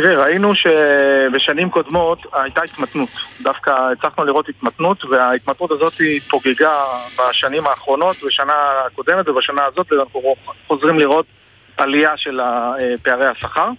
תראה, 0.01 0.25
ראינו 0.25 0.53
שבשנים 0.55 1.71
קודמות 1.71 2.19
הייתה 2.33 2.63
התמתנות. 2.63 3.09
דווקא 3.41 3.71
הצלחנו 3.93 4.25
לראות 4.25 4.49
התמתנות, 4.49 5.05
וההתמתנות 5.05 5.71
הזאת 5.71 5.99
היא 5.99 6.21
פוגגה 6.31 6.75
בשנים 7.19 7.67
האחרונות, 7.67 8.17
בשנה 8.27 8.53
הקודמת 8.87 9.29
ובשנה 9.29 9.65
הזאת, 9.65 9.93
ואנחנו 9.93 10.35
חוזרים 10.67 10.99
לראות 10.99 11.27
עלייה 11.77 12.17
של 12.17 12.41
פערי 13.03 13.27
השכר. 13.27 13.71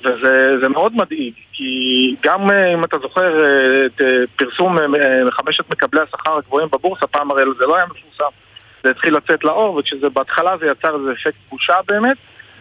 וזה 0.00 0.60
זה 0.62 0.68
מאוד 0.68 0.96
מדאיג, 0.96 1.34
כי 1.52 2.14
גם 2.22 2.50
אה, 2.50 2.74
אם 2.74 2.84
אתה 2.84 2.98
זוכר 2.98 3.44
אה, 3.44 3.86
את 3.86 4.00
אה, 4.00 4.06
פרסום 4.36 4.76
חמשת 5.30 5.70
מקבלי 5.70 6.00
השכר 6.00 6.36
הגבוהים 6.36 6.68
בבורסה, 6.72 7.06
פעם 7.06 7.30
הרי 7.30 7.42
זה 7.58 7.66
לא 7.66 7.76
היה 7.76 7.84
מפורסם. 7.84 8.34
זה 8.84 8.90
התחיל 8.90 9.16
לצאת 9.16 9.44
לאור, 9.44 9.76
וכשזה 9.76 10.08
בהתחלה 10.08 10.56
זה 10.60 10.66
יצר 10.66 10.96
איזה 10.96 11.12
אפקט 11.12 11.38
בושה 11.50 11.74
באמת. 11.86 12.16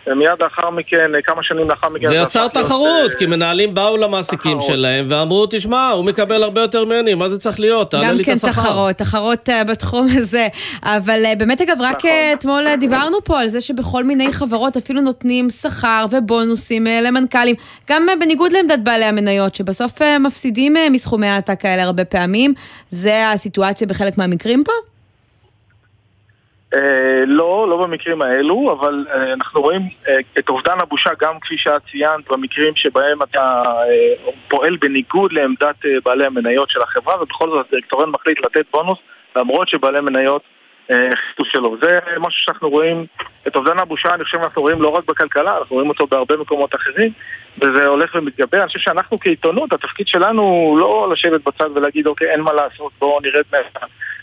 ומיד 0.07 0.31
לאחר 0.39 0.69
מכן, 0.69 1.11
כמה 1.23 1.43
שנים 1.43 1.69
לאחר 1.69 1.89
מכן... 1.89 2.07
זה 2.07 2.15
יצר 2.15 2.47
תחרות, 2.47 3.13
כי 3.13 3.25
מנהלים 3.25 3.73
באו 3.73 3.97
למעסיקים 3.97 4.57
שלהם 4.61 5.05
ואמרו, 5.09 5.45
תשמע, 5.49 5.89
הוא 5.89 6.05
מקבל 6.05 6.43
הרבה 6.43 6.61
יותר 6.61 6.85
ממני, 6.85 7.13
מה 7.13 7.29
זה 7.29 7.39
צריך 7.39 7.59
להיות? 7.59 7.91
תעלה 7.91 8.11
לי 8.11 8.23
את 8.23 8.27
השכר. 8.27 8.47
גם 8.47 8.53
כן 8.53 8.61
תחרות, 8.61 8.95
תחרות 8.95 9.49
בתחום 9.67 10.07
הזה. 10.17 10.47
אבל 10.83 11.23
באמת, 11.37 11.61
אגב, 11.61 11.77
רק 11.79 12.05
אתמול 12.33 12.75
דיברנו 12.75 13.23
פה 13.23 13.39
על 13.39 13.47
זה 13.47 13.61
שבכל 13.61 14.03
מיני 14.03 14.33
חברות 14.33 14.77
אפילו 14.77 15.01
נותנים 15.01 15.49
שכר 15.49 16.05
ובונוסים 16.11 16.87
למנכ"לים, 17.03 17.55
גם 17.89 18.07
בניגוד 18.19 18.51
לעמדת 18.51 18.79
בעלי 18.79 19.05
המניות, 19.05 19.55
שבסוף 19.55 20.01
מפסידים 20.19 20.75
מסכומי 20.91 21.27
העתק 21.27 21.61
כאלה 21.61 21.83
הרבה 21.83 22.05
פעמים. 22.05 22.53
זה 22.89 23.31
הסיטואציה 23.31 23.87
בחלק 23.87 24.17
מהמקרים 24.17 24.63
פה? 24.63 24.90
Uh, 26.73 26.77
לא, 27.27 27.67
לא 27.69 27.77
במקרים 27.77 28.21
האלו, 28.21 28.77
אבל 28.79 29.05
uh, 29.09 29.33
אנחנו 29.33 29.61
רואים 29.61 29.81
uh, 29.81 30.09
את 30.39 30.49
אובדן 30.49 30.79
הבושה 30.79 31.09
גם 31.21 31.39
כפי 31.39 31.57
שאת 31.57 31.81
ציינת 31.91 32.31
במקרים 32.31 32.75
שבהם 32.75 33.23
אתה 33.23 33.61
uh, 33.63 34.31
פועל 34.47 34.75
בניגוד 34.75 35.33
לעמדת 35.33 35.85
uh, 35.85 35.87
בעלי 36.05 36.25
המניות 36.25 36.69
של 36.69 36.81
החברה 36.81 37.23
ובכל 37.23 37.49
זאת 37.49 37.65
הדירקטוריון 37.67 38.09
מחליט 38.09 38.39
לתת 38.45 38.65
בונוס 38.71 38.97
למרות 39.35 39.67
שבעלי 39.67 39.99
מניות 39.99 40.41
החליטו 40.89 41.43
uh, 41.43 41.51
שלא. 41.51 41.75
זה 41.81 41.99
משהו 42.17 42.43
שאנחנו 42.43 42.69
רואים, 42.69 43.05
את 43.47 43.55
אובדן 43.55 43.79
הבושה 43.79 44.13
אני 44.13 44.23
חושב 44.23 44.37
שאנחנו 44.37 44.61
רואים 44.61 44.81
לא 44.81 44.89
רק 44.89 45.05
בכלכלה, 45.05 45.57
אנחנו 45.57 45.75
רואים 45.75 45.89
אותו 45.89 46.07
בהרבה 46.07 46.37
מקומות 46.37 46.75
אחרים 46.75 47.11
וזה 47.57 47.85
הולך 47.85 48.15
ומתגבר. 48.15 48.59
אני 48.59 48.67
חושב 48.67 48.79
שאנחנו 48.79 49.19
כעיתונות, 49.19 49.73
התפקיד 49.73 50.07
שלנו 50.07 50.41
הוא 50.41 50.79
לא 50.79 51.09
לשבת 51.11 51.43
בצד 51.43 51.69
ולהגיד 51.75 52.07
אוקיי 52.07 52.27
אין 52.27 52.41
מה 52.41 52.53
לעשות, 52.53 52.91
בואו 52.99 53.19
נרד 53.21 53.43
מה... 53.51 53.57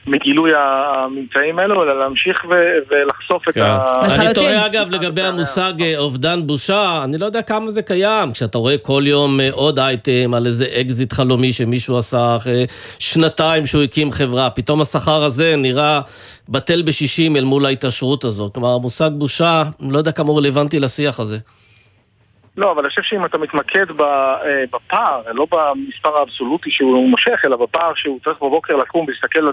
מגילוי 0.07 0.51
הממצאים 0.57 1.59
האלו, 1.59 1.83
אלא 1.83 1.99
להמשיך 1.99 2.45
ולחשוף 2.91 3.49
את 3.49 3.55
כן. 3.55 3.63
ה... 3.63 4.15
אני 4.15 4.35
תוהה 4.35 4.67
אגב 4.67 4.91
לגבי 4.91 5.23
המושג 5.23 5.73
אה, 5.81 5.99
אובדן 5.99 6.47
בושה, 6.47 7.01
אני 7.05 7.19
לא 7.19 7.27
יודע 7.27 7.43
כמה 7.43 7.71
זה 7.71 7.83
קיים, 7.83 8.33
כשאתה 8.33 8.59
רואה 8.59 8.79
כל 8.79 9.03
יום 9.07 9.41
אה, 9.41 9.49
עוד 9.53 9.79
אייטם 9.79 10.35
על 10.35 10.47
איזה 10.47 10.67
אקזיט 10.81 11.13
חלומי 11.13 11.53
שמישהו 11.53 11.99
עשה 11.99 12.37
אחרי 12.37 12.67
שנתיים 12.99 13.67
שהוא 13.67 13.83
הקים 13.83 14.13
חברה, 14.13 14.51
פתאום 14.51 14.81
השכר 14.81 15.25
הזה 15.25 15.57
נראה 15.57 16.01
בטל 16.49 16.83
בשישים 16.83 17.37
אל 17.37 17.45
מול 17.45 17.67
ההתעשרות 17.67 18.25
הזאת. 18.25 18.55
כלומר, 18.55 18.75
המושג 18.75 19.11
בושה, 19.13 19.63
אני 19.83 19.93
לא 19.93 19.99
יודע 19.99 20.13
כמה 20.13 20.29
הוא 20.29 20.39
רלוונטי 20.39 20.81
לשיח 20.81 21.21
הזה. 21.21 21.39
לא, 22.59 22.73
אבל 22.73 22.81
אני 22.81 22.89
חושב 22.89 23.03
שאם 23.03 23.25
אתה 23.25 23.39
מתמקד 23.39 23.87
אה, 24.01 24.65
בפער, 24.73 25.23
לא 25.35 25.47
במספר 25.51 26.19
האבסולוטי 26.19 26.71
שהוא 26.71 27.09
מושך, 27.09 27.43
אלא 27.45 27.57
בפער 27.57 27.93
שהוא 27.95 28.21
צריך 28.25 28.37
בבוקר 28.39 28.77
לקום 28.77 29.07
ולהסתכל 29.09 29.47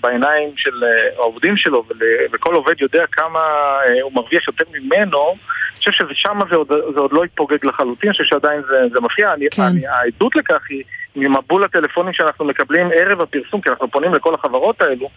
בעיניים 0.00 0.50
של 0.56 0.84
אה, 0.84 1.08
העובדים 1.16 1.56
שלו, 1.56 1.84
וכל 2.32 2.54
עובד 2.54 2.80
יודע 2.80 3.04
כמה 3.12 3.38
אה, 3.38 4.02
הוא 4.02 4.12
מרוויח 4.14 4.48
יותר 4.48 4.64
ממנו, 4.72 5.18
אני 5.28 5.78
חושב 5.78 5.92
ששם 5.92 6.38
זה 6.50 6.56
עוד, 6.56 6.68
זה 6.68 7.00
עוד 7.00 7.12
לא 7.12 7.24
התפוגג 7.24 7.66
לחלוטין, 7.66 8.08
אני 8.08 8.12
חושב 8.12 8.24
שעדיין 8.24 8.62
זה, 8.68 8.76
זה 8.92 9.00
מפריע. 9.00 9.32
כן. 9.50 9.62
אני, 9.62 9.86
העדות 9.86 10.36
לכך 10.36 10.60
היא 10.68 10.82
ממבול 11.16 11.64
הטלפונים 11.64 12.12
שאנחנו 12.12 12.44
מקבלים 12.44 12.88
ערב 12.94 13.20
הפרסום, 13.20 13.60
כי 13.60 13.70
אנחנו 13.70 13.90
פונים 13.90 14.14
לכל 14.14 14.34
החברות 14.34 14.82
האלו, 14.82 15.08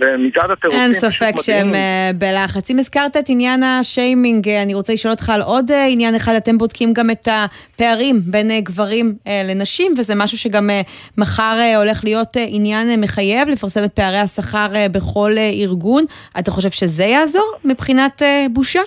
ומצעד 0.00 0.50
התירוצים 0.50 0.80
אין 0.80 0.92
ספק 0.92 1.32
שהם 1.40 1.72
uh, 1.72 1.76
בלחץ. 2.18 2.70
אם 2.70 2.78
הזכרת 2.78 3.16
את 3.16 3.24
עניין 3.28 3.62
השיימינג, 3.62 4.48
אני 4.48 4.74
רוצה 4.74 4.92
לשאול 4.92 5.12
אותך 5.12 5.30
על 5.30 5.42
עוד 5.42 5.70
uh, 5.70 5.74
עניין 5.88 6.14
אחד. 6.14 6.34
אתם 6.34 6.58
בודקים 6.58 6.92
גם 6.92 7.10
את 7.10 7.28
הפערים 7.30 8.20
בין 8.24 8.60
גברים 8.60 9.14
לנשים, 9.44 9.94
וזה 9.98 10.14
משהו 10.14 10.38
שגם 10.38 10.70
מחר 11.18 11.58
הולך 11.76 12.04
להיות 12.04 12.36
עניין 12.46 13.00
מחייב, 13.00 13.48
לפרסם 13.48 13.84
את 13.84 13.92
פערי 13.92 14.18
השכר 14.18 14.66
בכל 14.92 15.30
ארגון. 15.38 16.04
אתה 16.38 16.50
חושב 16.50 16.70
שזה 16.70 17.04
יעזור 17.04 17.52
מבחינת 17.64 18.22
בושה? 18.52 18.80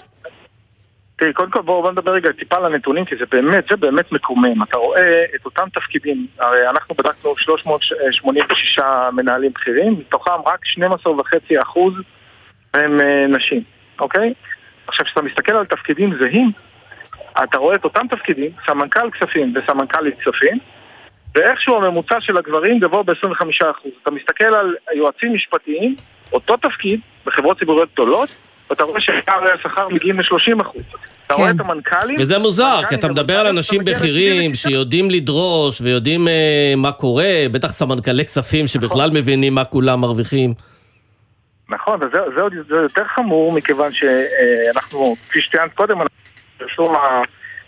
תראי, 1.21 1.33
קודם 1.33 1.51
כל 1.51 1.61
בואו 1.61 1.91
נדבר 1.91 2.11
רגע 2.11 2.31
טיפה 2.31 2.57
על 2.57 2.65
הנתונים, 2.65 3.05
כי 3.05 3.15
זה 3.15 3.25
באמת, 3.31 3.65
זה 3.69 3.77
באמת 3.77 4.11
מקומם. 4.11 4.63
אתה 4.63 4.77
רואה 4.77 5.23
את 5.35 5.45
אותם 5.45 5.69
תפקידים, 5.73 6.27
הרי 6.39 6.69
אנחנו 6.69 6.95
בדקנו 6.95 7.33
386 7.37 8.79
מנהלים 9.13 9.51
בכירים, 9.53 9.93
מתוכם 9.99 10.31
רק 10.45 10.59
12.5% 10.65 11.79
הם 12.73 12.99
נשים, 13.29 13.63
אוקיי? 13.99 14.33
עכשיו, 14.87 15.05
כשאתה 15.05 15.21
מסתכל 15.21 15.53
על 15.53 15.65
תפקידים 15.65 16.17
זהים, 16.19 16.51
אתה 17.43 17.57
רואה 17.57 17.75
את 17.75 17.83
אותם 17.83 18.07
תפקידים, 18.07 18.51
סמנכ"ל 18.65 19.11
כספים 19.11 19.53
וסמנכ"לית 19.55 20.19
כספים, 20.19 20.59
ואיכשהו 21.35 21.75
הממוצע 21.75 22.21
של 22.21 22.37
הגברים 22.37 22.79
גבוה 22.79 23.03
ב-25%. 23.03 23.65
אתה 24.03 24.11
מסתכל 24.11 24.55
על 24.55 24.75
יועצים 24.93 25.33
משפטיים, 25.33 25.95
אותו 26.33 26.57
תפקיד, 26.57 26.99
בחברות 27.25 27.59
ציבוריות 27.59 27.89
גדולות, 27.93 28.29
ואתה 28.71 28.83
רואה 28.83 29.01
שפערי 29.01 29.51
השכר 29.51 29.89
מגיעים 29.89 30.19
ל-30 30.19 30.61
אחוז. 30.61 30.81
אתה 31.27 31.33
רואה 31.33 31.51
את 31.51 31.59
המנכ"לים... 31.59 32.15
וזה 32.19 32.39
מוזר, 32.39 32.81
כי 32.89 32.95
אתה 32.95 33.07
מדבר 33.07 33.39
על 33.39 33.47
אנשים 33.47 33.83
בכירים 33.83 34.55
שיודעים 34.55 35.11
לדרוש 35.11 35.81
ויודעים 35.81 36.27
אה, 36.27 36.73
מה 36.77 36.91
קורה, 36.91 37.29
בטח 37.51 37.67
סמנכ"לי 37.67 38.25
כספים 38.25 38.67
שבכלל 38.67 39.09
מבינים 39.13 39.55
מה 39.55 39.63
כולם 39.63 40.01
מרוויחים. 40.01 40.53
נכון, 41.69 41.99
וזה 42.03 42.41
עוד 42.41 42.53
יותר 42.69 43.03
חמור, 43.15 43.51
מכיוון 43.51 43.91
שאנחנו, 43.93 45.15
כפי 45.29 45.41
שציינת 45.41 45.73
קודם, 45.73 45.97
פרסום 46.57 46.95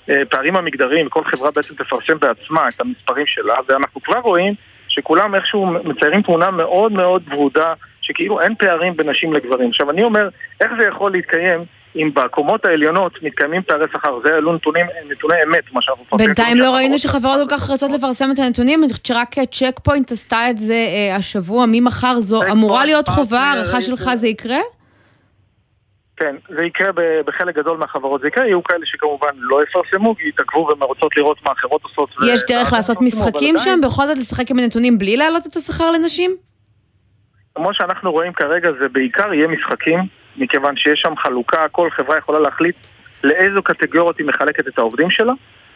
הפערים 0.07 0.55
המגדריים, 0.55 1.09
כל 1.09 1.23
חברה 1.25 1.51
בעצם 1.51 1.73
תפרסם 1.73 2.19
בעצמה 2.19 2.67
את 2.67 2.81
המספרים 2.81 3.25
שלה, 3.27 3.55
ואנחנו 3.69 4.01
כבר 4.01 4.19
רואים 4.19 4.53
שכולם 4.87 5.35
איכשהו 5.35 5.65
מציירים 5.65 6.21
תמונה 6.21 6.51
מאוד 6.51 6.91
מאוד 6.91 7.23
ורודה 7.31 7.73
שכאילו 8.03 8.41
אין 8.41 8.55
פערים 8.55 8.97
בין 8.97 9.09
נשים 9.09 9.33
לגברים. 9.33 9.69
עכשיו 9.69 9.89
אני 9.91 10.03
אומר, 10.03 10.29
איך 10.61 10.71
זה 10.79 10.87
יכול 10.87 11.11
להתקיים 11.11 11.65
אם 11.95 12.09
בקומות 12.13 12.65
העליונות 12.65 13.23
מתקיימים 13.23 13.61
פערי 13.63 13.85
שכר? 13.93 14.19
זה 14.25 14.35
אלו 14.37 14.53
נתונים, 14.53 14.85
נתוני 15.09 15.35
אמת, 15.47 15.63
מה 15.73 15.81
שאנחנו 15.81 16.03
מפרסמים. 16.05 16.27
בינתיים 16.27 16.57
לא 16.57 16.75
ראינו 16.75 16.99
שחברות 16.99 17.49
כל 17.49 17.57
כך 17.57 17.69
רצות 17.69 17.91
לפרסם 17.91 18.31
את 18.31 18.39
הנתונים, 18.39 18.83
אני 18.83 18.93
חושבת 18.93 19.05
שרק 19.05 19.35
צ'ק 19.51 19.79
פוינט 19.83 20.11
עשתה 20.11 20.49
את 20.49 20.57
זה 20.57 20.73
אה, 20.73 21.15
השבוע, 21.15 21.65
ממחר 21.67 22.19
זו 22.19 22.43
אמורה 22.51 22.85
להיות 22.85 23.07
חובה, 23.07 23.39
הערכה 23.39 23.81
שלך 23.81 24.09
זה 24.13 24.27
יקרה? 24.27 24.59
כן, 26.17 26.35
זה 26.57 26.63
יקרה 26.65 26.91
בחלק 27.25 27.55
גדול 27.55 27.77
מהחברות, 27.77 28.21
זה 28.21 28.27
יקרה, 28.27 28.45
יהיו 28.45 28.63
כאלה 28.63 28.85
שכמובן 28.85 29.27
לא 29.35 29.63
יפרסמו, 29.63 30.15
כי 30.15 30.27
יתעכבו 30.27 30.67
והן 30.69 30.83
רוצות 30.83 31.17
לראות 31.17 31.37
מה 31.45 31.51
אחרות 31.51 31.83
עושות. 31.83 32.09
ו- 32.21 32.25
יש 32.25 32.41
דרך 32.47 32.63
ואז 32.63 32.73
לעשות 32.73 33.01
משחקים 33.01 33.55
שם? 33.57 33.79
בכל 33.83 34.07
זאת 34.07 34.17
לשחק 34.17 34.51
עם 34.51 34.59
הנתונים 34.59 34.97
בלי 34.97 35.17
להעלות 35.17 35.47
את 35.47 35.55
השכר 35.55 35.91
לנשים? 35.91 36.35
כמו 37.55 37.73
שאנחנו 37.73 38.11
רואים 38.11 38.33
כרגע, 38.33 38.69
זה 38.79 38.89
בעיקר 38.89 39.33
יהיה 39.33 39.47
משחקים, 39.47 39.99
מכיוון 40.37 40.77
שיש 40.77 40.99
שם 40.99 41.13
חלוקה, 41.17 41.67
כל 41.71 41.89
חברה 41.89 42.17
יכולה 42.17 42.39
להחליט 42.39 42.75
לאיזו 43.23 43.63
קטגוריות 43.63 44.17
היא 44.17 44.27
מחלקת 44.27 44.67
את 44.67 44.77
העובדים 44.77 45.09
שלה, 45.09 45.33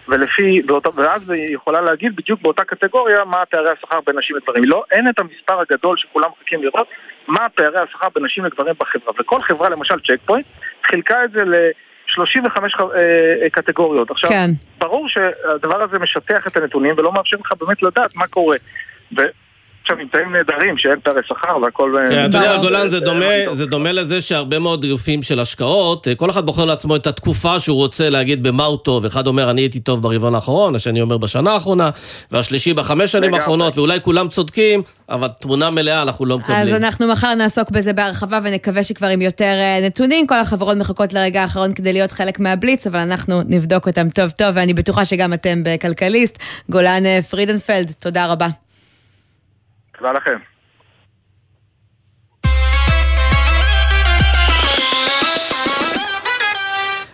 ולפי, 0.07 0.61
באותה, 0.61 0.89
ואז 0.95 1.29
היא 1.29 1.55
יכולה 1.55 1.81
להגיד 1.81 2.15
בדיוק 2.15 2.41
באותה 2.41 2.63
קטגוריה 2.63 3.25
מה 3.25 3.45
פערי 3.45 3.69
השכר 3.69 3.99
בין 4.05 4.17
נשים 4.17 4.35
לגברים. 4.35 4.63
לא, 4.63 4.83
אין 4.91 5.09
את 5.09 5.19
המספר 5.19 5.59
הגדול 5.59 5.97
שכולם 5.97 6.29
מחכים 6.41 6.63
לראות 6.63 6.87
מה 7.27 7.49
פערי 7.55 7.79
השכר 7.79 8.07
בין 8.15 8.25
נשים 8.25 8.45
לגברים 8.45 8.75
בחברה. 8.79 9.13
וכל 9.19 9.41
חברה, 9.41 9.69
למשל 9.69 9.99
צ'ק 9.99 10.17
פוינט, 10.25 10.45
חילקה 10.91 11.23
את 11.23 11.31
זה 11.31 11.43
ל-35 11.43 12.59
אה, 12.95 13.49
קטגוריות. 13.51 14.11
עכשיו, 14.11 14.29
כן. 14.29 14.49
ברור 14.77 15.09
שהדבר 15.09 15.81
הזה 15.83 15.99
משטח 15.99 16.47
את 16.47 16.57
הנתונים 16.57 16.95
ולא 16.97 17.11
מאפשר 17.13 17.37
לך 17.45 17.53
באמת 17.59 17.83
לדעת 17.83 18.15
מה 18.15 18.27
קורה. 18.27 18.57
ועכשיו 19.89 20.05
נמצאים 20.05 20.35
נהדרים 20.35 20.77
שאין 20.77 20.99
פערי 21.03 21.21
שכר 21.27 21.57
והכל... 21.61 21.95
אה, 21.97 22.11
כן, 22.11 22.29
אתה 22.29 22.37
יודע, 22.37 22.57
גולן, 22.57 22.89
זה 22.89 22.95
אה, 22.95 23.01
דומה, 23.01 23.53
זה 23.53 23.65
דומה 23.65 23.91
לזה 23.91 24.21
שהרבה 24.21 24.59
מאוד 24.59 24.85
גופים 24.85 25.21
של 25.21 25.39
השקעות, 25.39 26.07
אה, 26.07 26.15
כל 26.15 26.29
אחד 26.29 26.45
בוחר 26.45 26.65
לעצמו 26.65 26.95
את 26.95 27.07
התקופה 27.07 27.59
שהוא 27.59 27.77
רוצה 27.77 28.09
להגיד 28.09 28.43
במה 28.43 28.65
הוא 28.65 28.77
טוב. 28.77 29.05
אחד 29.05 29.27
אומר, 29.27 29.51
אני 29.51 29.61
הייתי 29.61 29.79
טוב 29.79 30.01
ברבעון 30.01 30.35
האחרון, 30.35 30.75
השני 30.75 31.01
אומר 31.01 31.17
בשנה 31.17 31.51
האחרונה, 31.51 31.89
והשלישי 32.31 32.73
בחמש 32.73 33.11
שנים. 33.11 33.33
האחרונות, 33.33 33.77
ואולי 33.77 34.01
כולם 34.01 34.27
צודקים, 34.27 34.81
אבל 35.09 35.27
תמונה 35.41 35.69
מלאה 35.69 36.01
אנחנו 36.01 36.25
לא 36.25 36.37
מקבלים. 36.37 36.61
אז 36.61 36.73
אנחנו 36.73 37.07
מחר 37.07 37.33
נעסוק 37.33 37.71
בזה 37.71 37.93
בהרחבה 37.93 38.39
ונקווה 38.43 38.83
שכבר 38.83 39.07
עם 39.07 39.21
יותר 39.21 39.53
נתונים. 39.81 40.27
כל 40.27 40.39
החברות 40.39 40.77
מחכות 40.77 41.13
לרגע 41.13 41.41
האחרון 41.41 41.73
כדי 41.73 41.93
להיות 41.93 42.11
חלק 42.11 42.39
מהבליץ, 42.39 42.87
אבל 42.87 42.99
אנחנו 42.99 43.41
נבדוק 43.47 43.87
אותם 43.87 44.09
טוב 44.09 44.29
טוב, 44.29 44.47
ואני 44.53 44.73
בטוחה 44.73 45.05
שגם 45.05 45.33
אתם 45.33 45.61
בכלכליסט. 45.65 46.37
גולן 46.69 47.21
פרידנפלד, 47.21 47.91
תודה 47.99 48.31
רבה. 48.31 48.66
תודה 49.97 50.11
לכם. 50.11 50.37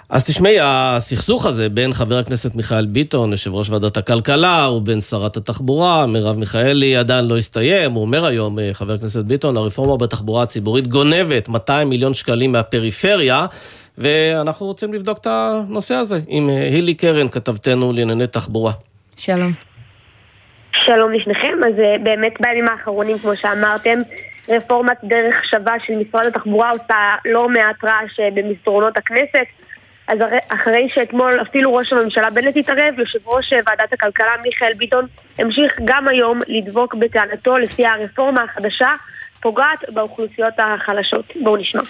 אז 0.10 0.26
תשמעי, 0.26 0.58
הסכסוך 0.62 1.46
הזה 1.46 1.70
בין 1.70 1.94
חבר 1.94 2.18
הכנסת 2.18 2.56
מיכאל 2.56 2.86
ביטון, 2.86 3.32
יושב 3.32 3.54
ראש 3.54 3.70
ועדת 3.70 3.98
הכלכלה, 3.98 4.70
ובין 4.70 5.02
שרת 5.02 5.38
התחבורה, 5.38 6.06
מרב 6.06 6.38
מיכאלי, 6.38 6.96
עדיין 6.96 7.26
לא 7.26 7.38
הסתיים. 7.38 7.92
הוא 7.92 8.02
אומר 8.02 8.26
היום, 8.26 8.60
אה, 8.60 8.70
חבר 8.74 8.94
הכנסת 8.94 9.26
ביטון, 9.26 9.58
הרפורמה 9.58 9.98
בתחבורה 9.98 10.44
הציבורית 10.44 10.88
גונבת 10.88 11.50
200 11.50 11.90
מיליון 11.90 12.14
שקלים 12.14 12.52
מהפריפריה, 12.52 13.46
ואנחנו 13.98 14.66
רוצים 14.66 14.94
לבדוק 14.94 15.18
את 15.18 15.28
הנושא 15.30 15.94
הזה 15.96 16.20
עם 16.28 16.50
אה, 16.50 16.64
הילי 16.64 16.94
קרן, 16.94 17.30
כתבתנו 17.30 17.94
לענייני 17.94 18.28
תחבורה. 18.28 18.74
שלום. 19.18 19.73
שלום 20.74 21.12
לשניכם, 21.14 21.58
אז 21.68 21.80
אה, 21.80 21.96
באמת 22.04 22.34
בימים 22.40 22.68
האחרונים, 22.68 23.20
כמו 23.20 23.36
שאמרתם, 23.36 24.00
רפורמת 24.50 24.98
דרך 25.04 25.46
שווה 25.46 25.74
של 25.86 25.94
משרד 25.96 26.26
התחבורה 26.26 26.72
עושה 26.72 27.16
לא 27.26 27.50
מעט 27.50 27.84
רעש 27.84 28.20
אה, 28.20 28.30
במסדרונות 28.34 28.98
הכנסת. 28.98 29.48
אז 30.08 30.18
אחרי 30.50 30.88
שאתמול 30.94 31.42
אפילו 31.42 31.74
ראש 31.74 31.94
הממשלה 31.94 32.30
בנט 32.30 32.58
התערב, 32.58 33.00
יושב 33.00 33.20
ראש 33.28 33.54
אה, 33.54 33.60
ועדת 33.68 33.94
הכלכלה 33.94 34.32
מיכאל 34.44 34.74
ביטון 34.78 35.06
המשיך 35.40 35.80
גם 35.86 36.08
היום 36.08 36.42
לדבוק 36.48 36.96
בטענתו 36.96 37.58
לפי 37.58 37.86
הרפורמה 37.86 38.44
החדשה 38.44 38.90
פוגעת 39.42 39.80
באוכלוסיות 39.94 40.54
החלשות. 40.58 41.26
בואו 41.44 41.58
נשמע. 41.58 41.82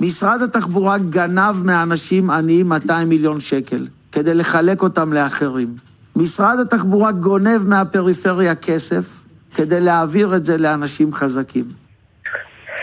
משרד 0.00 0.42
התחבורה 0.42 0.98
גנב 0.98 1.64
מאנשים 1.64 2.30
עניים 2.30 2.68
200 2.68 3.08
מיליון 3.08 3.40
שקל 3.40 3.86
כדי 4.12 4.34
לחלק 4.34 4.82
אותם 4.82 5.12
לאחרים. 5.12 5.89
משרד 6.16 6.56
התחבורה 6.62 7.12
גונב 7.12 7.68
מהפריפריה 7.68 8.54
כסף 8.54 9.30
כדי 9.54 9.80
להעביר 9.80 10.34
את 10.36 10.44
זה 10.44 10.56
לאנשים 10.58 11.12
חזקים. 11.12 11.64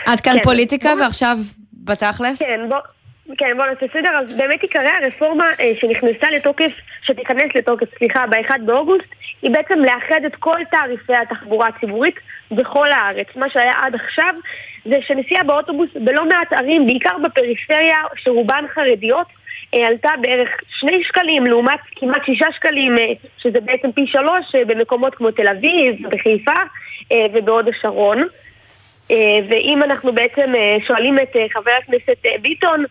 עד 0.06 0.20
כאן 0.20 0.34
כן. 0.34 0.42
פוליטיקה, 0.42 0.90
ועכשיו 1.00 1.38
בתכלס? 1.72 2.38
כן, 2.38 2.60
בוא... 2.68 2.78
כן, 3.38 3.56
בוא 3.56 3.64
נעשה 3.66 3.86
סדר. 3.92 4.10
אז 4.18 4.36
באמת 4.36 4.62
עיקרי 4.62 4.90
הרפורמה 5.02 5.44
אה, 5.60 5.72
שנכנסה 5.80 6.30
לתוקף, 6.30 6.72
שתיכנס 7.02 7.54
לתוקף, 7.54 7.86
סליחה, 7.98 8.26
ב-1 8.26 8.58
באוגוסט, 8.66 9.08
היא 9.42 9.50
בעצם 9.50 9.78
לאחד 9.78 10.20
את 10.26 10.36
כל 10.38 10.58
תעריפי 10.70 11.12
התחבורה 11.16 11.68
הציבורית 11.68 12.14
בכל 12.50 12.92
הארץ. 12.92 13.26
מה 13.36 13.50
שהיה 13.50 13.72
עד 13.82 13.94
עכשיו 13.94 14.34
זה 14.84 14.96
שנסיעה 15.06 15.44
באוטובוס 15.44 15.88
בלא 16.04 16.28
מעט 16.28 16.52
ערים, 16.52 16.86
בעיקר 16.86 17.16
בפריפריה, 17.24 17.96
שרובן 18.16 18.64
חרדיות, 18.74 19.26
עלתה 19.72 20.08
בערך 20.20 20.48
שני 20.80 21.04
שקלים 21.04 21.46
לעומת 21.46 21.80
כמעט 21.96 22.24
שישה 22.24 22.46
שקלים, 22.56 22.98
אה, 22.98 23.12
שזה 23.38 23.60
בעצם 23.60 23.92
פי 23.92 24.06
שלוש 24.06 24.54
אה, 24.54 24.64
במקומות 24.64 25.14
כמו 25.14 25.30
תל 25.30 25.48
אביב, 25.48 26.08
בחיפה 26.10 26.52
אה, 27.12 27.26
ובהוד 27.32 27.68
השרון. 27.68 28.22
אה, 29.10 29.38
ואם 29.50 29.82
אנחנו 29.82 30.12
בעצם 30.12 30.54
אה, 30.54 30.76
שואלים 30.86 31.18
את 31.18 31.36
אה, 31.36 31.46
חבר 31.52 31.70
הכנסת 31.82 32.26
אה, 32.26 32.34
ביטון, 32.42 32.84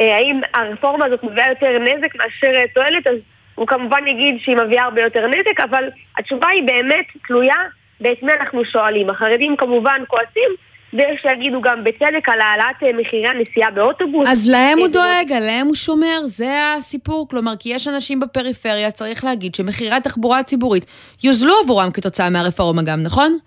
אה, 0.00 0.16
האם 0.16 0.40
הרפורמה 0.54 1.04
הזאת 1.04 1.24
מביאה 1.24 1.48
יותר 1.48 1.78
נזק 1.78 2.14
מאשר 2.16 2.60
אה, 2.60 2.68
תועלת, 2.74 3.06
אז 3.06 3.16
הוא 3.54 3.66
כמובן 3.66 4.06
יגיד 4.06 4.40
שהיא 4.40 4.56
מביאה 4.56 4.84
הרבה 4.84 5.02
יותר 5.02 5.26
נזק, 5.26 5.60
אבל 5.60 5.84
התשובה 6.18 6.48
היא 6.48 6.62
באמת 6.62 7.06
תלויה 7.26 7.56
באת 8.00 8.22
מי 8.22 8.32
אנחנו 8.32 8.64
שואלים. 8.64 9.10
החרדים 9.10 9.56
כמובן 9.56 10.02
כועסים, 10.08 10.50
ויש 10.92 11.22
שיגידו 11.22 11.60
גם 11.60 11.84
בצדק 11.84 12.28
על 12.28 12.40
העלאת 12.40 12.82
אה, 12.82 13.00
מחירי 13.00 13.28
הנסיעה 13.28 13.70
באוטובוס. 13.70 14.28
אז 14.28 14.50
להם 14.50 14.78
הוא 14.78 14.86
אה, 14.86 14.92
דואג, 14.92 15.32
עליהם 15.32 15.66
הוא 15.66 15.74
שומר, 15.74 16.20
זה 16.24 16.74
הסיפור. 16.76 17.28
כלומר, 17.28 17.56
כי 17.58 17.68
יש 17.68 17.88
אנשים 17.88 18.20
בפריפריה, 18.20 18.90
צריך 18.90 19.24
להגיד 19.24 19.54
שמחירי 19.54 19.96
התחבורה 19.96 20.38
הציבורית 20.38 20.86
יוזלו 21.24 21.54
עבורם 21.64 21.90
כתוצאה 21.90 22.30
מהרפורמה 22.30 22.82
גם, 22.82 23.02
נכון? 23.02 23.38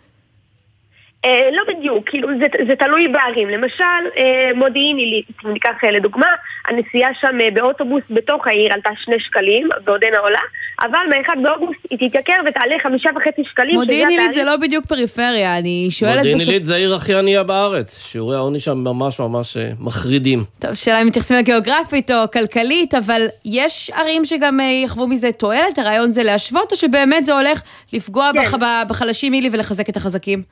אה, 1.25 1.49
לא 1.51 1.63
בדיוק, 1.73 2.09
כאילו 2.09 2.27
זה, 2.39 2.45
זה 2.67 2.75
תלוי 2.75 3.07
בערים. 3.07 3.49
למשל, 3.49 4.01
אה, 4.17 4.51
מודיעין 4.55 4.97
עילית, 4.97 5.25
אם 5.45 5.51
ניקח 5.53 5.75
אה, 5.83 5.91
לדוגמה, 5.91 6.27
הנסיעה 6.67 7.09
שם 7.21 7.41
אה, 7.41 7.51
באוטובוס 7.53 8.03
בתוך 8.09 8.47
העיר 8.47 8.73
עלתה 8.73 8.89
שני 9.03 9.19
שקלים, 9.19 9.69
ועודנה 9.85 10.17
עולה, 10.17 10.39
אבל 10.81 10.99
מ-1 11.09 11.39
באוגוסט 11.43 11.79
היא 11.89 12.09
תתייקר 12.09 12.33
ותעלה 12.47 12.75
חמישה 12.83 13.09
וחצי 13.15 13.41
שקלים. 13.51 13.75
מודיעין 13.75 14.09
עילית 14.09 14.33
זה 14.33 14.43
לא 14.43 14.57
בדיוק 14.57 14.85
פריפריה, 14.85 15.57
אני 15.57 15.87
שואלת... 15.91 16.15
מודיעין 16.17 16.37
בסוף- 16.37 16.47
עילית 16.47 16.63
זה 16.63 16.75
העיר 16.75 16.95
הכי 16.95 17.15
ענייה 17.15 17.43
בארץ, 17.43 18.07
שיעורי 18.07 18.35
העוני 18.35 18.59
שם 18.59 18.77
ממש 18.77 19.19
ממש 19.19 19.57
אה, 19.57 19.69
מחרידים. 19.79 20.43
טוב, 20.59 20.73
שאלה 20.73 21.01
אם 21.01 21.07
מתייחסים 21.07 21.37
לגיאוגרפית 21.37 22.11
או 22.11 22.31
כלכלית, 22.33 22.93
אבל 22.93 23.21
יש 23.45 23.91
ערים 23.95 24.25
שגם 24.25 24.59
אה, 24.59 24.65
יחוו 24.65 25.07
מזה 25.07 25.31
תועלת, 25.31 25.77
הרעיון 25.79 26.11
זה 26.11 26.23
להשוות, 26.23 26.71
או 26.71 26.77
שבאמת 26.77 27.25
זה 27.25 27.33
הולך 27.33 27.61
לפגוע 27.93 28.31
כן. 28.33 28.43
בח... 28.43 28.53
בחלשים 28.89 29.31
מילי 29.31 29.49
ולחזק 29.51 29.89
את 29.89 29.97
החזקים? 29.97 30.43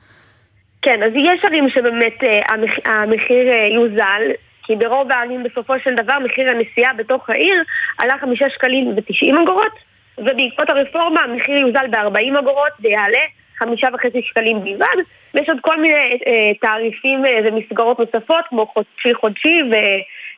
כן, 0.82 1.02
אז 1.02 1.12
יש 1.14 1.44
ערים 1.44 1.68
שבאמת 1.68 2.24
אה, 2.24 2.40
המח... 2.48 2.78
המחיר 2.84 3.48
אה, 3.48 3.66
יוזל, 3.66 4.22
כי 4.62 4.76
ברוב 4.76 5.12
הערים 5.12 5.42
בסופו 5.42 5.78
של 5.84 5.94
דבר 5.94 6.18
מחיר 6.18 6.50
הנסיעה 6.50 6.92
בתוך 6.94 7.30
העיר 7.30 7.62
עלה 7.98 8.18
חמישה 8.20 8.50
שקלים 8.50 8.92
ותשעים 8.96 9.36
אגורות, 9.38 9.72
ובעקבות 10.18 10.70
הרפורמה 10.70 11.20
המחיר 11.20 11.56
יוזל 11.58 11.86
ב-40 11.90 12.38
אגורות 12.38 12.72
ויעלה 12.80 13.20
חמישה 13.58 13.88
וחצי 13.94 14.22
שקלים 14.22 14.64
בלבד, 14.64 14.96
ויש 15.34 15.48
עוד 15.48 15.58
כל 15.60 15.80
מיני 15.80 16.18
אה, 16.26 16.54
תעריפים 16.60 17.26
אה, 17.26 17.38
ומסגרות 17.44 17.98
נוספות 17.98 18.44
כמו 18.48 18.66
חודשי 18.66 19.14
חודשי 19.14 19.62
ו... 19.62 19.74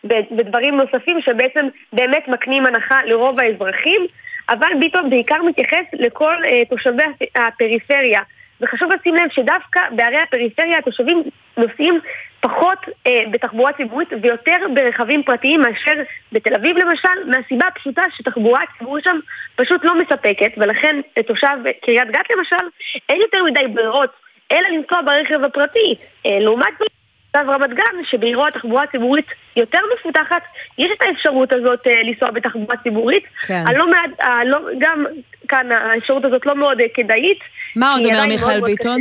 ו- 0.05 0.36
ודברים 0.38 0.76
נוספים 0.76 1.20
שבעצם 1.20 1.68
באמת 1.93 2.28
מקנים 2.28 2.66
הנחה 2.66 3.01
לרוב 3.05 3.40
האזרחים, 3.40 4.07
אבל 4.51 4.68
ביטון 4.80 5.11
בעיקר 5.11 5.43
מתייחס 5.43 5.84
לכל 5.93 6.34
אה, 6.45 6.62
תושבי 6.70 7.03
הפ- 7.03 7.36
הפריפריה. 7.36 8.20
וחשוב 8.63 8.93
לשים 8.93 9.15
לב 9.15 9.31
שדווקא 9.31 9.81
בערי 9.91 10.19
הפריפריה 10.19 10.79
התושבים 10.79 11.23
נוסעים 11.57 12.01
פחות 12.41 12.79
אה, 13.07 13.23
בתחבורה 13.31 13.73
ציבורית 13.73 14.09
ויותר 14.23 14.57
ברכבים 14.75 15.23
פרטיים 15.23 15.61
מאשר 15.61 16.03
בתל 16.33 16.55
אביב 16.55 16.77
למשל, 16.77 17.09
מהסיבה 17.27 17.67
הפשוטה 17.67 18.03
שתחבורה 18.17 18.61
ציבורית 18.79 19.05
שם 19.05 19.19
פשוט 19.57 19.85
לא 19.85 20.01
מספקת, 20.01 20.53
ולכן 20.57 21.01
לתושב 21.17 21.57
קריית 21.83 22.09
גת 22.11 22.31
למשל 22.37 22.67
אין 23.09 23.21
יותר 23.21 23.45
מדי 23.45 23.67
ברירות 23.75 24.11
אלא 24.53 24.69
לנסוע 24.69 25.03
ברכב 25.03 25.45
הפרטי. 25.45 25.95
אה, 26.27 26.39
לעומת 26.41 26.73
זאת, 26.79 26.89
תושב 27.33 27.51
רמת 27.51 27.71
גן, 27.71 28.05
שבעירו 28.05 28.47
התחבורה 28.47 28.83
הציבורית 28.83 29.27
יותר 29.57 29.79
מפותחת, 29.95 30.43
יש 30.79 30.91
את 30.97 31.03
האפשרות 31.03 31.53
הזאת 31.53 31.87
אה, 31.87 32.03
לנסוע 32.03 32.31
בתחבורה 32.31 32.77
ציבורית. 32.83 33.25
כן. 33.47 33.65
הלא 33.67 33.91
מעט, 33.91 34.11
הלא, 34.19 34.59
גם 34.79 35.07
כאן 35.49 35.73
האפשרות 35.73 36.25
הזאת 36.25 36.47
לא 36.47 36.57
מאוד 36.57 36.81
אה, 36.81 36.87
כדאית. 36.95 37.39
מה 37.77 37.93
עוד 37.93 38.05
אומר 38.05 38.27
מיכאל 38.27 38.61
ביטון? 38.61 39.01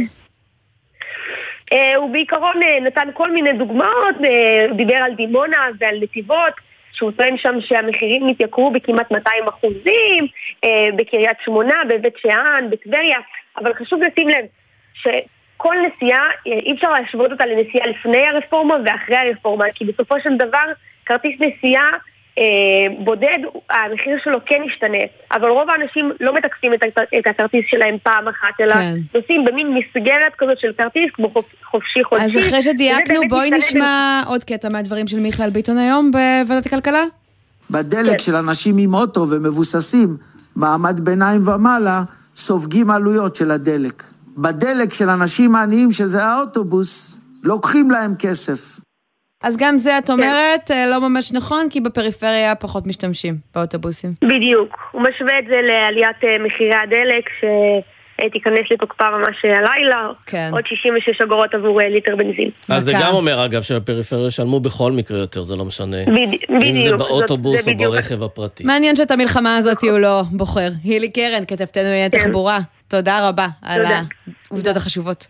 אה, 1.74 1.96
הוא 1.96 2.10
בעיקרון 2.10 2.64
אה, 2.64 2.80
נתן 2.80 3.08
כל 3.14 3.32
מיני 3.32 3.54
דוגמאות, 3.54 4.16
אה, 4.24 4.74
דיבר 4.76 4.96
על 4.96 5.14
דימונה 5.16 5.68
ועל 5.80 6.00
נתיבות, 6.02 6.54
שהוא 6.94 7.12
טוען 7.12 7.38
שם 7.38 7.56
שהמחירים 7.62 8.28
התייקרו 8.28 8.72
בכמעט 8.72 9.12
200 9.12 9.48
אחוזים, 9.48 10.28
בקריית 10.96 11.38
שמונה, 11.46 11.76
בבית 11.90 12.14
שאן, 12.18 12.68
בטבריה, 12.70 13.18
אבל 13.58 13.74
חשוב 13.74 14.02
לשים 14.02 14.30
לב 14.30 14.46
כל 15.58 15.76
נסיעה, 15.88 16.30
אי 16.46 16.74
אפשר 16.74 16.92
להשוות 16.92 17.32
אותה 17.32 17.46
לנסיעה 17.46 17.88
לפני 17.88 18.28
הרפורמה 18.28 18.76
ואחרי 18.86 19.16
הרפורמה, 19.16 19.66
כי 19.76 19.86
בסופו 19.86 20.16
של 20.20 20.38
דבר 20.38 20.66
כרטיס 21.06 21.40
נסיעה 21.40 21.90
אה, 22.40 22.44
בודד, 23.04 23.38
המחיר 23.70 24.18
שלו 24.24 24.38
כן 24.46 24.62
ישתנה, 24.68 25.04
אבל 25.34 25.50
רוב 25.50 25.70
האנשים 25.70 26.12
לא 26.20 26.36
מתקפים 26.36 26.74
את, 26.74 26.80
את 27.20 27.28
הכרטיס 27.28 27.66
שלהם 27.70 27.98
פעם 28.04 28.28
אחת, 28.28 28.62
אלא 28.62 28.74
כן. 28.74 28.96
נוסעים 29.16 29.46
במין 29.46 29.68
מסגרת 29.74 30.34
כזאת 30.38 30.60
של 30.60 30.72
כרטיס, 30.78 31.12
כמו 31.14 31.30
חופ, 31.30 31.46
חופשי 31.64 32.04
חודשי. 32.04 32.26
אז 32.26 32.48
אחרי 32.48 32.62
שדייקנו, 32.62 33.22
בואי 33.30 33.52
נשמע 33.52 34.24
עוד 34.28 34.44
קטע 34.44 34.70
מהדברים 34.70 35.08
של 35.08 35.20
מיכאל 35.20 35.50
ביטון 35.50 35.78
היום 35.78 36.12
בוועדת 36.12 36.66
הכלכלה. 36.66 37.04
בדלק 37.72 38.20
של 38.20 38.36
אנשים 38.36 38.76
עם 38.78 38.94
אוטו 38.94 39.26
ומבוססים, 39.30 40.18
מעמד 40.56 41.00
ביניים 41.00 41.48
ומעלה, 41.48 42.02
סופגים 42.36 42.92
עלויות 42.92 43.36
של 43.36 43.52
הדלק. 43.52 44.04
בדלק 44.38 44.94
של 44.94 45.10
אנשים 45.10 45.56
עניים, 45.56 45.92
שזה 45.92 46.24
האוטובוס, 46.24 47.20
לוקחים 47.44 47.92
להם 47.92 48.14
כסף. 48.20 48.80
אז 49.44 49.58
גם 49.58 49.78
זה 49.78 49.98
את 49.98 50.10
אומרת 50.10 50.72
אה, 50.72 50.88
לא 50.88 51.10
ממש 51.10 51.32
נכון, 51.32 51.68
כי 51.70 51.82
בפריפריה 51.82 52.56
פחות 52.56 52.88
משתמשים 52.88 53.36
באוטובוסים. 53.56 54.14
בדיוק. 54.24 54.78
הוא 54.92 55.02
משווה 55.02 55.40
את 55.40 55.44
זה 55.50 55.56
לעליית 55.62 56.16
אה, 56.24 56.46
מחירי 56.46 56.76
הדלק, 56.84 57.26
שתיכנס 58.22 58.60
לתוקפה 58.72 59.04
ממש 59.18 59.36
אה, 59.46 59.58
הלילה. 59.58 60.08
כן. 60.26 60.50
עוד 60.54 60.68
66 60.68 61.22
אגורות 61.22 61.54
עבור 61.54 61.80
ליטר 61.82 62.16
בנזין. 62.16 62.50
אז 62.70 62.84
זה 62.84 62.94
גם 62.94 63.14
אומר, 63.14 63.46
אגב, 63.46 63.62
שבפריפריה 63.62 64.28
ישלמו 64.28 64.60
בכל 64.60 64.92
מקרה 64.92 65.18
יותר, 65.18 65.44
זה 65.44 65.56
לא 65.56 65.66
משנה. 65.66 65.98
בדי- 66.08 66.22
אם 66.50 66.60
זה 66.60 66.60
בדיוק, 66.60 67.00
זאת- 67.00 67.08
באוטובוס 67.10 67.62
זה 67.66 67.72
או 67.72 67.76
בדיוק. 67.76 67.94
ברכב 67.94 68.24
הפרטי. 68.24 68.64
מעניין 68.64 68.96
שאת 68.96 69.12
המלחמה 69.12 69.58
הזאת 69.58 69.78
הוא 69.84 70.00
לא 70.00 70.22
בוחר. 70.32 70.70
הילי 70.84 71.10
קרן, 71.12 71.46
כתבתנו 71.48 71.84
לענייני 71.84 72.10
תחבורה, 72.10 72.60
תודה 72.88 73.28
רבה 73.30 73.48
על 73.62 73.82
תודה. 73.84 74.02
העובדות 74.52 74.76
החשובות. 74.76 75.28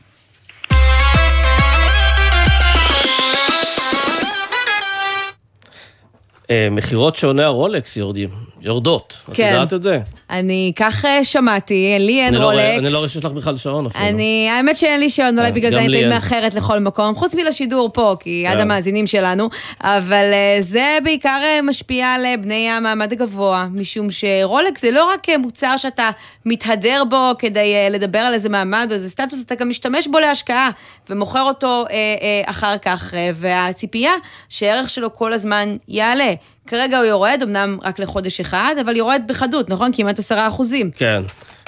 מכירות 6.71 7.15
שעוני 7.15 7.43
הרולקס 7.43 7.97
יורדים, 7.97 8.29
יורדות. 8.61 9.17
את 9.29 9.35
כן. 9.35 9.49
יודעת 9.53 9.73
את 9.73 9.83
זה? 9.83 9.99
אני 10.31 10.71
כך 10.75 11.05
אה, 11.05 11.23
שמעתי, 11.23 11.95
לי 11.99 12.21
אין 12.21 12.33
לא 12.33 12.45
רולקס. 12.45 12.79
אני 12.79 12.89
לא 12.89 12.97
רואה 12.97 13.09
שיש 13.09 13.25
לך 13.25 13.31
בכלל 13.31 13.57
שעון 13.57 13.85
אפילו. 13.85 14.05
אני, 14.05 14.49
האמת 14.51 14.77
שאין 14.77 14.99
לי 14.99 15.09
שעון, 15.09 15.39
אולי 15.39 15.49
אה, 15.49 15.53
בגלל 15.53 15.71
זה 15.71 15.77
אני 15.77 15.87
תמיד 15.87 16.03
אין. 16.03 16.09
מאחרת 16.09 16.53
לכל 16.53 16.79
מקום, 16.79 17.15
חוץ 17.15 17.35
מלשידור 17.35 17.89
פה, 17.93 18.15
כי 18.19 18.47
עד 18.47 18.55
כן. 18.55 18.61
המאזינים 18.61 19.07
שלנו, 19.07 19.49
אבל 19.81 20.25
אה, 20.33 20.57
זה 20.59 20.97
בעיקר 21.03 21.39
אה, 21.43 21.61
משפיע 21.61 22.07
על 22.07 22.25
אה, 22.25 22.37
בני 22.37 22.69
המעמד 22.69 23.11
הגבוה, 23.11 23.67
משום 23.71 24.07
שרולקס 24.11 24.81
זה 24.81 24.91
לא 24.91 25.05
רק 25.05 25.29
אה, 25.29 25.37
מוצר 25.37 25.77
שאתה 25.77 26.09
מתהדר 26.45 27.03
בו 27.09 27.31
כדי 27.39 27.75
אה, 27.75 27.87
לדבר 27.89 28.19
על 28.19 28.33
איזה 28.33 28.49
מעמד 28.49 28.87
או 28.89 28.95
איזה 28.95 29.09
סטטוס, 29.09 29.41
אתה 29.45 29.55
גם 29.55 29.69
משתמש 29.69 30.07
בו 30.07 30.19
להשקעה, 30.19 30.69
ומוכר 31.09 31.41
אותו 31.41 31.85
אה, 31.89 31.95
אה, 31.95 32.41
אחר 32.45 32.77
כך, 32.77 33.13
אה, 33.13 33.29
והציפייה 33.35 34.11
שהערך 34.49 34.89
שלו 34.89 35.13
כל 35.13 35.33
הזמן 35.33 35.75
יעלה. 35.87 36.33
כרגע 36.67 36.97
הוא 36.97 37.05
יורד, 37.05 37.39
אמנם 37.43 37.77
רק 37.83 37.99
לחודש 37.99 38.39
אחד, 38.39 38.75
אבל 38.81 38.95
יורד 38.95 39.21
בחדות, 39.27 39.69
נכון? 39.69 39.91
כמעט 39.93 40.19
עשרה 40.21 40.47
אחוזים. 40.47 40.91
כן. 40.91 41.21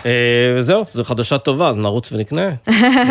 אה, 0.05 0.55
וזהו, 0.57 0.83
זו 0.87 1.03
חדשה 1.03 1.37
טובה, 1.37 1.69
אז 1.69 1.77
נרוץ 1.77 2.11
ונקנה. 2.11 2.49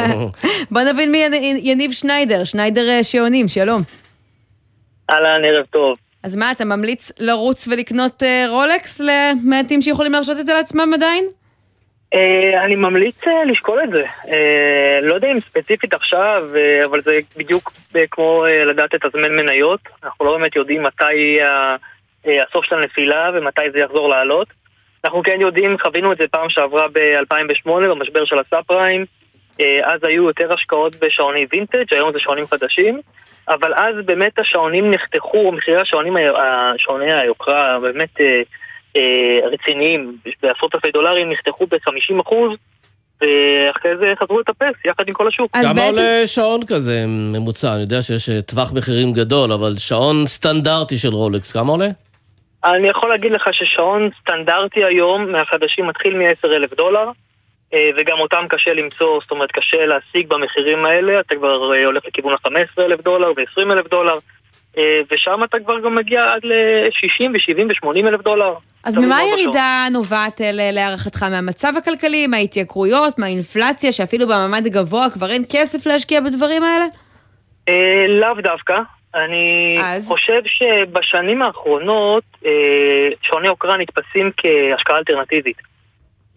בוא 0.71 0.81
נבין 0.83 1.13
מי 1.13 1.25
יניב 1.63 1.93
שניידר, 1.93 2.45
שניידר 2.45 2.89
אה, 2.89 3.05
שעונים, 3.05 3.49
שלום. 3.49 3.83
אהלן, 5.11 5.45
ערב 5.45 5.67
טוב. 5.71 5.99
אז 6.23 6.37
מה, 6.37 6.51
אתה 6.51 6.65
ממליץ 6.65 7.13
לרוץ 7.19 7.69
ולקנות 7.69 8.23
אה, 8.23 8.45
רולקס 8.49 9.01
למעטים 9.01 9.83
שיכולים 9.83 10.13
להרשות 10.13 10.39
את 10.41 10.47
זה 10.47 10.55
לעצמם 10.55 10.91
עדיין? 10.95 11.25
אני 12.65 12.75
ממליץ 12.75 13.17
לשקול 13.47 13.81
את 13.85 13.91
זה. 13.91 14.05
לא 15.03 15.15
יודע 15.15 15.29
אם 15.33 15.41
ספציפית 15.41 15.95
עכשיו, 15.95 16.49
אבל 16.85 17.03
זה 17.03 17.19
בדיוק 17.37 17.73
כמו 18.11 18.45
לדעת 18.67 18.95
לתזמן 18.95 19.37
מניות. 19.37 19.81
אנחנו 20.05 20.25
לא 20.25 20.39
באמת 20.39 20.57
יודעים 20.57 20.83
מתי 20.83 21.15
יהיה 21.15 21.77
הסוף 22.27 22.65
של 22.65 22.75
הנפילה 22.75 23.31
ומתי 23.35 23.61
זה 23.73 23.79
יחזור 23.79 24.09
לעלות. 24.09 24.49
אנחנו 25.05 25.23
כן 25.23 25.41
יודעים, 25.41 25.77
חווינו 25.83 26.13
את 26.13 26.19
זה 26.19 26.25
פעם 26.31 26.51
שעברה 26.51 26.89
ב-2008 26.89 27.71
במשבר 27.71 28.25
של 28.25 28.37
הסאב 28.39 28.63
פריים. 28.67 29.05
אה, 29.61 29.95
אז 29.95 30.01
היו 30.03 30.25
יותר 30.25 30.53
השקעות 30.53 30.97
בשעוני 30.97 31.47
וינטג', 31.53 31.95
היום 31.95 32.13
זה 32.13 32.19
שעונים 32.19 32.47
חדשים. 32.47 33.01
אבל 33.49 33.75
אז 33.75 33.95
באמת 34.05 34.39
השעונים 34.39 34.91
נחתכו, 34.91 35.53
מחירי 35.53 35.81
השעונים, 35.81 36.17
שעוני 36.77 37.13
היוקרה 37.13 37.79
באמת 37.83 38.21
אה, 38.21 38.43
אה, 38.97 39.49
רציניים, 39.53 40.17
בעשרות 40.43 40.75
אלפי 40.75 40.91
דולרים, 40.91 41.33
נחתכו 41.33 41.67
ב-50 41.67 42.15
ואחרי 43.21 43.97
זה 44.01 44.13
חזרו 44.23 44.41
לטפס 44.41 44.85
יחד 44.85 45.09
עם 45.09 45.15
כל 45.15 45.29
השוק. 45.29 45.51
כמה 45.53 45.87
עולה 45.87 46.27
שעון 46.27 46.61
כזה 46.67 47.05
ממוצע? 47.07 47.73
אני 47.73 47.81
יודע 47.81 48.03
שיש 48.03 48.31
טווח 48.47 48.73
מחירים 48.73 49.13
גדול, 49.13 49.53
אבל 49.53 49.75
שעון 49.79 50.27
סטנדרטי 50.27 50.99
של 50.99 51.09
רולקס, 51.09 51.53
כמה 51.53 51.73
עולה? 51.73 51.89
אני 52.65 52.89
יכול 52.89 53.09
להגיד 53.09 53.33
לך 53.33 53.49
ששעון 53.53 54.11
סטנדרטי 54.21 54.85
היום 54.85 55.33
מהחדשים 55.33 55.87
מתחיל 55.87 56.17
מ-10,000 56.17 56.77
דולר, 56.77 57.11
אה, 57.75 57.91
וגם 57.97 58.19
אותם 58.21 58.45
קשה 58.49 58.73
למצוא, 58.73 59.21
זאת 59.21 59.31
אומרת 59.31 59.53
קשה 59.53 59.87
להשיג 59.87 60.29
במחירים 60.29 60.85
האלה, 60.85 61.21
אתה 61.21 61.35
כבר 61.35 61.75
אה, 61.75 61.85
הולך 61.87 62.03
לכיוון 62.07 62.33
ה-15,000 62.33 63.03
דולר 63.03 63.33
ו-20,000 63.37 63.89
דולר, 63.91 64.19
אה, 64.79 65.01
ושם 65.13 65.45
אתה 65.45 65.59
כבר 65.59 65.81
גם 65.81 65.95
מגיע 65.95 66.25
עד 66.25 66.41
ל-60 66.45 67.31
ו-70 67.33 67.87
ו-80 67.87 68.09
אלף 68.09 68.21
דולר. 68.23 68.55
אז 68.85 68.97
ממה. 68.97 69.17
הירידה 69.17 69.87
נובעת 69.91 70.41
להערכתך? 70.53 71.23
מהמצב 71.23 71.73
הכלכלי, 71.79 72.27
מההתייקרויות, 72.27 73.19
מהאינפלציה, 73.19 73.93
שאפילו 73.93 74.27
במעמד 74.27 74.67
הגבוה 74.67 75.11
כבר 75.11 75.31
אין 75.31 75.45
כסף 75.51 75.87
להשקיע 75.87 76.21
בדברים 76.21 76.63
האלה? 76.65 76.85
לאו 78.09 78.35
דווקא. 78.43 78.75
אני 79.15 79.79
חושב 80.09 80.43
שבשנים 80.45 81.43
האחרונות 81.43 82.25
אה, 82.47 82.51
שעוני 83.23 83.47
יוקרה 83.47 83.77
נתפסים 83.77 84.31
כהשקעה 84.37 84.99
אלטרנטיבית. 84.99 85.57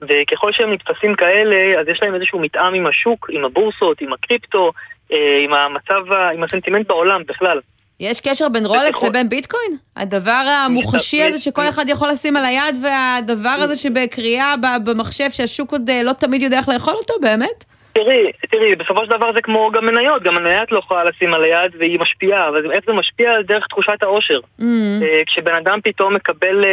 וככל 0.02 0.52
שהם 0.52 0.74
נתפסים 0.74 1.16
כאלה, 1.16 1.82
אז 1.82 1.88
יש 1.88 2.00
להם 2.02 2.16
איזשהו 2.16 2.40
מתאם 2.40 2.74
עם 2.74 2.88
השוק, 2.88 3.30
עם 3.30 3.46
הבורסות, 3.46 4.02
עם 4.02 4.14
הקריפטו, 4.14 4.72
אה, 5.12 5.40
עם 5.44 5.54
המצב, 5.54 6.12
עם 6.34 6.44
הסנטימנט 6.44 6.88
בעולם 6.88 7.22
בכלל. 7.28 7.60
יש 8.00 8.22
קשר 8.22 8.50
בין 8.50 8.66
רולקס 8.66 9.04
לבין 9.04 9.30
ביטקוין? 9.30 9.78
הדבר 9.96 10.62
המוחשי 10.66 11.24
הזה 11.24 11.40
שכל 11.40 11.70
אחד 11.70 11.90
יכול 11.90 12.10
לשים 12.10 12.38
על 12.38 12.46
היד, 12.46 12.76
והדבר 12.84 13.50
הזה 13.50 13.76
שבקריאה 13.76 14.56
במחשב 14.86 15.32
שהשוק 15.32 15.72
עוד 15.72 15.90
אה, 15.90 16.04
לא 16.04 16.14
תמיד 16.14 16.42
יודע 16.42 16.58
איך 16.58 16.70
לאכול 16.70 16.94
אותו, 16.94 17.14
באמת? 17.22 17.66
תראי, 17.96 18.32
תראי, 18.52 18.76
בסופו 18.76 19.06
של 19.06 19.12
דבר 19.12 19.34
זה 19.34 19.42
כמו 19.42 19.72
גם 19.74 19.86
מניות, 19.86 20.24
גם 20.24 20.36
מניה 20.36 20.64
את 20.64 20.72
לא 20.72 20.80
יכולה 20.80 21.04
לשים 21.04 21.34
על 21.34 21.44
היד 21.44 21.72
והיא 21.80 22.00
משפיעה, 22.00 22.50
אבל 22.50 22.72
איך 22.72 22.86
זה 22.88 22.94
משפיע? 22.94 23.42
דרך 23.42 23.68
תחושת 23.68 24.04
העושר. 24.04 24.40
Mm. 24.60 24.64
אה, 25.02 25.22
כשבן 25.26 25.56
אדם 25.56 25.80
פתאום 25.84 26.14
מקבל 26.14 26.66
אה, 26.66 26.72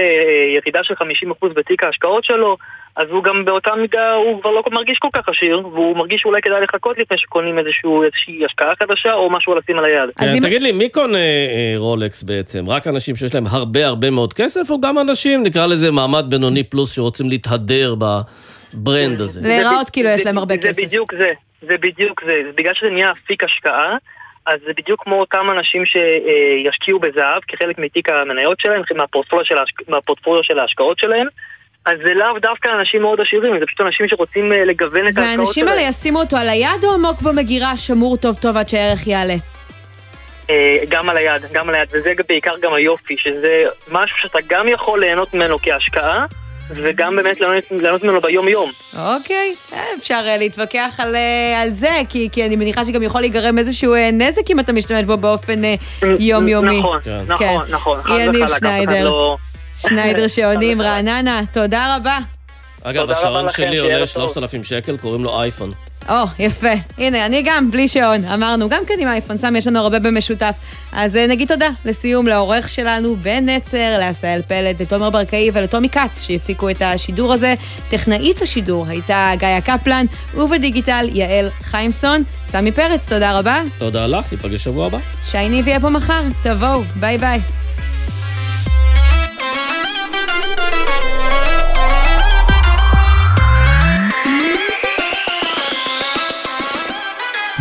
ירידה 0.56 0.84
של 0.84 0.94
50% 0.94 1.48
בתיק 1.54 1.84
ההשקעות 1.84 2.24
שלו, 2.24 2.56
אז 2.96 3.06
הוא 3.10 3.24
גם 3.24 3.44
באותה 3.44 3.74
מידה, 3.74 4.14
הוא 4.14 4.40
כבר 4.40 4.50
לא 4.50 4.62
מרגיש 4.72 4.98
כל 4.98 5.08
כך 5.12 5.28
עשיר, 5.28 5.58
והוא 5.58 5.96
מרגיש 5.96 6.20
שאולי 6.20 6.42
כדאי 6.42 6.60
לחכות 6.60 6.98
לפני 6.98 7.18
שקונים 7.18 7.58
איזשהו, 7.58 8.02
איזושהי 8.02 8.44
השקעה 8.44 8.72
חדשה 8.82 9.12
או 9.12 9.30
משהו 9.30 9.54
לשים 9.54 9.78
על 9.78 9.84
היד. 9.84 10.10
כן, 10.18 10.40
תגיד 10.40 10.62
לי, 10.62 10.72
מי 10.72 10.88
קונה 10.88 11.18
אה, 11.18 11.74
רולקס 11.76 12.22
בעצם? 12.22 12.64
רק 12.68 12.86
אנשים 12.86 13.16
שיש 13.16 13.34
להם 13.34 13.44
הרבה 13.46 13.86
הרבה 13.86 14.10
מאוד 14.10 14.32
כסף, 14.32 14.70
או 14.70 14.80
גם 14.80 14.98
אנשים, 14.98 15.42
נקרא 15.42 15.66
לזה 15.66 15.90
מעמד 15.90 16.24
בינוני 16.28 16.64
פלוס, 16.64 16.92
שרוצים 16.92 17.28
להתהדר 17.28 17.94
בברנד 17.94 19.20
הזה? 19.20 19.40
להיראות 19.42 19.90
כאילו 19.90 20.08
יש 20.08 20.26
להם 20.26 20.38
הרבה 20.38 20.54
זה 20.54 20.68
כסף. 20.68 20.82
בדיוק 20.82 21.14
זה, 21.14 21.32
זה 21.62 21.76
בדיוק 21.80 22.20
זה. 22.24 22.42
זה 22.46 22.50
בגלל 22.56 22.74
שזה 22.74 22.90
נהיה 22.90 23.10
אפיק 23.10 23.44
השקעה, 23.44 23.96
אז 24.46 24.60
זה 24.66 24.72
בדיוק 24.76 25.04
כמו 25.04 25.20
אותם 25.20 25.46
אנשים 25.50 25.82
שישקיעו 25.86 26.98
בזהב 26.98 27.42
כחלק 27.48 27.78
מתיק 27.78 28.08
המניות 28.08 28.60
שלהם, 28.60 28.82
מהפורטפוליו 28.96 29.44
של, 29.44 29.58
ההשק... 29.58 29.88
מהפורטפוליו 29.88 30.44
של 30.44 30.58
ההשקעות 30.58 30.98
שלהם. 30.98 31.26
אז 31.86 31.94
זה 32.06 32.14
לאו 32.14 32.38
דווקא 32.38 32.68
אנשים 32.80 33.02
מאוד 33.02 33.20
עשירים, 33.20 33.58
זה 33.60 33.66
פשוט 33.66 33.80
אנשים 33.80 34.08
שרוצים 34.08 34.52
אה, 34.52 34.64
לגוון 34.64 35.00
את 35.00 35.18
ההשקעות 35.18 35.26
והאנשים 35.26 35.64
שלהם. 35.64 35.68
האלה 35.78 35.88
ישימו 35.88 36.20
אותו 36.20 36.36
על 36.36 36.48
היד 36.48 36.84
או 36.84 36.92
עמוק 36.94 37.22
במגירה, 37.22 37.76
שמור 37.76 38.16
טוב 38.16 38.36
טוב 38.36 38.56
עד 38.56 38.68
שהערך 38.68 39.06
יעלה? 39.06 39.34
אה, 40.50 40.78
גם 40.88 41.08
על 41.10 41.16
היד, 41.16 41.42
גם 41.52 41.68
על 41.68 41.74
היד, 41.74 41.88
וזה 41.92 42.12
בעיקר 42.28 42.54
גם 42.62 42.74
היופי, 42.74 43.16
שזה 43.18 43.64
משהו 43.90 44.16
שאתה 44.22 44.38
גם 44.48 44.68
יכול 44.68 45.00
ליהנות 45.00 45.34
ממנו 45.34 45.56
כהשקעה, 45.62 46.26
וגם 46.70 47.16
באמת 47.16 47.40
ליהנות, 47.40 47.64
ליהנות 47.70 48.02
ממנו 48.04 48.20
ביום-יום. 48.20 48.70
אוקיי, 48.98 49.54
אה, 49.72 49.84
אפשר 49.98 50.20
להתווכח 50.38 50.94
על, 50.98 51.16
על 51.62 51.70
זה, 51.70 51.90
כי, 52.08 52.28
כי 52.32 52.46
אני 52.46 52.56
מניחה 52.56 52.84
שגם 52.84 53.02
יכול 53.02 53.20
להיגרם 53.20 53.58
איזשהו 53.58 53.94
נזק 54.12 54.50
אם 54.50 54.60
אתה 54.60 54.72
משתמש 54.72 55.04
בו 55.04 55.16
באופן 55.16 55.60
יומיומי. 56.18 56.78
נכון, 56.78 57.00
נכון, 57.26 57.64
נכון, 57.68 58.02
חד 58.02 58.10
וחלק, 58.10 58.42
אף 58.42 58.58
אחד 58.58 59.02
לא- 59.04 59.36
שניידר 59.88 60.28
שעונים, 60.34 60.82
רעננה, 60.82 61.40
תודה 61.52 61.96
רבה. 61.96 62.18
אגב, 62.82 63.00
תודה 63.00 63.12
רבה 63.12 63.28
השעון 63.28 63.48
שלי 63.56 63.78
עולה 63.78 63.94
ערב 63.94 64.08
טוב. 64.08 64.32
3,000 64.34 64.64
שקל, 64.64 64.96
קוראים 64.96 65.24
לו 65.24 65.40
אייפון. 65.40 65.70
או, 66.08 66.24
יפה. 66.38 66.72
הנה, 66.98 67.26
אני 67.26 67.42
גם, 67.44 67.70
בלי 67.70 67.88
שעון. 67.88 68.24
אמרנו, 68.24 68.68
גם 68.68 68.82
כן 68.86 68.94
עם 68.98 69.08
האייפון 69.08 69.36
סמי, 69.36 69.58
יש 69.58 69.66
לנו 69.66 69.78
הרבה 69.78 69.98
במשותף. 69.98 70.56
אז 70.92 71.16
אה, 71.16 71.26
נגיד 71.26 71.48
תודה 71.48 71.68
לסיום 71.84 72.26
לעורך 72.26 72.68
שלנו, 72.68 73.16
בן 73.16 73.48
נצר, 73.48 73.98
לעשהאל 73.98 74.42
פלד, 74.48 74.82
לתומר 74.82 75.10
ברקאי 75.10 75.50
ולטומי 75.52 75.88
כץ, 75.88 76.22
שהפיקו 76.26 76.70
את 76.70 76.82
השידור 76.82 77.32
הזה. 77.32 77.54
טכנאית 77.90 78.42
השידור 78.42 78.86
הייתה 78.88 79.32
גאיה 79.38 79.60
קפלן, 79.60 80.06
ובדיגיטל 80.34 81.08
יעל 81.12 81.48
חיימסון. 81.62 82.22
סמי 82.44 82.72
פרץ, 82.72 83.08
תודה 83.08 83.38
רבה. 83.38 83.62
תודה 83.78 84.06
לך, 84.06 84.32
ניפגש 84.32 84.64
שבוע 84.64 84.86
הבא. 84.86 84.98
שי 85.24 85.48
ניב 85.48 85.68
יהיה 85.68 85.80
פה 85.80 85.90
מחר, 85.90 86.22
תבואו, 86.42 86.82
ביי 86.96 87.18
ביי. 87.18 87.40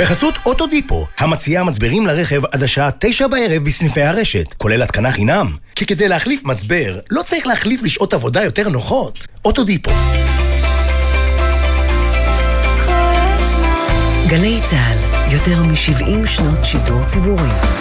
בחסות 0.01 0.35
אוטודיפו, 0.45 1.07
המציעה 1.17 1.63
מצברים 1.63 2.07
לרכב 2.07 2.45
עד 2.45 2.63
השעה 2.63 2.89
תשע 2.99 3.27
בערב 3.27 3.63
בסניפי 3.63 4.01
הרשת, 4.01 4.53
כולל 4.57 4.81
התקנה 4.81 5.11
חינם. 5.11 5.55
כי 5.75 5.85
כדי 5.85 6.07
להחליף 6.07 6.43
מצבר, 6.43 6.99
לא 7.11 7.21
צריך 7.21 7.47
להחליף 7.47 7.83
לשעות 7.83 8.13
עבודה 8.13 8.43
יותר 8.43 8.69
נוחות. 8.69 9.27
אוטודיפו. 9.45 9.91
גלי 14.27 14.59
צה"ל, 14.69 15.33
יותר 15.33 15.63
מ-70 15.63 16.27
שנות 16.27 16.63
שידור 16.63 17.03
ציבורי. 17.03 17.80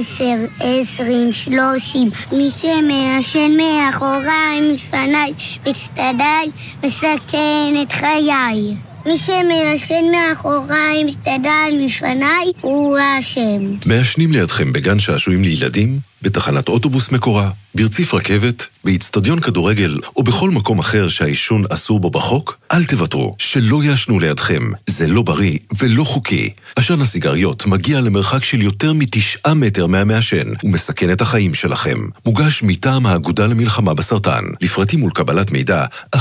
עשר, 0.00 0.36
עשרים, 0.60 1.32
שלושים. 1.32 2.10
מי 2.32 2.48
שמעשן 2.50 3.50
מאחוריי, 3.56 4.72
מפניי, 4.74 5.32
מצטדיי, 5.66 6.50
מסכן 6.84 7.74
את 7.82 7.92
חיי. 7.92 8.76
מי 9.06 9.18
שמעשן 9.18 10.04
מאחוריי, 10.12 11.04
מסתדר 11.04 11.84
מפניי, 11.84 12.52
הוא 12.60 12.98
האשם. 12.98 13.76
מעשנים 13.86 14.32
לידכם 14.32 14.72
בגן 14.72 14.98
שעשועים 14.98 15.42
לילדים, 15.42 15.98
בתחנת 16.22 16.68
אוטובוס 16.68 17.12
מקורה, 17.12 17.50
ברציף 17.74 18.14
רכבת, 18.14 18.66
באיצטדיון 18.84 19.40
כדורגל 19.40 19.96
או 20.16 20.22
בכל 20.22 20.50
מקום 20.50 20.78
אחר 20.78 21.08
שהעישון 21.08 21.64
אסור 21.72 22.00
בו 22.00 22.10
בחוק? 22.10 22.58
אל 22.72 22.84
תוותרו, 22.84 23.34
שלא 23.38 23.82
יעשנו 23.84 24.20
לידכם. 24.20 24.62
זה 24.86 25.06
לא 25.06 25.22
בריא 25.22 25.58
ולא 25.78 26.04
חוקי. 26.04 26.50
עשן 26.76 27.00
הסיגריות 27.00 27.66
מגיע 27.66 28.00
למרחק 28.00 28.44
של 28.44 28.62
יותר 28.62 28.92
מתשעה 28.92 29.54
מטר 29.54 29.86
מהמעשן 29.86 30.46
ומסכן 30.64 31.12
את 31.12 31.20
החיים 31.20 31.54
שלכם. 31.54 31.98
מוגש 32.26 32.62
מטעם 32.62 33.06
האגודה 33.06 33.46
למלחמה 33.46 33.94
בסרטן. 33.94 34.44
לפרטים 34.60 35.02
ולקבלת 35.02 35.50
מידע, 35.50 35.84
1-800-599-995. 36.16 36.20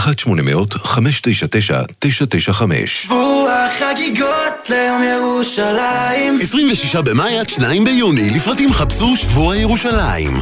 שבוע 2.85 3.67
חגיגות 3.79 4.69
ליום 4.69 5.03
ירושלים 5.03 6.39
26 6.41 6.95
במאי 6.95 7.39
עד 7.39 7.49
2 7.49 7.83
ביוני, 7.83 8.29
לפרטים 8.29 8.73
חפשו 8.73 9.17
שבוע 9.17 9.55
ירושלים. 9.55 10.41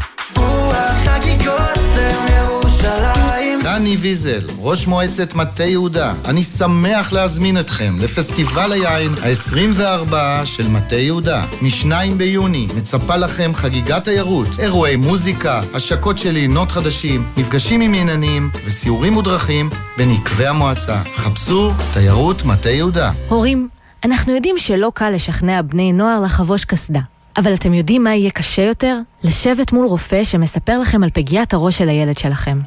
דני 3.78 3.98
ויזל, 3.98 4.48
ראש 4.60 4.88
מועצת 4.88 5.34
מטה 5.34 5.64
יהודה, 5.64 6.14
אני 6.26 6.44
שמח 6.44 7.12
להזמין 7.12 7.60
אתכם 7.60 7.98
לפסטיבל 8.00 8.72
היין 8.72 9.14
ה-24 9.14 10.14
של 10.46 10.68
מטה 10.68 10.96
יהודה. 10.96 11.46
מ-2 11.62 11.92
ביוני 12.18 12.68
מצפה 12.78 13.16
לכם 13.16 13.52
חגיגת 13.56 14.04
תיירות, 14.04 14.48
אירועי 14.60 14.96
מוזיקה, 14.96 15.62
השקות 15.74 16.18
של 16.18 16.36
עינות 16.36 16.72
חדשים, 16.72 17.28
מפגשים 17.38 17.82
עם 17.82 17.94
עניינים 17.94 18.50
וסיורים 18.66 19.14
מודרכים 19.14 19.70
בנקבי 19.98 20.48
המועצה. 20.48 21.02
חפשו 21.16 21.72
תיירות 21.94 22.46
מטה 22.46 22.70
יהודה. 22.70 23.12
הורים, 23.30 23.68
אנחנו 24.06 24.36
יודעים 24.36 24.58
שלא 24.58 24.92
קל 24.96 25.10
לשכנע 25.10 25.62
בני 25.62 25.94
נוער 25.94 26.22
לחבוש 26.24 26.66
קסדה. 26.66 27.17
אבל 27.38 27.54
אתם 27.54 27.74
יודעים 27.74 28.04
מה 28.04 28.16
יהיה 28.16 28.32
קשה 28.32 28.62
יותר? 28.62 29.00
לשבת 29.24 29.72
מול 29.72 29.86
רופא 29.86 30.24
שמספר 30.24 30.80
לכם 30.80 31.04
על 31.04 31.10
פגיעת 31.10 31.54
הראש 31.54 31.78
של 31.78 31.90
הילד 31.90 32.18
שלכם. 32.18 32.60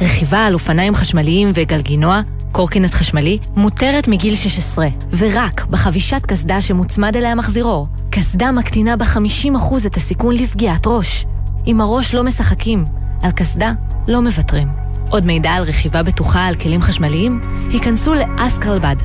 רכיבה 0.00 0.46
על 0.46 0.54
אופניים 0.54 0.94
חשמליים 0.94 1.50
וגלגינוע, 1.54 2.20
קורקינט 2.52 2.94
חשמלי, 2.94 3.38
מותרת 3.56 4.08
מגיל 4.08 4.34
16, 4.34 4.88
ורק 5.18 5.64
בחבישת 5.64 6.26
קסדה 6.26 6.60
שמוצמד 6.60 7.16
אליה 7.16 7.34
מחזירור. 7.34 7.88
קסדה 8.10 8.52
מקטינה 8.52 8.96
ב-50% 8.96 9.86
את 9.86 9.96
הסיכון 9.96 10.34
לפגיעת 10.34 10.86
ראש. 10.86 11.26
עם 11.64 11.80
הראש 11.80 12.14
לא 12.14 12.22
משחקים, 12.22 12.84
על 13.22 13.30
קסדה 13.30 13.72
לא 14.08 14.22
מוותרים. 14.22 14.68
עוד 15.10 15.26
מידע 15.26 15.50
על 15.50 15.62
רכיבה 15.62 16.02
בטוחה 16.02 16.46
על 16.46 16.54
כלים 16.54 16.82
חשמליים? 16.82 17.40
היכנסו 17.70 18.14
לאסקרלבד. 18.14 18.96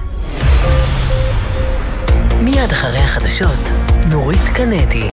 מיד 2.41 2.71
אחרי 2.71 2.99
החדשות, 2.99 3.86
נורית 4.10 4.48
קנדי. 4.54 5.10